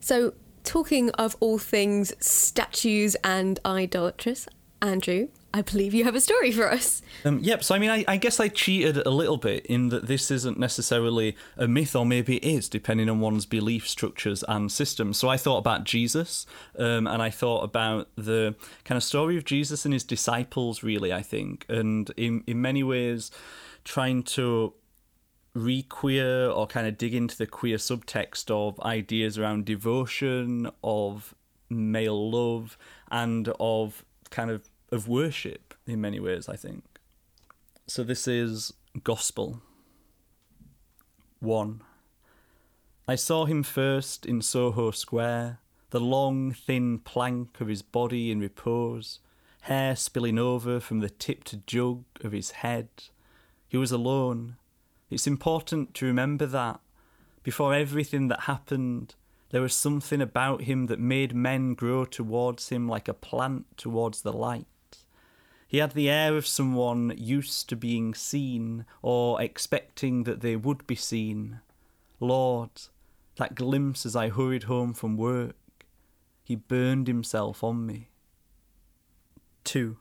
So, 0.00 0.34
talking 0.64 1.10
of 1.10 1.36
all 1.40 1.58
things 1.58 2.12
statues 2.24 3.16
and 3.24 3.58
idolatrous, 3.64 4.46
Andrew, 4.82 5.28
I 5.52 5.62
believe 5.62 5.94
you 5.94 6.04
have 6.04 6.14
a 6.14 6.20
story 6.20 6.52
for 6.52 6.70
us. 6.70 7.00
Um, 7.24 7.38
yep. 7.38 7.64
So 7.64 7.74
I 7.74 7.78
mean, 7.78 7.88
I, 7.88 8.04
I, 8.06 8.16
guess 8.18 8.38
I 8.38 8.48
cheated 8.48 8.98
a 8.98 9.10
little 9.10 9.38
bit 9.38 9.64
in 9.66 9.88
that 9.88 10.06
this 10.06 10.30
isn't 10.30 10.58
necessarily 10.58 11.36
a 11.56 11.66
myth, 11.66 11.96
or 11.96 12.04
maybe 12.04 12.36
it 12.36 12.44
is, 12.44 12.68
depending 12.68 13.08
on 13.08 13.20
one's 13.20 13.46
belief 13.46 13.88
structures 13.88 14.44
and 14.46 14.70
systems. 14.70 15.16
So 15.16 15.28
I 15.28 15.38
thought 15.38 15.58
about 15.58 15.84
Jesus, 15.84 16.44
um, 16.78 17.06
and 17.06 17.22
I 17.22 17.30
thought 17.30 17.62
about 17.62 18.08
the 18.14 18.56
kind 18.84 18.96
of 18.96 19.02
story 19.02 19.38
of 19.38 19.44
Jesus 19.44 19.86
and 19.86 19.94
his 19.94 20.04
disciples. 20.04 20.82
Really, 20.82 21.12
I 21.12 21.22
think, 21.22 21.64
and 21.68 22.10
in 22.16 22.44
in 22.46 22.60
many 22.60 22.82
ways, 22.82 23.30
trying 23.84 24.24
to 24.24 24.74
re-queer 25.54 26.50
or 26.50 26.66
kind 26.66 26.86
of 26.86 26.98
dig 26.98 27.14
into 27.14 27.36
the 27.36 27.46
queer 27.46 27.78
subtext 27.78 28.50
of 28.50 28.78
ideas 28.80 29.38
around 29.38 29.64
devotion, 29.64 30.70
of 30.84 31.34
male 31.70 32.30
love, 32.30 32.76
and 33.10 33.48
of 33.58 34.04
kind 34.30 34.50
of 34.50 34.68
of 34.90 35.08
worship 35.08 35.74
in 35.86 36.00
many 36.00 36.20
ways, 36.20 36.48
I 36.48 36.56
think. 36.56 36.84
So 37.86 38.04
this 38.04 38.28
is 38.28 38.72
Gospel 39.02 39.62
1. 41.40 41.82
I 43.06 43.14
saw 43.14 43.46
him 43.46 43.62
first 43.62 44.26
in 44.26 44.42
Soho 44.42 44.90
Square, 44.90 45.60
the 45.90 46.00
long, 46.00 46.52
thin 46.52 46.98
plank 46.98 47.60
of 47.60 47.68
his 47.68 47.80
body 47.80 48.30
in 48.30 48.40
repose, 48.40 49.20
hair 49.62 49.96
spilling 49.96 50.38
over 50.38 50.80
from 50.80 51.00
the 51.00 51.08
tipped 51.08 51.66
jug 51.66 52.04
of 52.22 52.32
his 52.32 52.50
head. 52.50 52.88
He 53.66 53.76
was 53.78 53.92
alone. 53.92 54.56
It's 55.10 55.26
important 55.26 55.94
to 55.94 56.06
remember 56.06 56.44
that. 56.46 56.80
Before 57.42 57.72
everything 57.72 58.28
that 58.28 58.40
happened, 58.40 59.14
there 59.50 59.62
was 59.62 59.74
something 59.74 60.20
about 60.20 60.62
him 60.62 60.86
that 60.86 61.00
made 61.00 61.34
men 61.34 61.72
grow 61.72 62.04
towards 62.04 62.68
him 62.68 62.86
like 62.86 63.08
a 63.08 63.14
plant 63.14 63.78
towards 63.78 64.20
the 64.20 64.32
light. 64.32 64.66
He 65.68 65.78
had 65.78 65.92
the 65.92 66.08
air 66.08 66.34
of 66.34 66.46
someone 66.46 67.12
used 67.18 67.68
to 67.68 67.76
being 67.76 68.14
seen 68.14 68.86
or 69.02 69.40
expecting 69.40 70.24
that 70.24 70.40
they 70.40 70.56
would 70.56 70.86
be 70.86 70.94
seen. 70.94 71.60
Lord, 72.20 72.70
that 73.36 73.54
glimpse 73.54 74.06
as 74.06 74.16
I 74.16 74.30
hurried 74.30 74.62
home 74.64 74.94
from 74.94 75.18
work, 75.18 75.54
he 76.42 76.56
burned 76.56 77.06
himself 77.06 77.62
on 77.62 77.84
me. 77.84 78.08
2. 79.64 79.98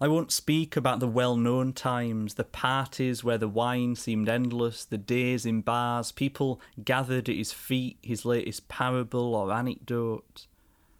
I 0.00 0.06
won't 0.06 0.30
speak 0.30 0.76
about 0.76 1.00
the 1.00 1.08
well 1.08 1.36
known 1.36 1.72
times, 1.72 2.34
the 2.34 2.44
parties 2.44 3.24
where 3.24 3.38
the 3.38 3.48
wine 3.48 3.96
seemed 3.96 4.28
endless, 4.28 4.84
the 4.84 4.98
days 4.98 5.44
in 5.44 5.62
bars, 5.62 6.12
people 6.12 6.60
gathered 6.84 7.28
at 7.28 7.34
his 7.36 7.52
feet, 7.52 7.98
his 8.02 8.24
latest 8.24 8.68
parable 8.68 9.34
or 9.34 9.52
anecdote. 9.52 10.46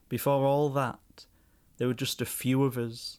Before 0.08 0.44
all 0.44 0.70
that, 0.70 0.98
there 1.82 1.88
were 1.88 1.94
just 1.94 2.20
a 2.20 2.24
few 2.24 2.62
of 2.62 2.78
us, 2.78 3.18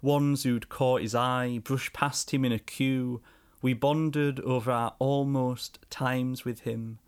ones 0.00 0.44
who'd 0.44 0.68
caught 0.68 1.02
his 1.02 1.16
eye, 1.16 1.58
brushed 1.64 1.92
past 1.92 2.32
him 2.32 2.44
in 2.44 2.52
a 2.52 2.60
queue. 2.60 3.20
We 3.60 3.72
bonded 3.74 4.38
over 4.38 4.70
our 4.70 4.94
almost 5.00 5.80
times 5.90 6.44
with 6.44 6.60
him, 6.60 7.00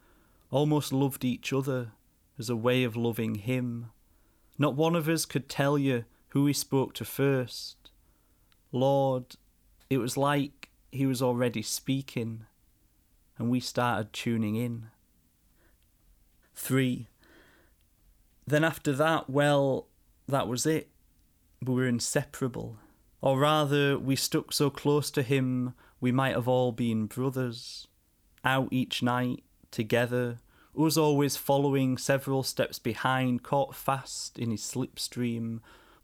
almost 0.51 0.93
loved 0.93 1.25
each 1.25 1.53
other 1.53 1.93
as 2.41 2.51
a 2.51 2.57
way 2.57 2.83
of 2.83 2.97
loving 2.97 3.37
him. 3.37 3.93
Not 4.59 4.75
one 4.75 4.97
of 4.97 5.09
us 5.09 5.27
could 5.27 5.49
tell 5.49 5.79
you 5.79 6.07
who 6.31 6.45
he 6.49 6.53
spoke 6.53 6.93
to 6.95 7.05
first. 7.05 7.93
Lord, 8.73 9.37
it 9.89 9.99
was 9.99 10.17
like 10.17 10.71
he 10.91 11.07
was 11.07 11.23
already 11.23 11.63
speaking, 11.63 12.47
and 13.39 13.49
we 13.49 13.61
started 13.61 14.13
tuning 14.13 14.57
in. 14.57 14.89
3. 16.57 17.07
Then 18.45 18.65
after 18.65 18.93
that, 18.95 19.31
well, 19.31 19.87
that 20.27 20.49
was 20.49 20.67
it 20.67 20.89
we 21.65 21.75
were 21.75 21.87
inseparable. 21.87 22.79
Or 23.21 23.39
rather, 23.39 23.99
we 23.99 24.17
stuck 24.17 24.53
so 24.53 24.71
close 24.71 25.11
to 25.13 25.23
him 25.23 25.75
we 26.01 26.13
might 26.13 26.35
have 26.35 26.49
all 26.49 26.73
been 26.73 27.07
brothers. 27.07 27.89
Out 28.45 28.69
each 28.71 29.03
night, 29.03 29.43
together, 29.71 30.39
us 30.77 30.97
always 30.97 31.37
following 31.37 31.97
several 31.97 32.43
steps 32.43 32.79
behind, 32.79 33.43
caught 33.43 33.75
fast 33.75 34.39
in 34.39 34.51
his 34.51 34.63
slipstream, 34.63 35.61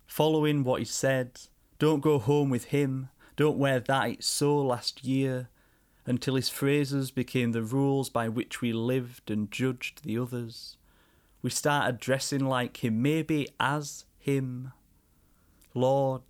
following 0.07 0.65
what 0.65 0.81
he 0.81 0.85
said. 0.85 1.41
Don't 1.79 2.01
go 2.01 2.19
home 2.19 2.51
with 2.51 2.67
him, 2.67 3.11
Don't 3.37 3.59
wear 3.59 3.81
that, 3.81 4.09
it's 4.09 4.27
so 4.27 4.57
last 4.59 5.05
year. 5.05 5.49
Until 6.05 6.35
his 6.35 6.49
phrases 6.49 7.11
became 7.11 7.53
the 7.53 7.63
rules 7.63 8.11
by 8.11 8.29
which 8.29 8.61
we 8.61 8.73
lived 8.73 9.31
and 9.31 9.51
judged 9.51 10.05
the 10.05 10.19
others. 10.19 10.77
We 11.43 11.51
started 11.51 11.99
dressing 11.99 12.45
like 12.45 12.85
him, 12.85 13.03
maybe 13.03 13.49
as 13.59 14.05
him. 14.19 14.73
Lord, 15.75 16.23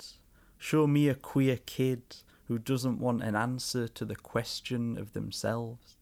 show 0.58 0.86
me 0.86 1.08
a 1.08 1.14
queer 1.14 1.58
kid 1.66 2.02
who 2.44 2.58
doesn't 2.58 3.00
want 3.00 3.22
an 3.22 3.34
answer 3.34 3.88
to 3.88 4.04
the 4.04 4.16
question 4.16 4.96
of 4.98 5.12
themselves. 5.12 5.96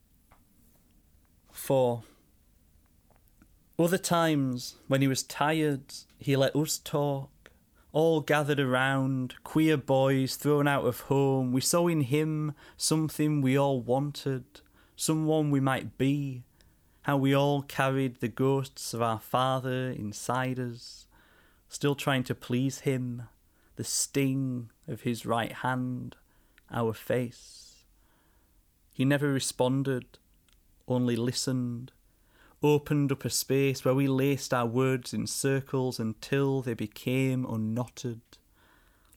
4. 1.53 2.03
Other 3.79 3.99
times, 3.99 4.77
when 4.89 5.01
he 5.01 5.09
was 5.09 5.23
tired, 5.23 5.95
he 6.19 6.37
let 6.37 6.55
us 6.55 6.79
talk. 6.79 7.51
All 7.93 8.21
gathered 8.21 8.61
around, 8.61 9.35
queer 9.43 9.77
boys 9.77 10.37
thrown 10.37 10.69
out 10.69 10.85
of 10.87 11.01
home. 11.01 11.53
We 11.53 11.61
saw 11.61 11.89
in 11.89 12.03
him 12.03 12.55
something 12.77 13.41
we 13.41 13.57
all 13.57 13.81
wanted, 13.81 14.45
someone 14.97 15.51
we 15.51 15.61
might 15.61 15.97
be. 15.97 16.45
How 17.03 17.17
we 17.17 17.35
all 17.35 17.63
carried 17.63 18.21
the 18.21 18.29
ghosts 18.29 18.93
of 18.93 19.01
our 19.01 19.19
father 19.19 19.89
inside 19.89 20.59
us, 20.61 21.07
still 21.71 21.95
trying 21.95 22.25
to 22.25 22.35
please 22.35 22.81
him, 22.81 23.23
the 23.77 23.85
sting 23.85 24.69
of 24.87 25.01
his 25.01 25.25
right 25.25 25.53
hand, 25.53 26.17
our 26.71 26.93
face. 26.93 27.85
He 28.93 29.07
never 29.07 29.33
responded, 29.33 30.19
only 30.87 31.17
listened 31.17 31.93
opened 32.63 33.11
up 33.11 33.25
a 33.25 33.31
space 33.31 33.85
where 33.85 33.95
we 33.95 34.07
laced 34.07 34.53
our 34.53 34.67
words 34.67 35.15
in 35.15 35.27
circles 35.27 35.99
until 35.99 36.61
they 36.61 36.75
became 36.75 37.47
unknotted. 37.47 38.21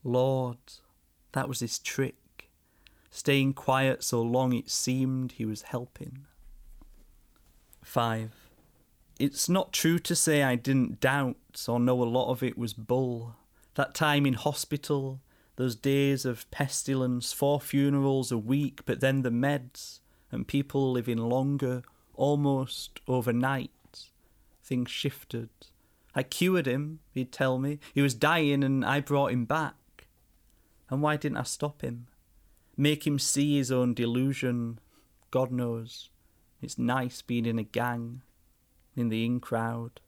Lord, 0.04 0.58
that 1.34 1.48
was 1.48 1.60
his 1.60 1.80
trick, 1.80 2.50
staying 3.10 3.54
quiet 3.54 4.04
so 4.04 4.22
long 4.22 4.54
it 4.54 4.70
seemed 4.70 5.34
he 5.34 5.46
was 5.46 5.64
helping. 5.64 6.26
5. 7.84 8.43
It's 9.24 9.48
not 9.48 9.72
true 9.72 10.00
to 10.00 10.18
say 10.18 10.44
I 10.44 10.56
didn't 10.56 11.00
doubt 11.00 11.38
or 11.70 11.80
know 11.80 12.04
a 12.04 12.04
lot 12.04 12.30
of 12.30 12.44
it 12.44 12.58
was 12.58 12.74
bull. 12.74 13.38
That 13.76 13.94
time 13.94 14.26
in 14.26 14.34
hospital, 14.34 15.22
those 15.56 15.78
days 15.78 16.26
of 16.26 16.52
pestilence, 16.52 17.32
four 17.32 17.62
funerals 17.62 18.34
a 18.34 18.38
week, 18.38 18.82
but 18.86 19.00
then 19.00 19.22
the 19.22 19.30
meds, 19.30 20.02
and 20.30 20.46
people 20.46 20.92
living 20.92 21.20
longer 21.20 21.84
almost 22.16 23.00
overnight. 23.08 24.10
Things 24.62 24.92
shifted. 24.92 25.48
I 26.14 26.24
cured 26.24 26.66
him, 26.66 27.00
he'd 27.14 27.32
tell 27.32 27.60
me. 27.60 27.80
He 27.94 28.02
was 28.02 28.16
dying 28.16 28.62
and 28.62 28.84
I 28.84 29.00
brought 29.00 29.32
him 29.32 29.46
back. 29.46 30.08
And 30.90 31.02
why 31.02 31.16
didn't 31.16 31.38
I 31.38 31.44
stop 31.44 31.82
him? 31.82 32.08
Make 32.76 33.08
him 33.08 33.18
see 33.20 33.56
his 33.56 33.72
own 33.72 33.94
delusion. 33.94 34.80
God 35.32 35.50
knows. 35.50 36.10
It's 36.62 36.78
nice 36.78 37.22
being 37.22 37.46
in 37.46 37.58
a 37.58 37.64
gang, 37.64 38.22
in 38.96 39.10
the 39.10 39.26
in 39.26 39.40
crowd. 39.40 40.00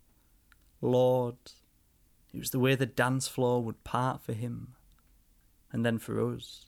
Lord, 0.81 1.37
it 2.33 2.39
was 2.39 2.51
the 2.51 2.59
way 2.59 2.75
the 2.75 2.85
dance 2.85 3.27
floor 3.27 3.63
would 3.63 3.83
part 3.83 4.21
for 4.21 4.33
him, 4.33 4.75
and 5.71 5.85
then 5.85 5.99
for 5.99 6.35
us. 6.35 6.65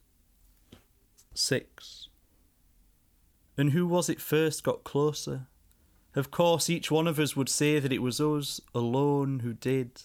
6. 1.34 2.10
And 3.58 3.72
who 3.72 3.86
was 3.86 4.10
it 4.10 4.22
first 4.22 4.64
got 4.64 4.84
closer? 4.84 5.48
Of 6.16 6.32
course, 6.32 6.70
each 6.70 6.90
one 6.90 7.08
of 7.08 7.20
us 7.20 7.36
would 7.36 7.50
say 7.50 7.80
that 7.80 7.92
it 7.92 8.02
was 8.02 8.20
us 8.20 8.60
alone 8.74 9.40
who 9.40 9.54
did. 9.54 10.02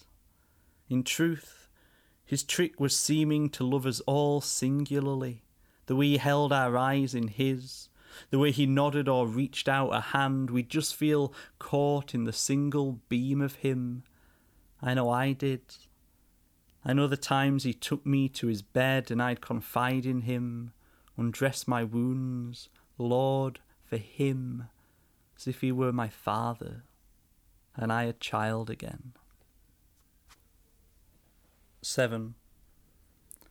In 0.90 1.04
truth, 1.04 1.68
his 2.24 2.42
trick 2.44 2.78
was 2.78 2.96
seeming 2.96 3.48
to 3.50 3.64
love 3.64 3.86
us 3.86 4.00
all 4.00 4.40
singularly, 4.40 5.44
way 5.96 6.08
he 6.08 6.16
held 6.18 6.52
our 6.52 6.76
eyes 6.76 7.14
in 7.14 7.28
his, 7.28 7.88
the 8.30 8.38
way 8.38 8.50
he 8.50 8.66
nodded 8.66 9.08
or 9.08 9.26
reached 9.26 9.68
out 9.68 9.90
a 9.90 10.00
hand, 10.00 10.50
we'd 10.50 10.68
just 10.68 10.94
feel 10.94 11.32
caught 11.58 12.14
in 12.14 12.24
the 12.24 12.32
single 12.32 13.00
beam 13.08 13.40
of 13.40 13.56
him. 13.56 14.04
I 14.80 14.94
know 14.94 15.10
I 15.10 15.32
did. 15.32 15.62
I 16.84 16.92
know 16.92 17.06
the 17.06 17.16
times 17.16 17.64
he 17.64 17.72
took 17.72 18.04
me 18.04 18.28
to 18.30 18.48
his 18.48 18.62
bed 18.62 19.10
and 19.10 19.22
I'd 19.22 19.40
confide 19.40 20.04
in 20.04 20.22
him, 20.22 20.72
undress 21.16 21.68
my 21.68 21.84
wounds, 21.84 22.68
Lord, 22.98 23.60
for 23.84 23.96
him, 23.96 24.68
as 25.36 25.46
if 25.46 25.60
he 25.60 25.70
were 25.70 25.92
my 25.92 26.08
father, 26.08 26.84
and 27.76 27.92
I 27.92 28.04
a 28.04 28.12
child 28.12 28.68
again. 28.68 29.12
7. 31.82 32.34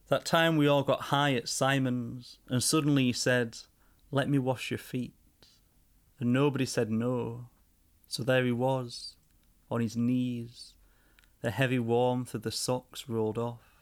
That 0.07 0.25
time 0.25 0.57
we 0.57 0.67
all 0.67 0.83
got 0.83 1.03
high 1.03 1.33
at 1.35 1.47
Simon's, 1.47 2.37
and 2.49 2.61
suddenly 2.61 3.05
he 3.05 3.13
said, 3.13 3.59
Let 4.11 4.29
me 4.29 4.37
wash 4.37 4.71
your 4.71 4.77
feet. 4.77 5.13
And 6.19 6.33
nobody 6.33 6.65
said 6.65 6.91
no. 6.91 7.47
So 8.07 8.23
there 8.23 8.43
he 8.43 8.51
was, 8.51 9.15
on 9.69 9.79
his 9.79 9.95
knees, 9.95 10.73
the 11.41 11.51
heavy 11.51 11.79
warmth 11.79 12.35
of 12.35 12.43
the 12.43 12.51
socks 12.51 13.07
rolled 13.07 13.37
off. 13.37 13.81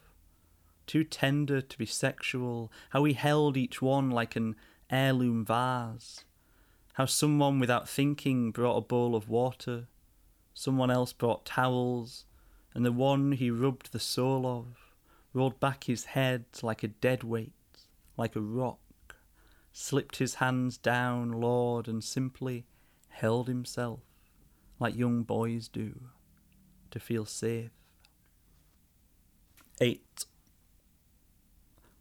Too 0.86 1.04
tender 1.04 1.60
to 1.60 1.78
be 1.78 1.86
sexual, 1.86 2.72
how 2.90 3.04
he 3.04 3.12
held 3.12 3.56
each 3.56 3.82
one 3.82 4.10
like 4.10 4.36
an 4.36 4.56
heirloom 4.88 5.44
vase. 5.44 6.24
How 6.94 7.06
someone 7.06 7.58
without 7.58 7.88
thinking 7.88 8.52
brought 8.52 8.76
a 8.76 8.82
bowl 8.82 9.14
of 9.14 9.28
water, 9.28 9.88
someone 10.54 10.90
else 10.90 11.12
brought 11.12 11.44
towels, 11.44 12.24
and 12.74 12.84
the 12.84 12.92
one 12.92 13.32
he 13.32 13.50
rubbed 13.50 13.92
the 13.92 13.98
sole 13.98 14.46
of 14.46 14.90
rolled 15.32 15.60
back 15.60 15.84
his 15.84 16.04
head 16.06 16.44
like 16.62 16.82
a 16.82 16.88
dead 16.88 17.22
weight, 17.22 17.52
like 18.16 18.36
a 18.36 18.40
rock, 18.40 18.78
slipped 19.72 20.16
his 20.16 20.36
hands 20.36 20.76
down, 20.76 21.32
Lord, 21.32 21.88
and 21.88 22.02
simply 22.02 22.66
held 23.08 23.48
himself 23.48 24.00
like 24.78 24.96
young 24.96 25.22
boys 25.22 25.68
do 25.68 26.00
to 26.90 26.98
feel 26.98 27.24
safe. 27.24 27.70
8. 29.80 30.26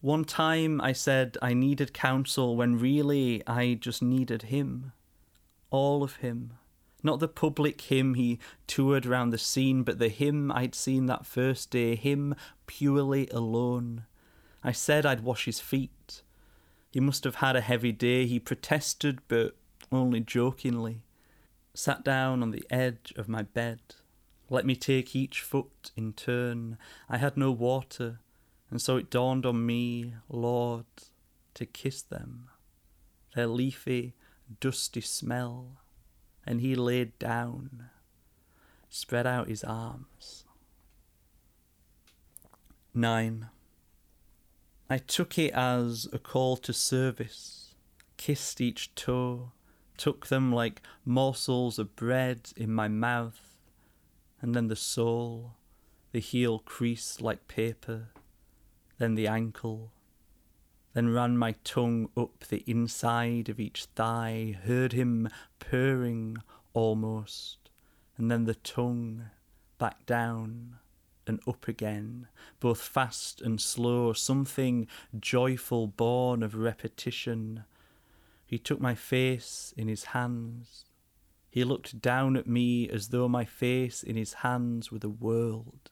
One 0.02 0.24
time 0.24 0.80
I 0.82 0.94
said 0.94 1.38
I 1.42 1.54
needed 1.54 1.94
counsel 1.94 2.56
when 2.56 2.80
really 2.80 3.46
I 3.46 3.74
just 3.74 4.02
needed 4.02 4.44
him. 4.44 4.94
All 5.70 6.04
of 6.04 6.18
him. 6.18 6.54
Not 7.04 7.20
the 7.20 7.28
public 7.28 7.82
him 7.82 8.16
he 8.16 8.40
toured 8.68 9.06
round 9.06 9.32
the 9.32 9.38
scene, 9.38 9.84
but 9.84 10.00
the 10.00 10.10
him 10.10 10.52
I'd 10.52 10.76
seen 10.76 11.06
that 11.06 11.26
first 11.26 11.70
day, 11.70 11.96
him 11.96 12.36
purely 12.66 13.28
alone. 13.30 14.06
I 14.64 14.72
said 14.74 15.06
I'd 15.06 15.22
wash 15.22 15.46
his 15.46 15.60
feet. 15.60 16.24
He 16.92 17.00
must 17.00 17.24
have 17.24 17.36
had 17.36 17.56
a 17.56 17.62
heavy 17.62 17.92
day, 17.92 18.26
he 18.26 18.40
protested, 18.40 19.20
but 19.28 19.56
only 19.92 20.20
jokingly. 20.20 21.04
Sat 21.74 22.04
down 22.04 22.42
on 22.42 22.52
the 22.52 22.66
edge 22.70 23.14
of 23.16 23.30
my 23.30 23.44
bed. 23.44 23.80
Let 24.50 24.66
me 24.66 24.76
take 24.76 25.16
each 25.16 25.42
foot 25.42 25.92
in 25.96 26.14
turn. 26.14 26.78
I 27.08 27.18
had 27.18 27.38
no 27.38 27.52
water. 27.52 28.20
And 28.72 28.82
so 28.82 28.98
it 28.98 29.10
dawned 29.10 29.46
on 29.46 29.66
me, 29.66 30.16
Lord, 30.28 30.86
to 31.56 31.66
kiss 31.66 32.02
them, 32.02 32.50
their 33.36 33.48
leafy, 33.48 34.14
dusty 34.60 35.02
smell. 35.02 35.82
And 36.46 36.62
he 36.62 36.76
laid 36.76 37.18
down, 37.20 37.90
spread 38.90 39.28
out 39.28 39.48
his 39.48 39.64
arms. 39.64 40.46
9. 42.94 43.50
I 44.92 44.98
took 44.98 45.38
it 45.38 45.54
as 45.54 46.08
a 46.12 46.18
call 46.18 46.58
to 46.58 46.74
service, 46.74 47.76
kissed 48.18 48.60
each 48.60 48.96
toe, 48.96 49.52
took 49.98 50.28
them 50.28 50.52
like 50.52 50.82
morsels 51.06 51.78
of 51.78 51.96
bread 51.96 52.50
in 52.58 52.74
my 52.74 52.88
mouth, 52.88 53.56
and 54.42 54.56
then 54.56 54.68
the 54.68 54.76
sole, 54.76 55.58
the 56.12 56.20
heel 56.20 56.58
creased 56.58 57.22
like 57.22 57.48
paper. 57.48 58.08
Then 58.98 59.14
the 59.14 59.28
ankle, 59.28 59.92
then 60.94 61.14
ran 61.14 61.38
my 61.38 61.54
tongue 61.64 62.10
up 62.18 62.46
the 62.46 62.64
inside 62.66 63.48
of 63.48 63.60
each 63.60 63.86
thigh, 63.96 64.58
heard 64.66 64.94
him 64.94 65.30
purring 65.60 66.38
almost, 66.74 67.70
and 68.18 68.32
then 68.32 68.46
the 68.46 68.56
tongue 68.56 69.26
back 69.78 70.08
down 70.08 70.80
and 71.30 71.40
up 71.48 71.68
again, 71.68 72.28
both 72.60 72.82
fast 72.82 73.40
and 73.40 73.62
slow, 73.62 74.12
something 74.12 74.88
joyful 75.18 75.86
born 75.88 76.42
of 76.42 76.56
repetition. 76.56 77.64
He 78.46 78.58
took 78.58 78.82
my 78.82 78.96
face 78.96 79.72
in 79.78 79.88
his 79.88 80.06
hands. 80.06 80.86
He 81.52 81.64
looked 81.64 82.02
down 82.02 82.36
at 82.36 82.48
me 82.48 82.90
as 82.90 83.10
though 83.10 83.30
my 83.30 83.46
face 83.46 84.02
in 84.02 84.16
his 84.16 84.34
hands 84.34 84.92
were 84.92 85.00
the 85.00 85.08
world. 85.10 85.92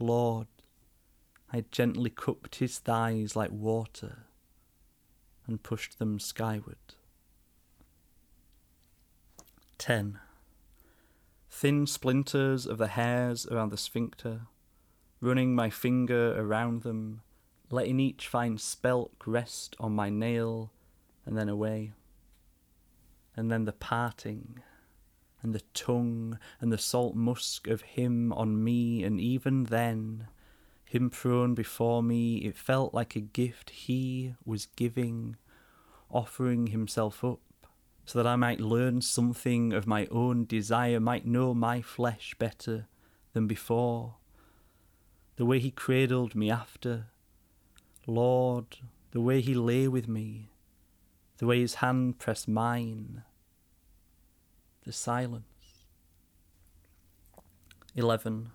Lord, 0.00 0.48
I 1.52 1.64
gently 1.70 2.10
cupped 2.10 2.56
his 2.56 2.78
thighs 2.78 3.36
like 3.36 3.52
water 3.52 4.26
and 5.46 5.62
pushed 5.62 6.00
them 6.00 6.18
skyward. 6.18 6.96
10. 9.78 10.18
Thin 11.64 11.86
splinters 11.86 12.66
of 12.66 12.76
the 12.76 12.88
hairs 12.88 13.46
around 13.46 13.70
the 13.70 13.78
sphincter, 13.78 14.42
running 15.22 15.54
my 15.54 15.70
finger 15.70 16.38
around 16.38 16.82
them, 16.82 17.22
letting 17.70 17.98
each 17.98 18.28
fine 18.28 18.58
spelk 18.58 19.12
rest 19.24 19.74
on 19.80 19.92
my 19.92 20.10
nail, 20.10 20.72
and 21.24 21.38
then 21.38 21.48
away. 21.48 21.94
And 23.34 23.50
then 23.50 23.64
the 23.64 23.72
parting, 23.72 24.62
and 25.40 25.54
the 25.54 25.62
tongue, 25.72 26.38
and 26.60 26.70
the 26.70 26.76
salt 26.76 27.16
musk 27.16 27.66
of 27.66 27.80
him 27.80 28.30
on 28.34 28.62
me, 28.62 29.02
and 29.02 29.18
even 29.18 29.64
then, 29.64 30.28
him 30.84 31.08
prone 31.08 31.54
before 31.54 32.02
me, 32.02 32.44
it 32.44 32.58
felt 32.58 32.92
like 32.92 33.16
a 33.16 33.20
gift 33.20 33.70
he 33.70 34.34
was 34.44 34.66
giving, 34.66 35.36
offering 36.10 36.66
himself 36.66 37.24
up, 37.24 37.40
so 38.04 38.18
that 38.18 38.28
I 38.28 38.36
might 38.36 38.60
learn 38.60 39.00
something 39.00 39.72
of 39.72 39.86
my 39.86 40.06
own 40.10 40.44
desire, 40.44 41.00
might 41.00 41.26
know 41.26 41.54
my 41.54 41.80
flesh 41.80 42.34
better 42.38 42.86
than 43.32 43.46
before. 43.46 44.16
The 45.36 45.46
way 45.46 45.58
he 45.58 45.70
cradled 45.70 46.34
me 46.34 46.50
after, 46.50 47.06
Lord, 48.06 48.76
the 49.12 49.20
way 49.20 49.40
he 49.40 49.54
lay 49.54 49.88
with 49.88 50.06
me, 50.06 50.50
the 51.38 51.46
way 51.46 51.60
his 51.60 51.76
hand 51.76 52.18
pressed 52.18 52.46
mine, 52.48 53.22
the 54.84 54.92
silence. 54.92 55.44
11. 57.96 58.50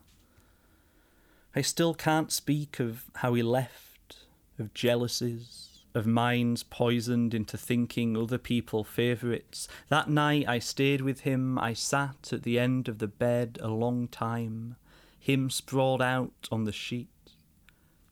I 1.55 1.61
still 1.61 1.93
can't 1.93 2.31
speak 2.31 2.79
of 2.79 3.05
how 3.15 3.33
he 3.33 3.41
left, 3.41 4.17
of 4.59 4.73
jealousies, 4.73 5.68
of 5.99 6.07
minds 6.07 6.63
poisoned 6.63 7.35
into 7.35 7.57
thinking 7.57 8.17
other 8.17 8.39
people 8.39 8.83
favourites. 8.83 9.67
That 9.89 10.09
night 10.09 10.47
I 10.47 10.57
stayed 10.57 11.01
with 11.01 11.19
him, 11.21 11.59
I 11.59 11.73
sat 11.73 12.31
at 12.33 12.41
the 12.41 12.57
end 12.57 12.87
of 12.87 12.97
the 12.97 13.07
bed 13.07 13.59
a 13.61 13.67
long 13.67 14.07
time, 14.07 14.77
him 15.19 15.51
sprawled 15.51 16.01
out 16.01 16.47
on 16.51 16.63
the 16.63 16.71
sheet. 16.71 17.09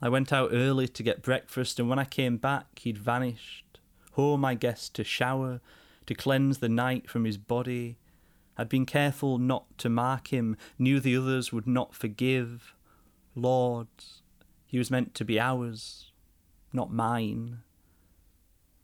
I 0.02 0.10
went 0.10 0.32
out 0.32 0.52
early 0.54 0.88
to 0.90 1.02
get 1.02 1.24
breakfast, 1.24 1.80
and 1.80 1.90
when 1.90 1.98
I 1.98 2.06
came 2.06 2.38
back, 2.38 2.80
he'd 2.80 3.00
vanished. 3.00 3.80
Home, 4.12 4.46
I 4.46 4.54
guess, 4.54 4.90
to 4.90 5.04
shower, 5.04 5.62
to 6.06 6.14
cleanse 6.14 6.60
the 6.60 6.70
night 6.70 7.10
from 7.10 7.26
his 7.26 7.38
body. 7.38 7.98
I'd 8.58 8.70
been 8.70 8.86
careful 8.86 9.38
not 9.38 9.78
to 9.80 9.90
mark 9.90 10.28
him, 10.28 10.58
knew 10.78 11.00
the 11.00 11.18
others 11.18 11.52
would 11.52 11.68
not 11.68 11.96
forgive. 11.96 12.76
Lord, 13.36 13.88
he 14.66 14.78
was 14.78 14.92
meant 14.92 15.16
to 15.16 15.26
be 15.26 15.40
ours, 15.40 16.12
not 16.74 16.92
mine. 16.92 17.60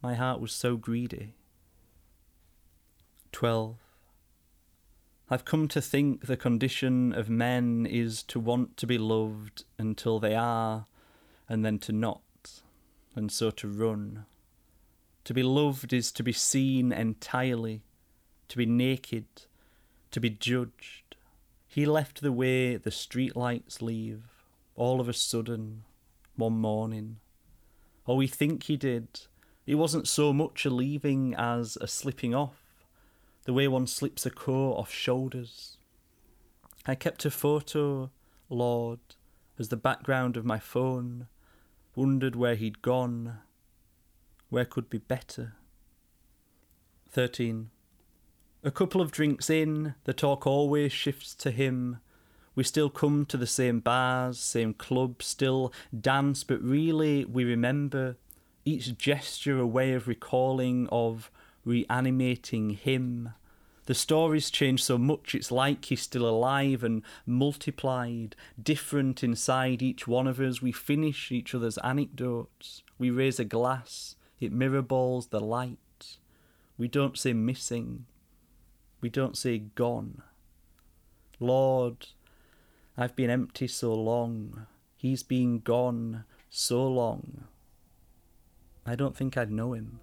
My 0.04 0.12
heart 0.12 0.38
was 0.38 0.52
so 0.52 0.76
greedy. 0.76 1.32
12. 3.32 3.78
I've 5.30 5.46
come 5.46 5.66
to 5.68 5.80
think 5.80 6.26
the 6.26 6.36
condition 6.36 7.14
of 7.14 7.30
men 7.30 7.86
is 7.86 8.22
to 8.24 8.38
want 8.38 8.76
to 8.76 8.86
be 8.86 8.98
loved 8.98 9.64
until 9.78 10.20
they 10.20 10.34
are, 10.34 10.84
and 11.48 11.64
then 11.64 11.78
to 11.78 11.92
not, 11.92 12.20
and 13.16 13.32
so 13.32 13.50
to 13.52 13.66
run. 13.66 14.26
To 15.24 15.32
be 15.32 15.42
loved 15.42 15.94
is 15.94 16.12
to 16.12 16.22
be 16.22 16.34
seen 16.34 16.92
entirely, 16.92 17.80
to 18.48 18.58
be 18.58 18.66
naked, 18.66 19.24
to 20.10 20.20
be 20.20 20.28
judged. 20.28 21.16
He 21.66 21.86
left 21.86 22.20
the 22.20 22.30
way 22.30 22.76
the 22.76 22.90
streetlights 22.90 23.80
leave, 23.80 24.24
all 24.76 25.00
of 25.00 25.08
a 25.08 25.14
sudden, 25.14 25.84
one 26.36 26.58
morning. 26.58 27.20
Or 28.04 28.18
we 28.18 28.26
think 28.26 28.64
he 28.64 28.76
did. 28.76 29.08
It 29.66 29.76
wasn't 29.76 30.06
so 30.06 30.32
much 30.32 30.66
a 30.66 30.70
leaving 30.70 31.34
as 31.34 31.78
a 31.80 31.86
slipping 31.86 32.34
off, 32.34 32.86
the 33.44 33.52
way 33.52 33.66
one 33.66 33.86
slips 33.86 34.26
a 34.26 34.30
coat 34.30 34.74
off 34.74 34.92
shoulders. 34.92 35.78
I 36.86 36.94
kept 36.94 37.24
a 37.24 37.30
photo, 37.30 38.10
Lord, 38.50 39.00
as 39.58 39.68
the 39.68 39.76
background 39.76 40.36
of 40.36 40.44
my 40.44 40.58
phone, 40.58 41.28
wondered 41.96 42.36
where 42.36 42.56
he'd 42.56 42.82
gone, 42.82 43.38
where 44.50 44.66
could 44.66 44.90
be 44.90 44.98
better. 44.98 45.54
13. 47.10 47.70
A 48.62 48.70
couple 48.70 49.00
of 49.00 49.12
drinks 49.12 49.48
in, 49.48 49.94
the 50.04 50.12
talk 50.12 50.46
always 50.46 50.92
shifts 50.92 51.34
to 51.36 51.50
him. 51.50 52.00
We 52.54 52.64
still 52.64 52.90
come 52.90 53.24
to 53.26 53.36
the 53.36 53.46
same 53.46 53.80
bars, 53.80 54.38
same 54.38 54.74
clubs, 54.74 55.26
still 55.26 55.72
dance, 55.98 56.44
but 56.44 56.62
really 56.62 57.24
we 57.24 57.44
remember 57.44 58.16
each 58.64 58.96
gesture 58.96 59.58
a 59.58 59.66
way 59.66 59.92
of 59.92 60.08
recalling, 60.08 60.88
of 60.90 61.30
reanimating 61.64 62.70
him. 62.70 63.30
The 63.86 63.94
stories 63.94 64.50
change 64.50 64.82
so 64.82 64.96
much, 64.96 65.34
it's 65.34 65.50
like 65.50 65.84
he's 65.84 66.00
still 66.00 66.26
alive 66.26 66.82
and 66.82 67.02
multiplied, 67.26 68.34
different 68.60 69.22
inside 69.22 69.82
each 69.82 70.06
one 70.06 70.26
of 70.26 70.40
us. 70.40 70.62
We 70.62 70.72
finish 70.72 71.30
each 71.30 71.54
other's 71.54 71.76
anecdotes. 71.78 72.82
We 72.98 73.10
raise 73.10 73.38
a 73.38 73.44
glass, 73.44 74.16
it 74.40 74.52
mirror 74.52 74.80
balls 74.80 75.26
the 75.26 75.40
light. 75.40 75.78
We 76.78 76.88
don't 76.88 77.18
say 77.18 77.34
missing, 77.34 78.06
we 79.02 79.10
don't 79.10 79.36
say 79.36 79.58
gone. 79.58 80.22
Lord, 81.38 82.06
I've 82.96 83.14
been 83.14 83.28
empty 83.28 83.66
so 83.66 83.92
long, 83.92 84.66
he's 84.96 85.22
been 85.22 85.58
gone 85.58 86.24
so 86.48 86.86
long. 86.86 87.44
I 88.86 88.96
don't 88.96 89.16
think 89.16 89.36
I'd 89.36 89.50
know 89.50 89.72
him. 89.72 90.00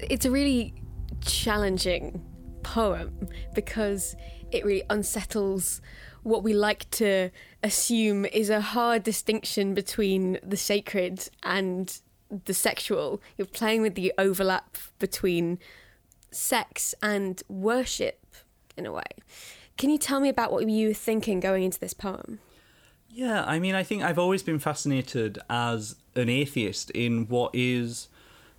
It's 0.00 0.26
a 0.26 0.30
really 0.30 0.74
challenging 1.22 2.22
poem 2.62 3.28
because 3.54 4.16
it 4.50 4.64
really 4.64 4.82
unsettles 4.90 5.80
what 6.22 6.42
we 6.42 6.52
like 6.54 6.88
to 6.90 7.30
assume 7.62 8.24
is 8.26 8.50
a 8.50 8.60
hard 8.60 9.02
distinction 9.02 9.74
between 9.74 10.38
the 10.42 10.56
sacred 10.56 11.28
and 11.42 12.00
the 12.44 12.54
sexual. 12.54 13.22
You're 13.36 13.46
playing 13.46 13.82
with 13.82 13.94
the 13.94 14.12
overlap 14.18 14.76
between 14.98 15.58
sex 16.30 16.94
and 17.02 17.42
worship 17.48 18.24
in 18.76 18.86
a 18.86 18.92
way. 18.92 19.02
Can 19.76 19.90
you 19.90 19.98
tell 19.98 20.20
me 20.20 20.28
about 20.28 20.52
what 20.52 20.68
you 20.68 20.88
were 20.88 20.94
thinking 20.94 21.40
going 21.40 21.64
into 21.64 21.80
this 21.80 21.94
poem? 21.94 22.38
Yeah, 23.08 23.44
I 23.44 23.58
mean, 23.58 23.74
I 23.74 23.82
think 23.82 24.02
I've 24.02 24.18
always 24.18 24.42
been 24.42 24.58
fascinated 24.58 25.38
as 25.48 25.96
an 26.16 26.28
atheist 26.28 26.90
in 26.90 27.26
what 27.28 27.50
is, 27.54 28.08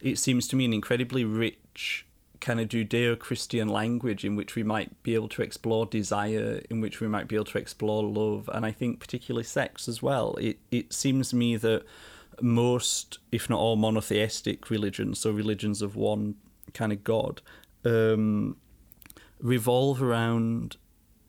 it 0.02 0.18
seems 0.18 0.48
to 0.50 0.56
me, 0.56 0.66
an 0.66 0.74
incredibly 0.74 1.26
rich 1.26 2.06
kind 2.40 2.60
of 2.60 2.70
Judeo 2.70 3.18
Christian 3.18 3.68
language 3.68 4.24
in 4.24 4.36
which 4.36 4.56
we 4.56 4.64
might 4.64 5.02
be 5.04 5.16
able 5.16 5.30
to 5.30 5.42
explore 5.42 5.86
desire, 5.86 6.62
in 6.70 6.80
which 6.80 7.02
we 7.02 7.08
might 7.08 7.28
be 7.28 7.36
able 7.36 7.46
to 7.46 7.58
explore 7.58 8.04
love, 8.04 8.50
and 8.54 8.66
I 8.66 8.72
think 8.72 9.00
particularly 9.00 9.44
sex 9.44 9.88
as 9.88 10.02
well. 10.02 10.36
It, 10.36 10.60
it 10.72 10.94
seems 10.94 11.30
to 11.30 11.36
me 11.36 11.58
that 11.58 11.84
most, 12.42 13.20
if 13.32 13.50
not 13.50 13.60
all, 13.60 13.76
monotheistic 13.76 14.70
religions, 14.70 15.20
so 15.20 15.32
religions 15.32 15.82
of 15.82 15.96
one 15.96 16.36
kind 16.74 16.92
of 16.92 17.04
God, 17.04 17.42
um, 17.84 18.58
revolve 19.40 20.02
around 20.02 20.78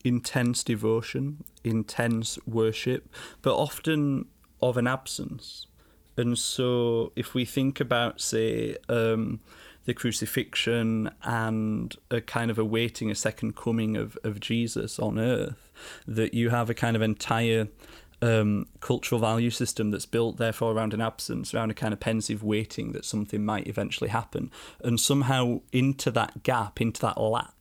intense 0.07 0.63
devotion, 0.63 1.45
intense 1.65 2.39
worship, 2.47 3.13
but 3.43 3.57
often 3.57 4.27
of 4.63 4.77
an 4.77 4.87
absence. 4.87 5.67
And 6.17 6.39
so, 6.39 7.13
if 7.17 7.35
we 7.35 7.45
think 7.45 7.81
about, 7.81 8.21
say, 8.21 8.77
um, 8.89 9.41
the 9.85 9.95
crucifixion 9.95 11.11
and 11.23 11.95
a 12.11 12.21
kind 12.21 12.51
of 12.51 12.59
awaiting 12.59 13.11
a 13.11 13.15
second 13.15 13.57
coming 13.57 13.97
of, 13.97 14.17
of 14.25 14.41
Jesus 14.41 14.99
on 14.99 15.19
earth, 15.19 15.71
that 16.07 16.33
you 16.33 16.51
have 16.51 16.71
a 16.71 16.75
kind 16.75 16.97
of 16.97 17.03
entire 17.03 17.69
um, 18.23 18.67
cultural 18.81 19.21
value 19.21 19.51
system 19.51 19.91
that's 19.91 20.07
built, 20.07 20.39
therefore, 20.39 20.73
around 20.73 20.95
an 20.95 21.01
absence, 21.01 21.53
around 21.53 21.71
a 21.71 21.75
kind 21.75 21.93
of 21.93 22.01
pensive 22.01 22.43
waiting 22.43 22.93
that 22.93 23.05
something 23.05 23.45
might 23.45 23.67
eventually 23.67 24.09
happen. 24.09 24.51
And 24.83 24.99
somehow, 24.99 25.61
into 25.73 26.11
that 26.13 26.43
gap, 26.43 26.81
into 26.81 27.01
that 27.03 27.21
lack, 27.21 27.53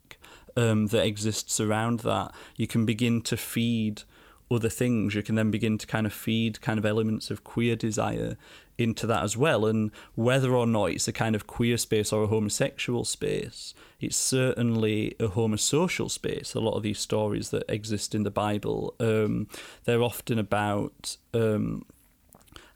um, 0.55 0.87
that 0.87 1.05
exists 1.05 1.59
around 1.59 2.01
that, 2.01 2.33
you 2.55 2.67
can 2.67 2.85
begin 2.85 3.21
to 3.23 3.37
feed 3.37 4.03
other 4.49 4.69
things. 4.69 5.15
You 5.15 5.23
can 5.23 5.35
then 5.35 5.51
begin 5.51 5.77
to 5.77 5.87
kind 5.87 6.05
of 6.05 6.13
feed 6.13 6.61
kind 6.61 6.77
of 6.77 6.85
elements 6.85 7.31
of 7.31 7.43
queer 7.43 7.75
desire 7.75 8.37
into 8.77 9.07
that 9.07 9.23
as 9.23 9.37
well. 9.37 9.65
And 9.65 9.91
whether 10.15 10.53
or 10.53 10.67
not 10.67 10.91
it's 10.91 11.07
a 11.07 11.13
kind 11.13 11.35
of 11.35 11.47
queer 11.47 11.77
space 11.77 12.11
or 12.11 12.23
a 12.23 12.27
homosexual 12.27 13.05
space, 13.05 13.73
it's 13.99 14.17
certainly 14.17 15.15
a 15.19 15.27
homosocial 15.27 16.11
space. 16.11 16.53
A 16.53 16.59
lot 16.59 16.75
of 16.75 16.83
these 16.83 16.99
stories 16.99 17.49
that 17.49 17.63
exist 17.69 18.13
in 18.13 18.23
the 18.23 18.31
Bible, 18.31 18.93
um, 18.99 19.47
they're 19.85 20.03
often 20.03 20.37
about 20.37 21.17
um, 21.33 21.85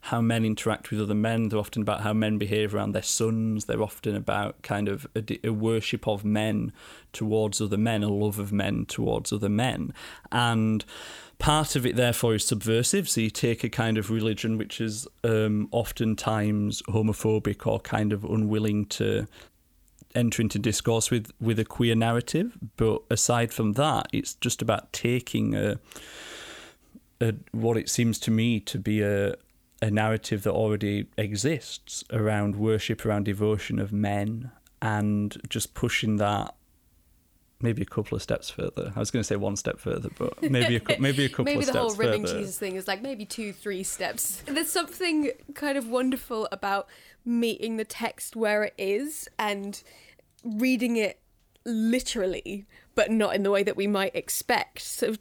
how 0.02 0.20
men 0.20 0.44
interact 0.44 0.90
with 0.90 1.00
other 1.00 1.14
men. 1.14 1.48
They're 1.48 1.58
often 1.58 1.82
about 1.82 2.00
how 2.00 2.12
men 2.12 2.38
behave 2.38 2.74
around 2.74 2.92
their 2.92 3.02
sons. 3.02 3.66
They're 3.66 3.82
often 3.82 4.16
about 4.16 4.62
kind 4.62 4.88
of 4.88 5.06
a, 5.14 5.46
a, 5.46 5.52
worship 5.52 6.08
of 6.08 6.24
men 6.24 6.72
towards 7.12 7.60
other 7.60 7.76
men, 7.76 8.02
a 8.02 8.08
love 8.08 8.38
of 8.38 8.52
men 8.52 8.86
towards 8.86 9.32
other 9.32 9.50
men. 9.50 9.92
And 10.32 10.84
part 11.38 11.76
of 11.76 11.84
it, 11.84 11.96
therefore, 11.96 12.34
is 12.34 12.46
subversive. 12.46 13.08
So 13.08 13.20
you 13.20 13.30
take 13.30 13.62
a 13.62 13.68
kind 13.68 13.98
of 13.98 14.10
religion 14.10 14.56
which 14.56 14.80
is 14.80 15.06
um, 15.22 15.68
oftentimes 15.70 16.82
homophobic 16.82 17.66
or 17.66 17.80
kind 17.80 18.12
of 18.12 18.24
unwilling 18.24 18.86
to 18.86 19.26
enter 20.14 20.42
into 20.42 20.58
discourse 20.58 21.10
with 21.10 21.30
with 21.40 21.58
a 21.58 21.64
queer 21.64 21.94
narrative. 21.94 22.56
But 22.76 23.02
aside 23.10 23.52
from 23.52 23.74
that, 23.74 24.08
it's 24.12 24.34
just 24.34 24.62
about 24.62 24.92
taking 24.92 25.54
a, 25.54 25.78
a 27.20 27.34
what 27.52 27.76
it 27.76 27.90
seems 27.90 28.18
to 28.20 28.30
me 28.30 28.60
to 28.60 28.78
be 28.78 29.02
a 29.02 29.34
a 29.82 29.90
narrative 29.90 30.42
that 30.42 30.52
already 30.52 31.06
exists 31.16 32.04
around 32.12 32.56
worship, 32.56 33.04
around 33.04 33.24
devotion 33.24 33.78
of 33.78 33.92
men, 33.92 34.50
and 34.82 35.36
just 35.48 35.74
pushing 35.74 36.16
that 36.16 36.54
maybe 37.62 37.82
a 37.82 37.86
couple 37.86 38.16
of 38.16 38.22
steps 38.22 38.50
further. 38.50 38.92
I 38.94 38.98
was 38.98 39.10
going 39.10 39.20
to 39.20 39.26
say 39.26 39.36
one 39.36 39.56
step 39.56 39.78
further, 39.78 40.08
but 40.18 40.42
maybe 40.42 40.76
a, 40.76 40.82
maybe 41.00 41.24
a 41.24 41.28
couple 41.28 41.44
maybe 41.46 41.58
of 41.58 41.64
steps 41.64 41.74
Maybe 41.74 41.74
the 41.74 41.78
whole 41.78 41.94
ribbing 41.94 42.26
further. 42.26 42.38
Jesus 42.38 42.58
thing 42.58 42.76
is 42.76 42.88
like 42.88 43.02
maybe 43.02 43.24
two, 43.24 43.52
three 43.52 43.82
steps. 43.82 44.42
There's 44.46 44.70
something 44.70 45.32
kind 45.54 45.76
of 45.76 45.88
wonderful 45.88 46.48
about 46.50 46.88
meeting 47.24 47.76
the 47.76 47.84
text 47.84 48.34
where 48.34 48.64
it 48.64 48.74
is 48.78 49.28
and 49.38 49.82
reading 50.42 50.96
it 50.96 51.20
literally, 51.64 52.66
but 52.94 53.10
not 53.10 53.34
in 53.34 53.42
the 53.42 53.50
way 53.50 53.62
that 53.62 53.76
we 53.76 53.86
might 53.86 54.14
expect. 54.16 54.80
So 54.80 55.14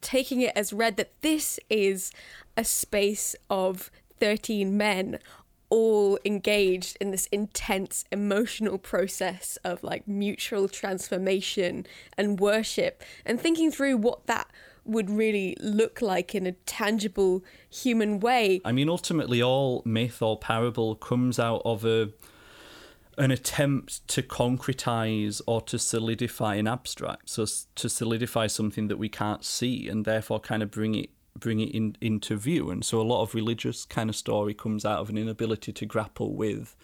taking 0.00 0.40
it 0.40 0.52
as 0.56 0.72
read 0.72 0.96
that 0.96 1.12
this 1.20 1.60
is 1.68 2.10
a 2.56 2.64
space 2.64 3.36
of 3.50 3.90
13 4.22 4.76
men 4.76 5.18
all 5.68 6.16
engaged 6.24 6.96
in 7.00 7.10
this 7.10 7.26
intense 7.32 8.04
emotional 8.12 8.78
process 8.78 9.58
of 9.64 9.82
like 9.82 10.06
mutual 10.06 10.68
transformation 10.68 11.84
and 12.16 12.38
worship 12.38 13.02
and 13.26 13.40
thinking 13.40 13.72
through 13.72 13.96
what 13.96 14.28
that 14.28 14.48
would 14.84 15.10
really 15.10 15.56
look 15.58 16.00
like 16.00 16.36
in 16.36 16.46
a 16.46 16.52
tangible 16.52 17.42
human 17.68 18.20
way. 18.20 18.60
I 18.64 18.70
mean, 18.70 18.88
ultimately, 18.88 19.42
all 19.42 19.82
myth 19.84 20.22
or 20.22 20.38
parable 20.38 20.94
comes 20.94 21.40
out 21.40 21.62
of 21.64 21.84
a 21.84 22.10
an 23.18 23.32
attempt 23.32 24.06
to 24.06 24.22
concretize 24.22 25.42
or 25.48 25.60
to 25.62 25.80
solidify 25.80 26.54
an 26.54 26.68
abstract, 26.68 27.28
so 27.28 27.44
to 27.74 27.88
solidify 27.88 28.46
something 28.46 28.86
that 28.86 28.98
we 28.98 29.08
can't 29.08 29.44
see, 29.44 29.88
and 29.88 30.04
therefore 30.04 30.38
kind 30.38 30.62
of 30.62 30.70
bring 30.70 30.94
it 30.94 31.10
bring 31.38 31.60
it 31.60 31.74
in, 31.74 31.96
into 32.00 32.36
view. 32.36 32.70
And 32.70 32.84
so 32.84 33.00
a 33.00 33.02
lot 33.02 33.22
of 33.22 33.34
religious 33.34 33.84
kind 33.84 34.10
of 34.10 34.16
story 34.16 34.54
comes 34.54 34.84
out 34.84 35.00
of 35.00 35.08
an 35.08 35.18
inability 35.18 35.72
to 35.72 35.86
grapple 35.86 36.34
with 36.34 36.76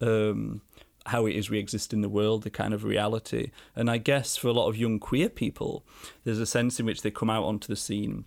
um, 0.00 0.60
how 1.06 1.26
it 1.26 1.34
is 1.34 1.50
we 1.50 1.58
exist 1.58 1.92
in 1.92 2.00
the 2.00 2.08
world, 2.08 2.42
the 2.42 2.50
kind 2.50 2.74
of 2.74 2.84
reality. 2.84 3.50
And 3.74 3.90
I 3.90 3.98
guess 3.98 4.36
for 4.36 4.48
a 4.48 4.52
lot 4.52 4.68
of 4.68 4.76
young 4.76 4.98
queer 4.98 5.28
people, 5.28 5.84
there's 6.24 6.38
a 6.38 6.46
sense 6.46 6.78
in 6.78 6.86
which 6.86 7.02
they 7.02 7.10
come 7.10 7.30
out 7.30 7.44
onto 7.44 7.68
the 7.68 7.76
scene 7.76 8.24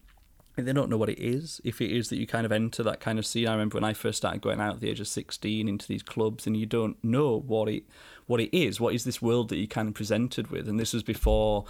and 0.58 0.68
they 0.68 0.74
don't 0.74 0.90
know 0.90 0.98
what 0.98 1.10
it 1.10 1.20
is. 1.20 1.62
If 1.64 1.82
it 1.82 1.92
is 1.92 2.10
that 2.10 2.18
you 2.18 2.26
kind 2.26 2.46
of 2.46 2.52
enter 2.52 2.82
that 2.82 3.00
kind 3.00 3.20
of 3.20 3.28
scene, 3.28 3.48
I 3.48 3.52
remember 3.52 3.76
when 3.76 3.84
I 3.84 3.94
first 3.94 4.18
started 4.18 4.42
going 4.42 4.60
out 4.60 4.74
at 4.74 4.80
the 4.82 4.90
age 4.90 5.00
of 5.00 5.08
sixteen 5.08 5.70
into 5.70 5.88
these 5.88 6.02
clubs, 6.02 6.48
and 6.48 6.58
you 6.58 6.66
don't 6.66 6.98
know 7.04 7.40
what 7.40 7.70
it 7.70 7.84
what 8.26 8.42
it 8.42 8.58
is. 8.58 8.80
What 8.80 8.96
is 8.96 9.04
this 9.04 9.22
world 9.22 9.50
that 9.50 9.58
you 9.58 9.68
kind 9.68 9.88
of 9.88 9.94
presented 9.94 10.50
with? 10.50 10.68
And 10.68 10.80
this 10.80 10.94
was 10.94 11.04
before 11.04 11.66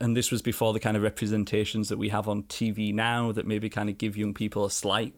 and 0.00 0.16
this 0.16 0.30
was 0.30 0.42
before 0.42 0.72
the 0.72 0.80
kind 0.80 0.96
of 0.96 1.02
representations 1.02 1.88
that 1.88 1.98
we 1.98 2.08
have 2.10 2.28
on 2.28 2.44
TV 2.44 2.94
now 2.94 3.32
that 3.32 3.46
maybe 3.46 3.68
kind 3.68 3.88
of 3.88 3.98
give 3.98 4.16
young 4.16 4.34
people 4.34 4.64
a 4.64 4.70
slight 4.70 5.14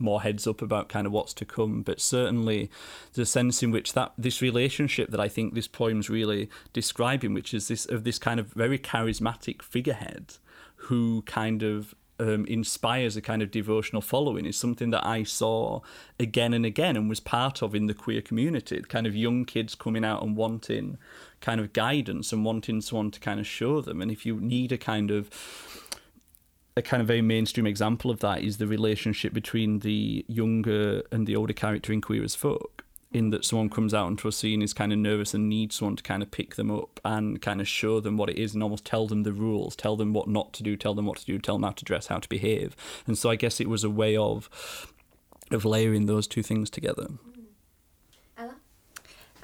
more 0.00 0.22
heads 0.22 0.46
up 0.46 0.62
about 0.62 0.88
kind 0.88 1.06
of 1.06 1.12
what's 1.12 1.34
to 1.34 1.44
come. 1.44 1.82
But 1.82 2.00
certainly 2.00 2.70
the 3.14 3.26
sense 3.26 3.62
in 3.62 3.70
which 3.70 3.92
that 3.94 4.12
this 4.16 4.40
relationship 4.40 5.10
that 5.10 5.20
I 5.20 5.28
think 5.28 5.54
this 5.54 5.68
poem's 5.68 6.08
really 6.08 6.48
describing 6.72 7.34
which 7.34 7.52
is 7.52 7.68
this 7.68 7.86
of 7.86 8.04
this 8.04 8.18
kind 8.18 8.40
of 8.40 8.52
very 8.52 8.78
charismatic 8.78 9.62
figurehead 9.62 10.36
who 10.76 11.22
kind 11.22 11.62
of 11.62 11.94
um, 12.18 12.44
inspires 12.46 13.16
a 13.16 13.20
kind 13.20 13.42
of 13.42 13.50
devotional 13.50 14.02
following 14.02 14.46
is 14.46 14.56
something 14.56 14.90
that 14.90 15.06
I 15.06 15.22
saw 15.22 15.80
again 16.18 16.52
and 16.52 16.66
again 16.66 16.96
and 16.96 17.08
was 17.08 17.20
part 17.20 17.62
of 17.62 17.74
in 17.74 17.86
the 17.86 17.94
queer 17.94 18.20
community. 18.20 18.80
The 18.80 18.86
Kind 18.86 19.06
of 19.06 19.14
young 19.14 19.44
kids 19.44 19.74
coming 19.74 20.04
out 20.04 20.22
and 20.22 20.36
wanting 20.36 20.98
kind 21.40 21.60
of 21.60 21.72
guidance 21.72 22.32
and 22.32 22.44
wanting 22.44 22.80
someone 22.80 23.10
to 23.12 23.20
kind 23.20 23.38
of 23.38 23.46
show 23.46 23.80
them. 23.80 24.02
And 24.02 24.10
if 24.10 24.26
you 24.26 24.40
need 24.40 24.72
a 24.72 24.78
kind 24.78 25.10
of 25.10 25.30
a 26.76 26.82
kind 26.82 27.00
of 27.00 27.08
very 27.08 27.22
mainstream 27.22 27.66
example 27.66 28.10
of 28.10 28.20
that 28.20 28.42
is 28.42 28.58
the 28.58 28.66
relationship 28.66 29.32
between 29.32 29.80
the 29.80 30.24
younger 30.28 31.02
and 31.10 31.26
the 31.26 31.34
older 31.34 31.52
character 31.52 31.92
in 31.92 32.00
Queer 32.00 32.22
as 32.22 32.36
Folk 32.36 32.84
in 33.10 33.30
that 33.30 33.44
someone 33.44 33.70
comes 33.70 33.94
out 33.94 34.06
onto 34.06 34.28
a 34.28 34.32
scene 34.32 34.60
is 34.60 34.74
kind 34.74 34.92
of 34.92 34.98
nervous 34.98 35.32
and 35.32 35.48
needs 35.48 35.76
someone 35.76 35.96
to 35.96 36.02
kind 36.02 36.22
of 36.22 36.30
pick 36.30 36.56
them 36.56 36.70
up 36.70 37.00
and 37.04 37.40
kind 37.40 37.60
of 37.60 37.66
show 37.66 38.00
them 38.00 38.16
what 38.16 38.28
it 38.28 38.36
is 38.36 38.52
and 38.52 38.62
almost 38.62 38.84
tell 38.84 39.06
them 39.06 39.22
the 39.22 39.32
rules, 39.32 39.74
tell 39.74 39.96
them 39.96 40.12
what 40.12 40.28
not 40.28 40.52
to 40.52 40.62
do, 40.62 40.76
tell 40.76 40.94
them 40.94 41.06
what 41.06 41.18
to 41.18 41.24
do, 41.24 41.38
tell 41.38 41.54
them 41.54 41.62
how 41.62 41.70
to 41.70 41.84
dress, 41.84 42.08
how 42.08 42.18
to 42.18 42.28
behave. 42.28 42.76
And 43.06 43.16
so 43.16 43.30
I 43.30 43.36
guess 43.36 43.60
it 43.60 43.68
was 43.68 43.84
a 43.84 43.90
way 43.90 44.16
of 44.16 44.50
of 45.50 45.64
layering 45.64 46.04
those 46.04 46.26
two 46.26 46.42
things 46.42 46.68
together. 46.68 47.06
Ella? 48.36 48.56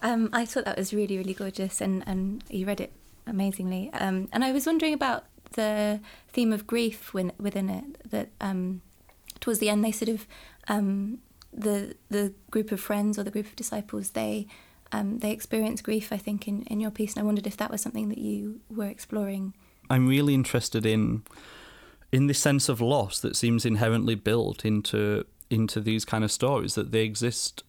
Um, 0.02 0.28
I 0.34 0.44
thought 0.44 0.66
that 0.66 0.76
was 0.76 0.92
really, 0.92 1.16
really 1.16 1.32
gorgeous 1.32 1.80
and, 1.80 2.04
and 2.06 2.44
you 2.50 2.66
read 2.66 2.80
it 2.80 2.92
amazingly. 3.26 3.90
Um, 3.94 4.28
and 4.30 4.44
I 4.44 4.52
was 4.52 4.66
wondering 4.66 4.92
about 4.92 5.24
the 5.52 6.00
theme 6.28 6.52
of 6.52 6.66
grief 6.66 7.14
when, 7.14 7.32
within 7.38 7.70
it, 7.70 8.10
that 8.10 8.28
um, 8.40 8.82
towards 9.40 9.60
the 9.60 9.70
end 9.70 9.82
they 9.82 9.92
sort 9.92 10.10
of 10.10 10.26
um, 10.68 11.20
the 11.54 11.96
the 12.10 12.34
group 12.50 12.72
of 12.72 12.80
friends 12.80 13.18
or 13.18 13.22
the 13.22 13.30
group 13.30 13.46
of 13.46 13.56
disciples 13.56 14.10
they 14.10 14.46
um, 14.92 15.18
they 15.18 15.30
experience 15.30 15.80
grief 15.82 16.12
I 16.12 16.16
think 16.16 16.46
in, 16.48 16.62
in 16.64 16.80
your 16.80 16.90
piece 16.90 17.14
and 17.14 17.22
I 17.22 17.24
wondered 17.24 17.46
if 17.46 17.56
that 17.56 17.70
was 17.70 17.80
something 17.80 18.08
that 18.08 18.18
you 18.18 18.60
were 18.68 18.86
exploring. 18.86 19.54
I'm 19.90 20.06
really 20.06 20.34
interested 20.34 20.84
in 20.86 21.24
in 22.12 22.26
the 22.26 22.34
sense 22.34 22.68
of 22.68 22.80
loss 22.80 23.20
that 23.20 23.36
seems 23.36 23.64
inherently 23.64 24.14
built 24.14 24.64
into 24.64 25.26
into 25.50 25.80
these 25.80 26.04
kind 26.04 26.24
of 26.24 26.32
stories 26.32 26.74
that 26.74 26.92
they 26.92 27.02
exist 27.02 27.62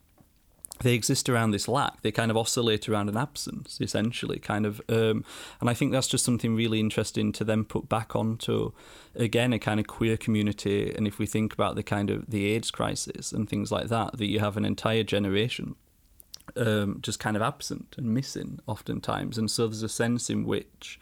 they 0.80 0.94
exist 0.94 1.28
around 1.28 1.52
this 1.52 1.68
lack. 1.68 2.02
They 2.02 2.12
kind 2.12 2.30
of 2.30 2.36
oscillate 2.36 2.88
around 2.88 3.08
an 3.08 3.16
absence, 3.16 3.80
essentially, 3.80 4.38
kind 4.38 4.66
of. 4.66 4.80
Um, 4.88 5.24
and 5.60 5.70
I 5.70 5.74
think 5.74 5.92
that's 5.92 6.08
just 6.08 6.24
something 6.24 6.54
really 6.54 6.80
interesting 6.80 7.32
to 7.32 7.44
then 7.44 7.64
put 7.64 7.88
back 7.88 8.14
onto, 8.14 8.72
again, 9.14 9.52
a 9.52 9.58
kind 9.58 9.80
of 9.80 9.86
queer 9.86 10.16
community. 10.16 10.94
And 10.94 11.06
if 11.06 11.18
we 11.18 11.26
think 11.26 11.52
about 11.52 11.76
the 11.76 11.82
kind 11.82 12.10
of 12.10 12.30
the 12.30 12.46
AIDS 12.46 12.70
crisis 12.70 13.32
and 13.32 13.48
things 13.48 13.72
like 13.72 13.88
that, 13.88 14.18
that 14.18 14.26
you 14.26 14.40
have 14.40 14.56
an 14.56 14.64
entire 14.64 15.02
generation 15.02 15.76
um, 16.56 16.98
just 17.02 17.18
kind 17.18 17.36
of 17.36 17.42
absent 17.42 17.94
and 17.96 18.12
missing 18.14 18.60
oftentimes. 18.66 19.38
And 19.38 19.50
so 19.50 19.66
there's 19.66 19.82
a 19.82 19.88
sense 19.88 20.30
in 20.30 20.44
which, 20.44 21.00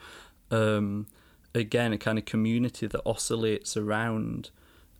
um, 0.50 1.06
again, 1.54 1.92
a 1.92 1.98
kind 1.98 2.18
of 2.18 2.24
community 2.24 2.86
that 2.86 3.02
oscillates 3.04 3.76
around 3.76 4.50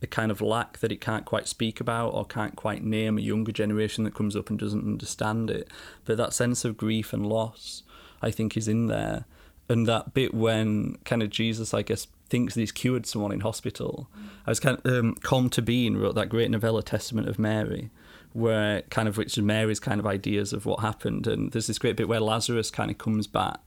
a 0.01 0.07
kind 0.07 0.31
of 0.31 0.41
lack 0.41 0.79
that 0.79 0.91
it 0.91 1.01
can't 1.01 1.25
quite 1.25 1.47
speak 1.47 1.79
about 1.79 2.09
or 2.13 2.25
can't 2.25 2.55
quite 2.55 2.83
name 2.83 3.17
a 3.17 3.21
younger 3.21 3.51
generation 3.51 4.03
that 4.03 4.13
comes 4.13 4.35
up 4.35 4.49
and 4.49 4.59
doesn't 4.59 4.85
understand 4.85 5.49
it. 5.49 5.69
But 6.03 6.17
that 6.17 6.33
sense 6.33 6.65
of 6.65 6.77
grief 6.77 7.13
and 7.13 7.25
loss, 7.25 7.83
I 8.21 8.31
think, 8.31 8.57
is 8.57 8.67
in 8.67 8.87
there. 8.87 9.25
And 9.67 9.87
that 9.87 10.13
bit 10.13 10.33
when 10.33 10.97
kind 11.05 11.23
of 11.23 11.29
Jesus, 11.29 11.73
I 11.73 11.81
guess, 11.81 12.07
thinks 12.29 12.53
that 12.53 12.59
he's 12.59 12.71
cured 12.71 13.05
someone 13.05 13.31
in 13.31 13.39
hospital. 13.39 14.07
I 14.45 14.51
was 14.51 14.59
kind 14.59 14.77
of, 14.83 14.93
um, 14.93 15.15
Colm 15.15 15.49
Tóibín 15.49 15.99
wrote 15.99 16.15
that 16.15 16.29
great 16.29 16.51
novella, 16.51 16.83
Testament 16.83 17.27
of 17.27 17.39
Mary, 17.39 17.89
where 18.33 18.81
kind 18.83 19.07
of 19.07 19.17
which 19.17 19.37
is 19.37 19.43
Mary's 19.43 19.79
kind 19.79 19.99
of 19.99 20.05
ideas 20.05 20.53
of 20.53 20.65
what 20.65 20.81
happened. 20.81 21.25
And 21.25 21.51
there's 21.51 21.67
this 21.67 21.79
great 21.79 21.95
bit 21.95 22.07
where 22.07 22.19
Lazarus 22.19 22.69
kind 22.69 22.91
of 22.91 22.97
comes 22.97 23.27
back 23.27 23.59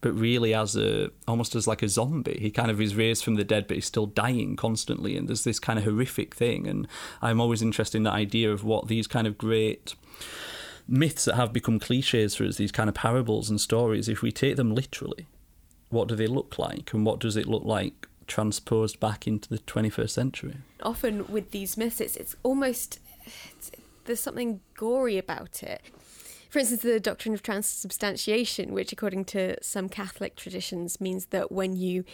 but 0.00 0.12
really 0.12 0.54
as 0.54 0.76
a 0.76 1.10
almost 1.28 1.54
as 1.54 1.66
like 1.66 1.82
a 1.82 1.88
zombie. 1.88 2.38
He 2.40 2.50
kind 2.50 2.70
of 2.70 2.80
is 2.80 2.94
raised 2.94 3.24
from 3.24 3.34
the 3.34 3.44
dead, 3.44 3.66
but 3.66 3.76
he's 3.76 3.86
still 3.86 4.06
dying 4.06 4.56
constantly, 4.56 5.16
and 5.16 5.28
there's 5.28 5.44
this 5.44 5.58
kind 5.58 5.78
of 5.78 5.84
horrific 5.84 6.34
thing. 6.34 6.66
And 6.66 6.88
I'm 7.20 7.40
always 7.40 7.62
interested 7.62 7.98
in 7.98 8.04
the 8.04 8.10
idea 8.10 8.50
of 8.52 8.64
what 8.64 8.88
these 8.88 9.06
kind 9.06 9.26
of 9.26 9.38
great 9.38 9.94
myths 10.88 11.24
that 11.26 11.36
have 11.36 11.52
become 11.52 11.78
cliches 11.78 12.34
for 12.34 12.44
us, 12.44 12.56
these 12.56 12.72
kind 12.72 12.88
of 12.88 12.94
parables 12.94 13.50
and 13.50 13.60
stories, 13.60 14.08
if 14.08 14.22
we 14.22 14.32
take 14.32 14.56
them 14.56 14.74
literally, 14.74 15.26
what 15.90 16.08
do 16.08 16.16
they 16.16 16.26
look 16.26 16.58
like, 16.58 16.92
and 16.92 17.04
what 17.04 17.20
does 17.20 17.36
it 17.36 17.46
look 17.46 17.64
like 17.64 18.08
transposed 18.26 18.98
back 19.00 19.26
into 19.26 19.48
the 19.48 19.58
21st 19.58 20.10
century? 20.10 20.56
Often 20.82 21.26
with 21.28 21.50
these 21.50 21.76
myths, 21.76 22.00
it's, 22.00 22.16
it's 22.16 22.36
almost 22.42 23.00
it's, 23.56 23.70
there's 24.04 24.20
something 24.20 24.60
gory 24.74 25.18
about 25.18 25.62
it 25.62 25.82
for 26.50 26.58
instance, 26.58 26.82
the 26.82 27.00
doctrine 27.00 27.32
of 27.32 27.42
transubstantiation, 27.42 28.72
which, 28.72 28.92
according 28.92 29.24
to 29.26 29.56
some 29.62 29.88
Catholic 29.88 30.34
traditions, 30.34 31.00
means 31.00 31.26
that 31.26 31.52
when 31.52 31.76
you 31.76 32.04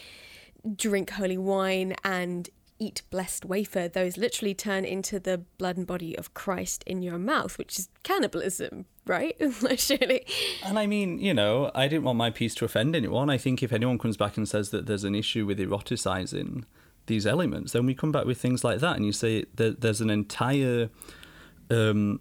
drink 0.77 1.11
holy 1.11 1.39
wine 1.39 1.95
and 2.05 2.51
eat 2.79 3.03
blessed 3.11 3.47
wafer, 3.47 3.89
those 3.89 4.19
literally 4.19 4.55
turn 4.55 4.85
into 4.85 5.19
the 5.19 5.39
blood 5.57 5.79
and 5.79 5.87
body 5.87 6.17
of 6.19 6.35
Christ 6.35 6.85
in 6.87 7.03
your 7.03 7.19
mouth, 7.19 7.57
which 7.57 7.79
is 7.79 7.89
cannibalism, 8.03 8.85
right? 9.07 9.35
Surely. 9.79 10.27
And 10.63 10.79
I 10.79 10.87
mean, 10.87 11.19
you 11.19 11.33
know, 11.33 11.71
I 11.75 11.89
didn't 11.89 12.05
want 12.05 12.19
my 12.19 12.31
piece 12.31 12.55
to 12.57 12.67
offend 12.67 12.95
anyone. 12.95 13.31
I 13.31 13.39
think 13.39 13.63
if 13.63 13.73
anyone 13.73 13.99
comes 13.99 14.19
back 14.19 14.37
and 14.37 14.47
says 14.47 14.69
that 14.71 14.85
there's 14.85 15.05
an 15.05 15.15
issue 15.15 15.47
with 15.47 15.59
eroticizing 15.59 16.65
these 17.07 17.27
elements, 17.27 17.73
then 17.73 17.87
we 17.87 17.95
come 17.95 18.13
back 18.13 18.27
with 18.27 18.39
things 18.39 18.65
like 18.65 18.81
that, 18.81 18.97
and 18.97 19.07
you 19.07 19.13
say 19.13 19.45
that 19.55 19.81
there's 19.81 20.03
an 20.03 20.11
entire 20.11 20.91
um, 21.71 22.21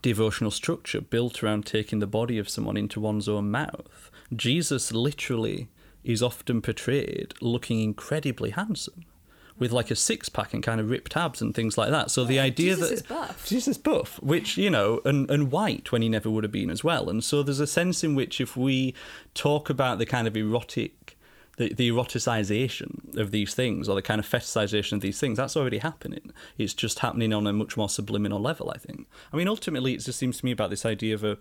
devotional 0.00 0.50
structure 0.50 1.00
built 1.00 1.42
around 1.42 1.66
taking 1.66 1.98
the 1.98 2.06
body 2.06 2.38
of 2.38 2.48
someone 2.48 2.76
into 2.76 3.00
one's 3.00 3.28
own 3.28 3.50
mouth. 3.50 4.10
Jesus 4.34 4.92
literally 4.92 5.68
is 6.04 6.22
often 6.22 6.62
portrayed 6.62 7.34
looking 7.40 7.80
incredibly 7.80 8.50
handsome. 8.50 9.04
with 9.58 9.72
like 9.72 9.90
a 9.90 9.96
six 9.96 10.28
pack 10.28 10.52
and 10.52 10.62
kind 10.62 10.80
of 10.80 10.90
ripped 10.90 11.16
abs 11.16 11.40
and 11.40 11.54
things 11.54 11.76
like 11.78 11.90
that. 11.90 12.10
So 12.10 12.24
the 12.24 12.40
idea 12.40 12.74
that 12.76 12.88
Jesus 12.88 13.02
that 13.02 13.12
is 13.12 13.18
buff. 13.28 13.46
Jesus 13.46 13.78
buff, 13.78 14.22
which 14.22 14.56
you 14.56 14.70
know, 14.70 15.00
and 15.04 15.30
and 15.30 15.50
white 15.50 15.92
when 15.92 16.02
he 16.02 16.08
never 16.08 16.30
would 16.30 16.44
have 16.44 16.52
been 16.52 16.70
as 16.70 16.82
well. 16.82 17.08
And 17.08 17.22
so 17.22 17.42
there's 17.42 17.60
a 17.60 17.66
sense 17.66 18.02
in 18.02 18.14
which 18.14 18.40
if 18.40 18.56
we 18.56 18.94
talk 19.34 19.70
about 19.70 19.98
the 19.98 20.06
kind 20.06 20.26
of 20.26 20.36
erotic 20.36 21.16
the, 21.58 21.72
the 21.74 21.90
eroticization 21.90 23.16
of 23.16 23.30
these 23.30 23.54
things 23.54 23.88
or 23.88 23.94
the 23.94 24.02
kind 24.02 24.18
of 24.18 24.28
fetishization 24.28 24.94
of 24.94 25.00
these 25.00 25.20
things 25.20 25.36
that's 25.36 25.56
already 25.56 25.78
happening. 25.78 26.32
It's 26.56 26.72
just 26.72 27.00
happening 27.00 27.32
on 27.32 27.46
a 27.46 27.52
much 27.52 27.76
more 27.76 27.88
subliminal 27.88 28.40
level 28.40 28.70
i 28.74 28.78
think. 28.78 29.06
I 29.32 29.36
mean 29.36 29.48
ultimately 29.48 29.92
it 29.92 29.98
just 29.98 30.18
seems 30.18 30.38
to 30.38 30.44
me 30.44 30.52
about 30.52 30.70
this 30.70 30.86
idea 30.86 31.14
of 31.14 31.24
a, 31.24 31.36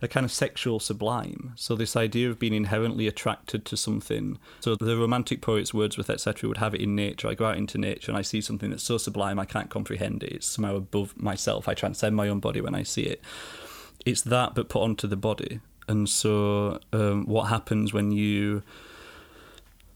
a 0.00 0.08
kind 0.08 0.24
of 0.24 0.32
sexual 0.32 0.80
sublime. 0.80 1.52
So 1.54 1.76
this 1.76 1.94
idea 1.94 2.28
of 2.28 2.40
being 2.40 2.54
inherently 2.54 3.06
attracted 3.06 3.64
to 3.66 3.76
something. 3.76 4.38
So 4.60 4.74
the 4.74 4.96
romantic 4.96 5.40
poets 5.40 5.72
wordsworth 5.72 6.10
etc 6.10 6.48
would 6.48 6.58
have 6.58 6.74
it 6.74 6.80
in 6.80 6.96
nature. 6.96 7.28
I 7.28 7.34
go 7.34 7.46
out 7.46 7.56
into 7.56 7.78
nature 7.78 8.10
and 8.10 8.18
i 8.18 8.22
see 8.22 8.40
something 8.40 8.70
that's 8.70 8.82
so 8.82 8.98
sublime 8.98 9.38
i 9.38 9.44
can't 9.44 9.70
comprehend 9.70 10.24
it. 10.24 10.32
It's 10.32 10.46
somehow 10.46 10.76
above 10.76 11.16
myself. 11.16 11.68
I 11.68 11.74
transcend 11.74 12.16
my 12.16 12.28
own 12.28 12.40
body 12.40 12.60
when 12.60 12.74
i 12.74 12.82
see 12.82 13.02
it. 13.02 13.22
It's 14.04 14.22
that 14.22 14.56
but 14.56 14.68
put 14.68 14.82
onto 14.82 15.06
the 15.06 15.16
body. 15.16 15.60
And 15.86 16.08
so 16.08 16.80
um, 16.92 17.26
what 17.26 17.44
happens 17.44 17.92
when 17.92 18.10
you 18.12 18.62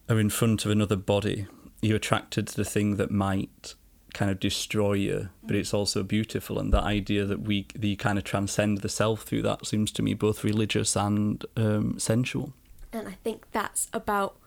are 0.08 0.20
in 0.20 0.30
front 0.30 0.64
of 0.64 0.70
another 0.70 0.96
body, 0.96 1.46
you're 1.82 1.96
attracted 1.96 2.48
to 2.48 2.56
the 2.56 2.64
thing 2.64 2.96
that 2.96 3.10
might 3.10 3.74
kind 4.14 4.30
of 4.30 4.40
destroy 4.40 4.94
you, 4.94 5.28
but 5.42 5.54
it's 5.54 5.74
also 5.74 6.02
beautiful. 6.02 6.58
And 6.58 6.72
that 6.72 6.84
idea 6.84 7.26
that 7.26 7.42
we 7.42 7.66
that 7.74 7.86
you 7.86 7.96
kind 7.96 8.18
of 8.18 8.24
transcend 8.24 8.78
the 8.78 8.88
self 8.88 9.22
through 9.22 9.42
that 9.42 9.66
seems 9.66 9.92
to 9.92 10.02
me 10.02 10.14
both 10.14 10.42
religious 10.42 10.96
and 10.96 11.44
um, 11.56 11.98
sensual. 11.98 12.52
And 12.92 13.08
I 13.08 13.18
think 13.24 13.50
that's 13.52 13.88
about 13.92 14.38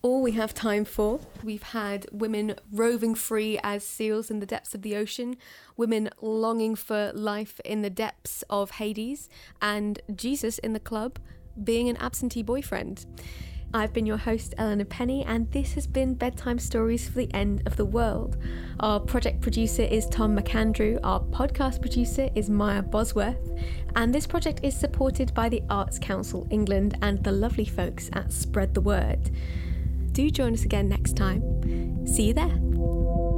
all 0.00 0.22
we 0.22 0.32
have 0.32 0.54
time 0.54 0.84
for. 0.84 1.20
We've 1.44 1.62
had 1.62 2.06
women 2.10 2.56
roving 2.72 3.14
free 3.14 3.58
as 3.62 3.84
seals 3.84 4.30
in 4.30 4.40
the 4.40 4.46
depths 4.46 4.74
of 4.74 4.82
the 4.82 4.96
ocean, 4.96 5.36
women 5.76 6.10
longing 6.20 6.74
for 6.74 7.12
life 7.14 7.60
in 7.64 7.82
the 7.82 7.90
depths 7.90 8.42
of 8.50 8.72
Hades, 8.72 9.28
and 9.60 10.00
Jesus 10.14 10.58
in 10.58 10.72
the 10.72 10.80
club 10.80 11.18
being 11.62 11.88
an 11.88 11.96
absentee 11.98 12.42
boyfriend. 12.42 13.04
I've 13.74 13.94
been 13.94 14.04
your 14.04 14.18
host, 14.18 14.54
Eleanor 14.58 14.84
Penny, 14.84 15.24
and 15.24 15.50
this 15.50 15.72
has 15.74 15.86
been 15.86 16.12
Bedtime 16.12 16.58
Stories 16.58 17.08
for 17.08 17.14
the 17.14 17.32
End 17.32 17.62
of 17.64 17.76
the 17.76 17.86
World. 17.86 18.36
Our 18.80 19.00
project 19.00 19.40
producer 19.40 19.82
is 19.82 20.06
Tom 20.06 20.36
McAndrew, 20.36 21.00
our 21.02 21.20
podcast 21.20 21.80
producer 21.80 22.28
is 22.34 22.50
Maya 22.50 22.82
Bosworth, 22.82 23.50
and 23.96 24.14
this 24.14 24.26
project 24.26 24.60
is 24.62 24.76
supported 24.76 25.32
by 25.32 25.48
the 25.48 25.62
Arts 25.70 25.98
Council 25.98 26.46
England 26.50 26.98
and 27.00 27.24
the 27.24 27.32
lovely 27.32 27.64
folks 27.64 28.10
at 28.12 28.30
Spread 28.30 28.74
the 28.74 28.82
Word. 28.82 29.30
Do 30.12 30.30
join 30.30 30.52
us 30.52 30.64
again 30.64 30.90
next 30.90 31.16
time. 31.16 32.06
See 32.06 32.24
you 32.24 32.34
there. 32.34 33.31